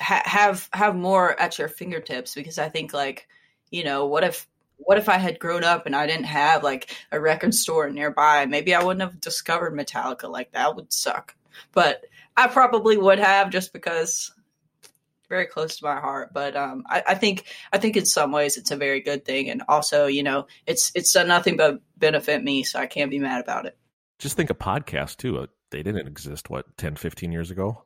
ha- 0.00 0.22
have 0.24 0.68
have 0.72 0.96
more 0.96 1.38
at 1.40 1.58
your 1.58 1.68
fingertips 1.68 2.34
because 2.34 2.58
I 2.58 2.68
think 2.68 2.92
like 2.92 3.26
you 3.70 3.84
know 3.84 4.06
what 4.06 4.24
if 4.24 4.46
what 4.76 4.98
if 4.98 5.08
I 5.08 5.18
had 5.18 5.38
grown 5.38 5.64
up 5.64 5.86
and 5.86 5.96
I 5.96 6.06
didn't 6.06 6.26
have 6.26 6.62
like 6.62 6.94
a 7.10 7.20
record 7.20 7.54
store 7.54 7.90
nearby? 7.90 8.46
Maybe 8.46 8.74
I 8.74 8.82
wouldn't 8.82 9.02
have 9.02 9.20
discovered 9.20 9.74
Metallica 9.74 10.30
like 10.30 10.52
that 10.52 10.76
would 10.76 10.92
suck. 10.92 11.34
But 11.72 12.04
I 12.36 12.46
probably 12.46 12.96
would 12.96 13.18
have 13.18 13.50
just 13.50 13.72
because 13.72 14.32
very 15.28 15.46
close 15.46 15.76
to 15.78 15.84
my 15.84 16.00
heart. 16.00 16.32
But 16.32 16.56
um, 16.56 16.84
I, 16.86 17.02
I 17.08 17.14
think 17.14 17.44
I 17.72 17.78
think 17.78 17.96
in 17.96 18.06
some 18.06 18.32
ways 18.32 18.56
it's 18.56 18.70
a 18.70 18.76
very 18.76 19.00
good 19.00 19.24
thing, 19.24 19.50
and 19.50 19.62
also 19.68 20.06
you 20.06 20.22
know 20.22 20.46
it's 20.66 20.92
it's 20.94 21.12
done 21.12 21.28
nothing 21.28 21.56
but 21.56 21.80
benefit 21.96 22.42
me, 22.42 22.62
so 22.62 22.78
I 22.78 22.86
can't 22.86 23.10
be 23.10 23.18
mad 23.18 23.42
about 23.42 23.66
it. 23.66 23.76
Just 24.18 24.36
think 24.36 24.50
of 24.50 24.58
podcasts 24.58 25.16
too. 25.16 25.38
Uh, 25.38 25.46
They 25.70 25.82
didn't 25.82 26.08
exist, 26.08 26.50
what, 26.50 26.64
10, 26.78 26.96
15 26.96 27.30
years 27.30 27.50
ago? 27.50 27.84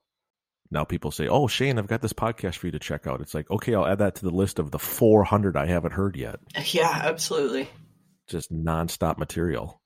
Now 0.71 0.85
people 0.85 1.11
say, 1.11 1.29
oh, 1.29 1.47
Shane, 1.49 1.79
I've 1.79 1.89
got 1.89 2.01
this 2.01 2.15
podcast 2.15 2.55
for 2.57 2.69
you 2.69 2.73
to 2.73 2.79
check 2.79 3.07
out. 3.07 3.21
It's 3.21 3.35
like, 3.35 3.51
okay, 3.51 3.75
I'll 3.75 3.85
add 3.87 3.99
that 3.99 4.15
to 4.15 4.25
the 4.25 4.31
list 4.31 4.59
of 4.59 4.71
the 4.71 4.79
400 4.79 5.57
I 5.57 5.67
haven't 5.67 5.93
heard 5.93 6.17
yet. 6.17 6.37
Yeah, 6.67 6.89
absolutely. 7.05 7.69
Just 8.29 8.51
nonstop 8.51 9.19
material. 9.19 9.82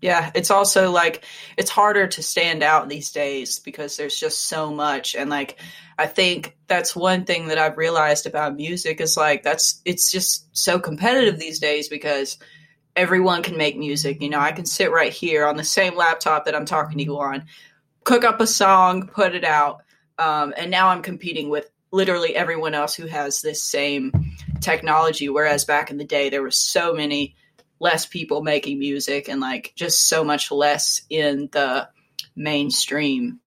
Yeah, 0.00 0.30
it's 0.34 0.50
also 0.50 0.90
like 0.90 1.24
it's 1.58 1.70
harder 1.70 2.06
to 2.06 2.22
stand 2.22 2.62
out 2.62 2.88
these 2.88 3.12
days 3.12 3.58
because 3.58 3.96
there's 3.96 4.18
just 4.18 4.46
so 4.46 4.72
much 4.72 5.14
and 5.14 5.28
like 5.28 5.60
I 5.98 6.06
think 6.06 6.56
that's 6.68 6.96
one 6.96 7.26
thing 7.26 7.48
that 7.48 7.58
I've 7.58 7.76
realized 7.76 8.24
about 8.24 8.56
music 8.56 9.02
is 9.02 9.18
like 9.18 9.42
that's 9.42 9.82
it's 9.84 10.10
just 10.10 10.48
so 10.56 10.78
competitive 10.78 11.38
these 11.38 11.58
days 11.58 11.88
because 11.88 12.38
everyone 12.96 13.42
can 13.42 13.58
make 13.58 13.76
music. 13.76 14.22
You 14.22 14.30
know, 14.30 14.40
I 14.40 14.52
can 14.52 14.64
sit 14.64 14.90
right 14.90 15.12
here 15.12 15.46
on 15.46 15.56
the 15.56 15.64
same 15.64 15.96
laptop 15.96 16.46
that 16.46 16.54
I'm 16.54 16.64
talking 16.64 16.98
to 16.98 17.04
you 17.04 17.18
on, 17.18 17.44
cook 18.04 18.24
up 18.24 18.40
a 18.40 18.46
song, 18.46 19.08
put 19.08 19.34
it 19.34 19.44
out, 19.44 19.82
um, 20.18 20.54
and 20.56 20.70
now 20.70 20.88
I'm 20.88 21.02
competing 21.02 21.50
with 21.50 21.70
literally 21.92 22.34
everyone 22.34 22.74
else 22.74 22.94
who 22.94 23.06
has 23.06 23.42
this 23.42 23.62
same 23.62 24.12
technology. 24.60 25.28
Whereas 25.28 25.64
back 25.64 25.90
in 25.90 25.98
the 25.98 26.04
day, 26.04 26.30
there 26.30 26.42
were 26.42 26.50
so 26.50 26.94
many 26.94 27.36
less 27.80 28.06
people 28.06 28.42
making 28.42 28.78
music 28.78 29.28
and 29.28 29.40
like 29.40 29.72
just 29.74 30.08
so 30.08 30.22
much 30.22 30.50
less 30.52 31.02
in 31.08 31.48
the 31.52 31.88
mainstream. 32.36 33.40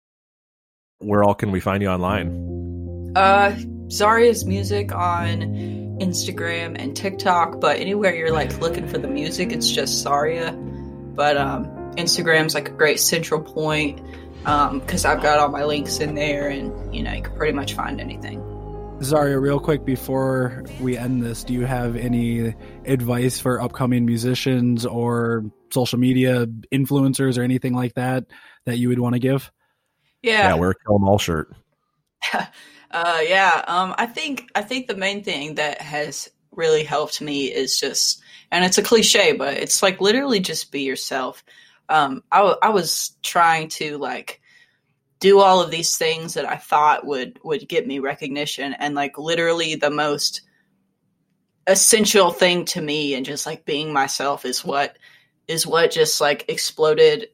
Where 1.00 1.24
all 1.24 1.36
can 1.36 1.52
we 1.52 1.60
find 1.60 1.82
you 1.84 1.90
online? 1.90 3.14
Uh, 3.16 3.56
Zaria's 3.88 4.46
music 4.46 4.92
on 4.94 5.42
Instagram 6.00 6.76
and 6.80 6.96
TikTok, 6.96 7.60
but 7.60 7.80
anywhere 7.80 8.16
you're 8.16 8.32
like 8.32 8.60
looking 8.60 8.88
for 8.88 8.98
the 8.98 9.08
music, 9.08 9.52
it's 9.52 9.70
just 9.70 10.02
Zaria. 10.02 10.52
But 10.54 11.38
um, 11.38 11.66
Instagram's 11.96 12.56
like 12.56 12.70
a 12.70 12.74
great 12.74 13.00
central 13.00 13.40
point 13.40 14.02
because 14.40 15.06
I've 15.06 15.22
got 15.22 15.40
all 15.40 15.50
my 15.50 15.64
links 15.64 16.00
in 16.00 16.16
there, 16.16 16.50
and 16.50 16.94
you 16.94 17.04
know 17.04 17.14
you 17.14 17.22
can 17.22 17.36
pretty 17.36 17.54
much 17.54 17.74
find 17.74 18.02
anything. 18.02 18.42
Zaria, 19.04 19.39
real 19.39 19.60
quick 19.60 19.86
before 19.86 20.64
we 20.80 20.97
end 20.97 21.22
this, 21.22 21.43
do 21.43 21.54
you 21.54 21.66
have 21.66 21.95
any 21.95 22.56
advice 22.86 23.39
for 23.39 23.62
upcoming 23.62 24.06
musicians 24.06 24.86
or 24.86 25.45
social 25.72 25.99
media 25.99 26.45
influencers 26.72 27.38
or 27.38 27.41
anything 27.41 27.74
like 27.74 27.93
that 27.95 28.26
that 28.66 28.78
you 28.78 28.89
would 28.89 28.99
want 28.99 29.14
to 29.14 29.20
give? 29.20 29.51
Yeah, 30.22 30.49
Yeah, 30.49 30.56
wear 30.56 30.72
a 30.72 30.76
Kill 30.76 30.95
'em 30.95 31.08
all 31.08 31.18
shirt. 31.20 31.54
Uh, 32.93 33.22
yeah, 33.28 33.64
um, 33.68 33.95
I 33.97 34.06
think 34.06 34.51
I 34.54 34.62
think 34.62 34.86
the 34.86 34.95
main 34.95 35.24
thing 35.24 35.56
that 35.56 35.82
has 35.82 36.30
really 36.51 36.84
helped 36.84 37.22
me 37.22 37.45
is 37.51 37.80
just, 37.80 38.22
and 38.51 38.64
it's 38.64 38.78
a 38.78 38.84
cliche, 38.84 39.32
but 39.34 39.56
it's 39.56 39.82
like 39.82 39.99
literally 39.99 40.39
just 40.39 40.72
be 40.72 40.82
yourself. 40.84 41.43
Um, 41.89 42.24
I, 42.32 42.38
w- 42.38 42.58
I 42.62 42.70
was 42.70 43.18
trying 43.24 43.70
to 43.70 43.97
like 43.97 44.41
do 45.24 45.40
all 45.40 45.62
of 45.62 45.72
these 45.72 45.96
things 45.96 46.34
that 46.34 46.44
I 46.44 46.58
thought 46.58 47.06
would 47.06 47.40
would 47.46 47.70
get 47.70 47.88
me 47.88 48.00
recognition, 48.00 48.74
and 48.74 48.94
like 48.94 49.18
literally 49.18 49.76
the 49.76 49.90
most 49.90 50.42
essential 51.66 52.30
thing 52.32 52.66
to 52.66 52.82
me, 52.82 53.16
and 53.16 53.26
just 53.26 53.46
like 53.46 53.64
being 53.64 53.94
myself 53.94 54.44
is 54.44 54.66
what 54.66 54.98
is 55.48 55.66
what 55.66 55.92
just 55.92 56.20
like 56.20 56.44
exploded 56.50 57.30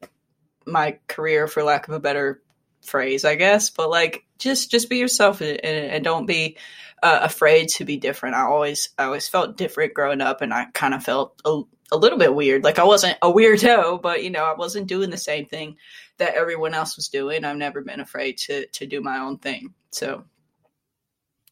my 0.67 0.99
career, 1.07 1.47
for 1.47 1.63
lack 1.63 1.87
of 1.87 1.95
a 1.95 1.99
better 1.99 2.43
phrase, 2.85 3.25
I 3.25 3.33
guess. 3.33 3.71
But 3.71 3.89
like, 3.89 4.23
just 4.37 4.69
just 4.69 4.87
be 4.87 4.97
yourself 4.97 5.41
and, 5.41 5.59
and, 5.65 6.03
don't 6.03 6.27
be 6.27 6.57
uh, 7.01 7.21
afraid 7.23 7.69
to 7.69 7.85
be 7.85 7.97
different. 7.97 8.35
I 8.35 8.43
always 8.43 8.89
I 8.99 9.05
always 9.05 9.27
felt 9.27 9.57
different 9.57 9.95
growing 9.95 10.21
up, 10.21 10.41
and 10.41 10.53
I 10.53 10.65
kind 10.75 10.93
of 10.93 11.03
felt 11.03 11.41
a, 11.43 11.63
a 11.91 11.97
little 11.97 12.19
bit 12.19 12.35
weird. 12.35 12.63
Like 12.63 12.77
I 12.77 12.83
wasn't 12.83 13.17
a 13.23 13.33
weirdo, 13.33 13.99
but 13.99 14.23
you 14.23 14.29
know, 14.29 14.43
I 14.43 14.53
wasn't 14.53 14.85
doing 14.85 15.09
the 15.09 15.17
same 15.17 15.47
thing 15.47 15.77
that 16.19 16.35
everyone 16.35 16.73
else 16.73 16.95
was 16.95 17.07
doing. 17.09 17.43
I've 17.43 17.57
never 17.57 17.81
been 17.81 17.99
afraid 17.99 18.37
to 18.39 18.67
to 18.67 18.85
do 18.85 19.01
my 19.01 19.19
own 19.19 19.37
thing. 19.37 19.73
So 19.91 20.25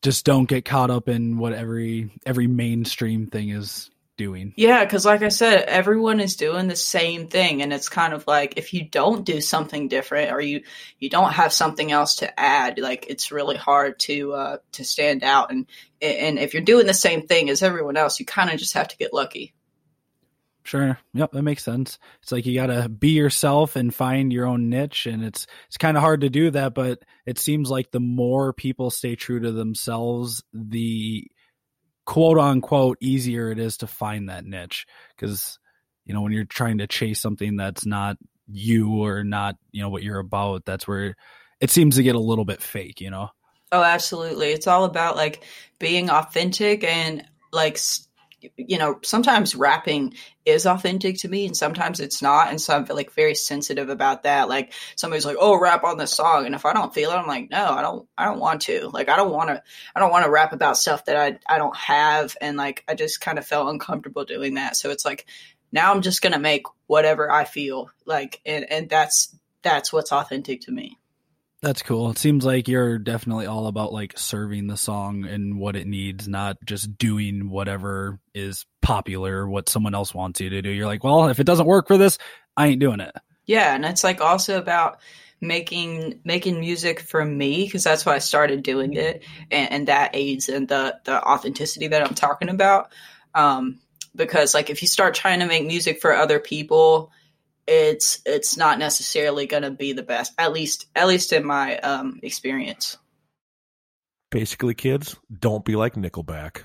Just 0.01 0.25
don't 0.25 0.47
get 0.47 0.65
caught 0.65 0.91
up 0.91 1.09
in 1.09 1.37
what 1.37 1.53
every 1.53 2.11
every 2.25 2.47
mainstream 2.47 3.27
thing 3.27 3.49
is 3.49 3.89
doing. 4.17 4.53
Yeah, 4.57 4.83
because 4.83 5.05
like 5.05 5.21
I 5.21 5.29
said, 5.29 5.63
everyone 5.67 6.19
is 6.19 6.35
doing 6.35 6.67
the 6.67 6.75
same 6.75 7.27
thing, 7.27 7.61
and 7.61 7.71
it's 7.71 7.87
kind 7.87 8.13
of 8.13 8.27
like 8.27 8.55
if 8.57 8.73
you 8.73 8.83
don't 8.83 9.25
do 9.25 9.39
something 9.39 9.87
different 9.87 10.31
or 10.31 10.41
you 10.41 10.63
you 10.99 11.09
don't 11.09 11.31
have 11.33 11.53
something 11.53 11.91
else 11.91 12.17
to 12.17 12.39
add, 12.39 12.79
like 12.79 13.05
it's 13.09 13.31
really 13.31 13.57
hard 13.57 13.99
to 13.99 14.33
uh, 14.33 14.57
to 14.73 14.83
stand 14.83 15.23
out. 15.23 15.51
And 15.51 15.67
and 16.01 16.39
if 16.39 16.53
you're 16.53 16.63
doing 16.63 16.87
the 16.87 16.93
same 16.93 17.27
thing 17.27 17.49
as 17.49 17.63
everyone 17.63 17.97
else, 17.97 18.19
you 18.19 18.25
kind 18.25 18.49
of 18.49 18.59
just 18.59 18.73
have 18.73 18.89
to 18.89 18.97
get 18.97 19.13
lucky. 19.13 19.53
Sure. 20.67 20.99
Yep, 21.13 21.31
that 21.31 21.43
makes 21.43 21.63
sense. 21.63 21.97
It's 22.21 22.33
like 22.33 22.45
you 22.45 22.53
got 22.53 22.67
to 22.67 22.89
be 22.89 23.11
yourself 23.11 23.77
and 23.77 23.95
find 23.95 24.33
your 24.33 24.45
own 24.45 24.69
niche 24.69 25.05
and 25.05 25.23
it's 25.23 25.47
it's 25.67 25.77
kind 25.77 25.95
of 25.95 26.03
hard 26.03 26.21
to 26.21 26.29
do 26.29 26.51
that, 26.51 26.73
but 26.73 27.03
it 27.25 27.39
seems 27.39 27.71
like 27.71 27.89
the 27.91 28.01
more 28.01 28.51
people 28.51 28.91
stay 28.91 29.15
true 29.15 29.39
to 29.39 29.53
themselves, 29.53 30.43
the 30.51 31.25
quote 32.05 32.37
unquote 32.37 32.97
easier 32.99 33.49
it 33.49 33.59
is 33.59 33.77
to 33.77 33.87
find 33.87 34.27
that 34.27 34.43
niche 34.43 34.85
cuz 35.17 35.57
you 36.05 36.13
know 36.13 36.21
when 36.21 36.33
you're 36.33 36.43
trying 36.43 36.79
to 36.79 36.87
chase 36.87 37.21
something 37.21 37.55
that's 37.55 37.85
not 37.85 38.17
you 38.51 38.89
or 39.05 39.23
not, 39.23 39.55
you 39.71 39.81
know 39.81 39.89
what 39.89 40.03
you're 40.03 40.19
about, 40.19 40.65
that's 40.65 40.85
where 40.85 41.15
it 41.61 41.69
seems 41.69 41.95
to 41.95 42.03
get 42.03 42.15
a 42.15 42.19
little 42.19 42.45
bit 42.45 42.61
fake, 42.61 42.99
you 42.99 43.09
know. 43.09 43.29
Oh, 43.71 43.83
absolutely. 43.83 44.51
It's 44.51 44.67
all 44.67 44.83
about 44.83 45.15
like 45.15 45.45
being 45.79 46.09
authentic 46.09 46.83
and 46.83 47.25
like 47.53 47.75
s- 47.75 48.06
you 48.55 48.77
know, 48.77 48.99
sometimes 49.03 49.55
rapping 49.55 50.13
is 50.45 50.65
authentic 50.65 51.17
to 51.19 51.27
me 51.27 51.45
and 51.45 51.57
sometimes 51.57 51.99
it's 51.99 52.21
not 52.21 52.49
and 52.49 52.61
so 52.61 52.75
I'm 52.75 52.85
like 52.85 53.11
very 53.11 53.35
sensitive 53.35 53.89
about 53.89 54.23
that. 54.23 54.49
Like 54.49 54.73
somebody's 54.95 55.25
like, 55.25 55.37
"Oh, 55.39 55.59
rap 55.59 55.83
on 55.83 55.97
this 55.97 56.13
song." 56.13 56.45
And 56.45 56.55
if 56.55 56.65
I 56.65 56.73
don't 56.73 56.93
feel 56.93 57.11
it, 57.11 57.15
I'm 57.15 57.27
like, 57.27 57.49
"No, 57.49 57.65
I 57.65 57.81
don't 57.81 58.07
I 58.17 58.25
don't 58.25 58.39
want 58.39 58.61
to." 58.63 58.89
Like 58.89 59.09
I 59.09 59.15
don't 59.15 59.31
want 59.31 59.49
to 59.49 59.61
I 59.95 59.99
don't 59.99 60.11
want 60.11 60.25
to 60.25 60.31
rap 60.31 60.53
about 60.53 60.77
stuff 60.77 61.05
that 61.05 61.17
I 61.17 61.53
I 61.53 61.57
don't 61.57 61.75
have 61.75 62.35
and 62.41 62.57
like 62.57 62.83
I 62.87 62.95
just 62.95 63.21
kind 63.21 63.37
of 63.37 63.45
felt 63.45 63.69
uncomfortable 63.69 64.25
doing 64.25 64.55
that. 64.55 64.77
So 64.77 64.89
it's 64.89 65.05
like 65.05 65.25
now 65.71 65.93
I'm 65.93 66.01
just 66.01 66.21
going 66.21 66.33
to 66.33 66.39
make 66.39 66.63
whatever 66.87 67.31
I 67.31 67.43
feel 67.45 67.89
like 68.05 68.41
and 68.45 68.65
and 68.71 68.89
that's 68.89 69.35
that's 69.63 69.91
what's 69.91 70.11
authentic 70.11 70.61
to 70.61 70.71
me. 70.71 70.96
That's 71.61 71.81
cool. 71.81 72.11
It 72.11 72.19
seems 72.19 72.45
like 72.45 72.67
you're 72.67 72.99
definitely 72.99 73.47
all 73.47 73.65
about 73.65 73.91
like 73.91 74.17
serving 74.17 74.67
the 74.67 74.77
song 74.77 75.25
and 75.25 75.57
what 75.57 75.75
it 75.75 75.87
needs, 75.87 76.27
not 76.27 76.57
just 76.63 76.97
doing 76.99 77.49
whatever 77.49 78.19
is 78.35 78.65
popular, 78.83 79.47
what 79.47 79.67
someone 79.67 79.95
else 79.95 80.13
wants 80.13 80.39
you 80.39 80.51
to 80.51 80.61
do. 80.61 80.69
You're 80.69 80.85
like, 80.85 81.03
well, 81.03 81.29
if 81.29 81.39
it 81.39 81.45
doesn't 81.45 81.65
work 81.65 81.87
for 81.87 81.97
this, 81.97 82.19
I 82.55 82.67
ain't 82.67 82.79
doing 82.79 82.99
it. 82.99 83.15
Yeah, 83.45 83.73
and 83.73 83.85
it's 83.85 84.03
like 84.03 84.21
also 84.21 84.59
about 84.59 84.99
making 85.41 86.19
making 86.23 86.59
music 86.59 86.99
for 86.99 87.23
me 87.23 87.65
because 87.65 87.83
that's 87.83 88.05
why 88.05 88.15
I 88.15 88.19
started 88.19 88.61
doing 88.61 88.93
it, 88.93 89.23
and, 89.49 89.71
and 89.71 89.87
that 89.87 90.11
aids 90.13 90.49
in 90.49 90.67
the 90.67 90.99
the 91.05 91.23
authenticity 91.23 91.87
that 91.87 92.03
I'm 92.03 92.13
talking 92.13 92.49
about. 92.49 92.91
Um, 93.33 93.79
because 94.15 94.53
like 94.53 94.69
if 94.69 94.81
you 94.81 94.87
start 94.87 95.15
trying 95.15 95.39
to 95.39 95.47
make 95.47 95.65
music 95.65 96.01
for 96.01 96.13
other 96.13 96.39
people, 96.39 97.11
it's 97.67 98.21
it's 98.25 98.57
not 98.57 98.79
necessarily 98.79 99.45
going 99.45 99.63
to 99.63 99.71
be 99.71 99.93
the 99.93 100.03
best. 100.03 100.33
At 100.37 100.53
least 100.53 100.87
at 100.95 101.07
least 101.07 101.33
in 101.33 101.45
my 101.45 101.77
um, 101.79 102.19
experience. 102.23 102.97
Basically, 104.31 104.73
kids, 104.73 105.15
don't 105.39 105.63
be 105.63 105.75
like 105.75 105.95
Nickelback. 105.95 106.63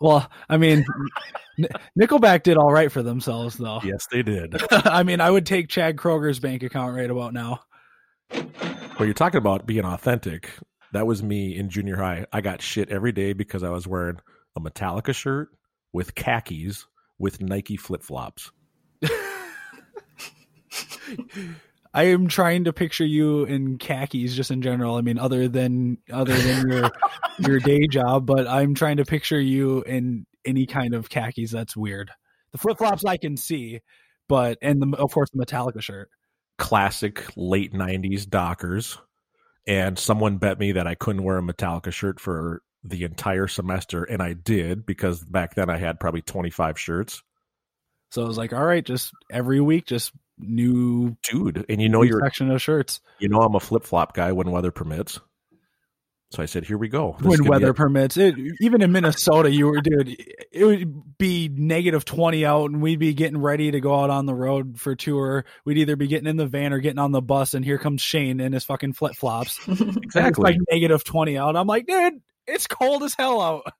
Well, 0.00 0.28
I 0.48 0.56
mean, 0.56 0.84
Nickelback 1.98 2.42
did 2.42 2.56
all 2.56 2.72
right 2.72 2.90
for 2.90 3.02
themselves, 3.02 3.56
though. 3.56 3.80
Yes, 3.82 4.06
they 4.10 4.22
did. 4.22 4.54
I 4.70 5.02
mean, 5.02 5.20
I 5.20 5.30
would 5.30 5.46
take 5.46 5.68
Chad 5.68 5.96
Kroeger's 5.96 6.38
bank 6.38 6.62
account 6.62 6.94
right 6.94 7.10
about 7.10 7.32
now. 7.32 7.60
Well, 8.30 9.06
you're 9.06 9.14
talking 9.14 9.38
about 9.38 9.66
being 9.66 9.84
authentic. 9.84 10.50
That 10.92 11.06
was 11.06 11.22
me 11.22 11.56
in 11.56 11.70
junior 11.70 11.96
high. 11.96 12.26
I 12.32 12.40
got 12.40 12.62
shit 12.62 12.88
every 12.90 13.12
day 13.12 13.32
because 13.32 13.62
I 13.62 13.70
was 13.70 13.86
wearing 13.86 14.20
a 14.56 14.60
Metallica 14.60 15.14
shirt 15.14 15.48
with 15.92 16.14
khakis 16.14 16.86
with 17.18 17.40
Nike 17.40 17.76
flip 17.76 18.02
flops. 18.02 18.52
I 21.94 22.04
am 22.04 22.26
trying 22.26 22.64
to 22.64 22.72
picture 22.72 23.06
you 23.06 23.44
in 23.44 23.78
khakis 23.78 24.34
just 24.34 24.50
in 24.50 24.62
general. 24.62 24.96
I 24.96 25.00
mean, 25.00 25.16
other 25.16 25.46
than 25.46 25.98
other 26.12 26.34
than 26.34 26.68
your 26.68 26.90
your 27.38 27.60
day 27.60 27.86
job, 27.86 28.26
but 28.26 28.48
I'm 28.48 28.74
trying 28.74 28.96
to 28.96 29.04
picture 29.04 29.40
you 29.40 29.82
in 29.82 30.26
any 30.44 30.66
kind 30.66 30.94
of 30.94 31.08
khakis. 31.08 31.52
That's 31.52 31.76
weird. 31.76 32.10
The 32.50 32.58
flip 32.58 32.78
flops 32.78 33.04
I 33.04 33.16
can 33.16 33.36
see, 33.36 33.80
but 34.28 34.58
and 34.60 34.82
the, 34.82 34.96
of 34.96 35.12
course 35.12 35.30
the 35.32 35.44
Metallica 35.44 35.80
shirt. 35.80 36.10
Classic 36.58 37.24
late 37.36 37.72
'90s 37.72 38.28
Dockers, 38.28 38.98
and 39.66 39.96
someone 39.96 40.38
bet 40.38 40.58
me 40.58 40.72
that 40.72 40.88
I 40.88 40.96
couldn't 40.96 41.22
wear 41.22 41.38
a 41.38 41.42
Metallica 41.42 41.92
shirt 41.92 42.18
for 42.18 42.62
the 42.82 43.04
entire 43.04 43.46
semester, 43.46 44.02
and 44.02 44.20
I 44.20 44.34
did 44.34 44.84
because 44.84 45.24
back 45.24 45.54
then 45.54 45.70
I 45.70 45.78
had 45.78 46.00
probably 46.00 46.22
25 46.22 46.78
shirts. 46.78 47.22
So 48.10 48.22
I 48.22 48.26
was 48.26 48.38
like, 48.38 48.52
all 48.52 48.64
right, 48.64 48.84
just 48.84 49.12
every 49.30 49.60
week, 49.60 49.86
just 49.86 50.12
new 50.38 51.16
dude. 51.22 51.64
And 51.68 51.80
you 51.80 51.88
know 51.88 52.02
new 52.02 52.08
you're 52.08 52.20
section 52.22 52.50
of 52.50 52.60
shirts. 52.62 53.00
You 53.18 53.28
know 53.28 53.40
I'm 53.40 53.54
a 53.54 53.60
flip 53.60 53.84
flop 53.84 54.14
guy 54.14 54.32
when 54.32 54.50
weather 54.50 54.70
permits. 54.70 55.20
So 56.30 56.42
I 56.42 56.46
said, 56.46 56.64
"Here 56.64 56.76
we 56.78 56.88
go." 56.88 57.14
This 57.20 57.38
when 57.38 57.48
weather 57.48 57.70
a- 57.70 57.74
permits. 57.74 58.16
It, 58.16 58.34
even 58.60 58.82
in 58.82 58.90
Minnesota, 58.90 59.48
you 59.50 59.66
were 59.66 59.80
dude. 59.80 60.16
It 60.50 60.64
would 60.64 61.16
be 61.16 61.48
negative 61.48 62.04
twenty 62.04 62.44
out, 62.44 62.70
and 62.70 62.82
we'd 62.82 62.98
be 62.98 63.14
getting 63.14 63.38
ready 63.40 63.70
to 63.70 63.78
go 63.80 63.94
out 64.00 64.10
on 64.10 64.26
the 64.26 64.34
road 64.34 64.80
for 64.80 64.96
tour. 64.96 65.44
We'd 65.64 65.78
either 65.78 65.94
be 65.94 66.08
getting 66.08 66.26
in 66.26 66.36
the 66.36 66.46
van 66.46 66.72
or 66.72 66.80
getting 66.80 66.98
on 66.98 67.12
the 67.12 67.22
bus, 67.22 67.54
and 67.54 67.64
here 67.64 67.78
comes 67.78 68.02
Shane 68.02 68.40
in 68.40 68.52
his 68.52 68.64
fucking 68.64 68.94
flip 68.94 69.14
flops. 69.14 69.60
Exactly. 69.68 70.42
like 70.42 70.56
negative 70.72 71.04
twenty 71.04 71.38
out. 71.38 71.54
I'm 71.56 71.68
like, 71.68 71.86
dude, 71.86 72.14
it's 72.48 72.66
cold 72.66 73.04
as 73.04 73.14
hell 73.14 73.40
out. 73.40 73.72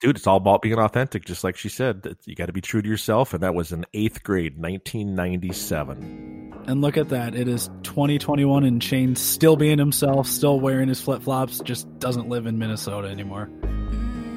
Dude, 0.00 0.16
it's 0.16 0.26
all 0.26 0.36
about 0.36 0.62
being 0.62 0.78
authentic, 0.78 1.24
just 1.24 1.44
like 1.44 1.56
she 1.56 1.68
said. 1.68 2.16
You 2.24 2.34
got 2.34 2.46
to 2.46 2.52
be 2.52 2.60
true 2.60 2.82
to 2.82 2.88
yourself, 2.88 3.34
and 3.34 3.42
that 3.42 3.54
was 3.54 3.72
in 3.72 3.84
eighth 3.94 4.22
grade, 4.22 4.58
1997. 4.58 6.64
And 6.66 6.80
look 6.80 6.96
at 6.96 7.10
that. 7.10 7.34
It 7.34 7.48
is 7.48 7.70
2021, 7.84 8.64
and 8.64 8.82
Shane's 8.82 9.20
still 9.20 9.56
being 9.56 9.78
himself, 9.78 10.26
still 10.26 10.58
wearing 10.58 10.88
his 10.88 11.00
flip 11.00 11.22
flops. 11.22 11.60
Just 11.60 11.98
doesn't 11.98 12.28
live 12.28 12.46
in 12.46 12.58
Minnesota 12.58 13.08
anymore. 13.08 13.48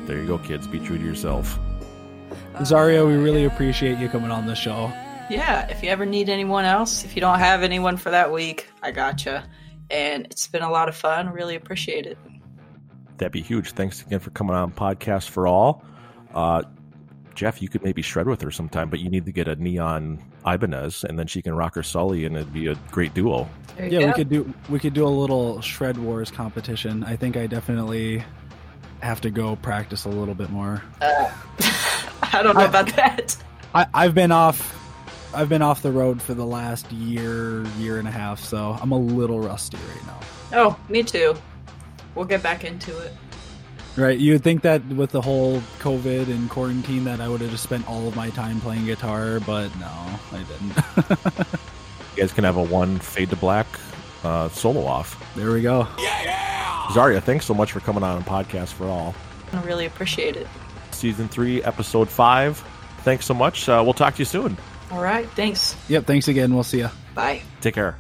There 0.06 0.18
you 0.18 0.28
go, 0.28 0.38
kids. 0.38 0.68
Be 0.68 0.80
true 0.80 0.98
to 0.98 1.04
yourself. 1.04 1.60
Zaria, 2.64 3.06
we 3.06 3.16
really 3.16 3.46
appreciate 3.46 3.98
you 3.98 4.10
coming 4.10 4.32
on 4.32 4.48
the 4.48 4.56
show. 4.56 4.92
Yeah, 5.30 5.68
if 5.70 5.84
you 5.84 5.90
ever 5.90 6.06
need 6.06 6.30
anyone 6.30 6.66
else, 6.66 7.04
if 7.04 7.16
you 7.16 7.22
don't 7.22 7.40
have 7.40 7.64
anyone 7.64 7.98
for 7.98 8.12
that 8.12 8.32
week, 8.32 8.68
I 8.82 8.92
gotcha. 8.92 9.48
And 9.90 10.26
it's 10.26 10.48
been 10.48 10.64
a 10.64 10.70
lot 10.70 10.90
of 10.90 10.96
fun. 10.96 11.30
Really 11.30 11.56
appreciate 11.56 12.06
it. 12.06 12.18
That'd 13.20 13.32
be 13.32 13.42
huge. 13.42 13.72
Thanks 13.72 14.02
again 14.02 14.20
for 14.20 14.32
coming 14.32 14.56
on 14.56 14.72
podcast 14.72 15.30
for 15.30 15.46
all. 15.46 15.84
Uh, 16.34 16.64
Jeff, 17.36 17.62
you 17.62 17.70
could 17.70 17.84
maybe 17.84 18.02
shred 18.02 18.28
with 18.28 18.42
her 18.42 18.52
sometime, 18.52 18.90
but 18.90 19.00
you 19.00 19.10
need 19.10 19.26
to 19.26 19.32
get 19.32 19.48
a 19.48 19.56
neon 19.56 20.20
Ibanez, 20.46 21.04
and 21.04 21.18
then 21.18 21.28
she 21.28 21.42
can 21.42 21.54
rock 21.54 21.76
her 21.76 21.84
Sully, 21.84 22.26
and 22.26 22.36
it'd 22.36 22.52
be 22.52 22.68
a 22.68 22.76
great 22.92 23.14
duo. 23.14 23.48
yeah, 23.80 24.08
we 24.08 24.14
could 24.14 24.30
do 24.30 24.54
we 24.70 24.80
could 24.80 24.94
do 24.94 25.06
a 25.06 25.10
little 25.10 25.62
shred 25.62 25.98
wars 25.98 26.32
competition. 26.32 27.04
I 27.04 27.16
think 27.16 27.38
I 27.38 27.48
definitely 27.48 28.24
have 29.02 29.22
to 29.22 29.30
go 29.30 29.56
practice 29.58 30.06
a 30.06 30.10
little 30.10 30.36
bit 30.36 30.50
more. 30.50 30.82
I 31.02 32.42
don't 32.44 32.58
know 32.58 32.66
about 32.66 32.88
that. 32.96 33.38
I, 33.74 33.86
I've 33.94 34.16
been 34.16 34.32
off 34.32 34.76
I've 35.34 35.48
been 35.50 35.62
off 35.62 35.82
the 35.82 35.92
road 35.92 36.22
for 36.22 36.34
the 36.34 36.46
last 36.46 36.92
year, 36.92 37.64
year 37.78 38.00
and 38.00 38.08
a 38.08 38.12
half, 38.12 38.40
so 38.40 38.78
I'm 38.82 38.92
a 38.92 38.98
little 38.98 39.40
rusty 39.40 39.78
right 39.78 40.06
now. 40.08 40.20
Oh, 40.54 40.80
me 40.90 41.04
too. 41.04 41.36
We'll 42.16 42.26
get 42.26 42.44
back 42.44 42.64
into 42.64 42.98
it. 43.00 43.14
Right. 43.96 44.18
You 44.18 44.34
would 44.34 44.44
think 44.44 44.62
that 44.62 44.86
with 44.88 45.12
the 45.12 45.22
whole 45.22 45.60
COVID 45.80 46.28
and 46.28 46.50
quarantine 46.50 47.04
that 47.06 47.20
I 47.20 47.28
would 47.28 47.42
have 47.42 47.52
just 47.52 47.64
spent 47.64 47.88
all 47.90 48.08
of 48.08 48.16
my 48.16 48.30
time 48.30 48.62
playing 48.62 48.86
guitar, 48.86 49.40
but 49.42 49.70
no, 49.80 49.88
I 50.32 50.44
didn't. 50.44 51.48
You 52.16 52.24
guys 52.24 52.34
can 52.34 52.44
have 52.44 52.58
a 52.58 52.64
one 52.64 53.00
fade 53.00 53.30
to 53.30 53.38
black 53.38 53.66
uh, 54.26 54.50
solo 54.50 54.86
off. 54.86 55.24
there 55.36 55.52
we 55.52 55.62
go. 55.62 55.88
Yeah. 55.98 56.24
yeah! 56.24 56.92
Zaria, 56.92 57.22
thanks 57.22 57.46
so 57.46 57.54
much 57.54 57.72
for 57.72 57.80
coming 57.80 58.04
on 58.04 58.22
a 58.22 58.26
podcast 58.26 58.74
for 58.74 58.88
all. 58.88 59.16
I 59.54 59.62
really 59.64 59.86
appreciate 59.86 60.36
it. 60.36 60.48
Season 60.92 61.30
three, 61.30 61.64
episode 61.64 62.10
five. 62.10 62.58
Thanks 63.04 63.26
so 63.26 63.34
much. 63.34 63.70
Uh, 63.70 63.82
we'll 63.86 63.94
talk 63.94 64.16
to 64.16 64.20
you 64.20 64.26
soon. 64.26 64.58
All 64.92 65.02
right, 65.02 65.30
thanks. 65.32 65.78
Yep, 65.88 66.08
thanks 66.08 66.28
again. 66.28 66.54
We'll 66.54 66.64
see 66.64 66.80
you. 66.80 66.90
Bye. 67.16 67.42
Take 67.62 67.76
care. 67.76 67.96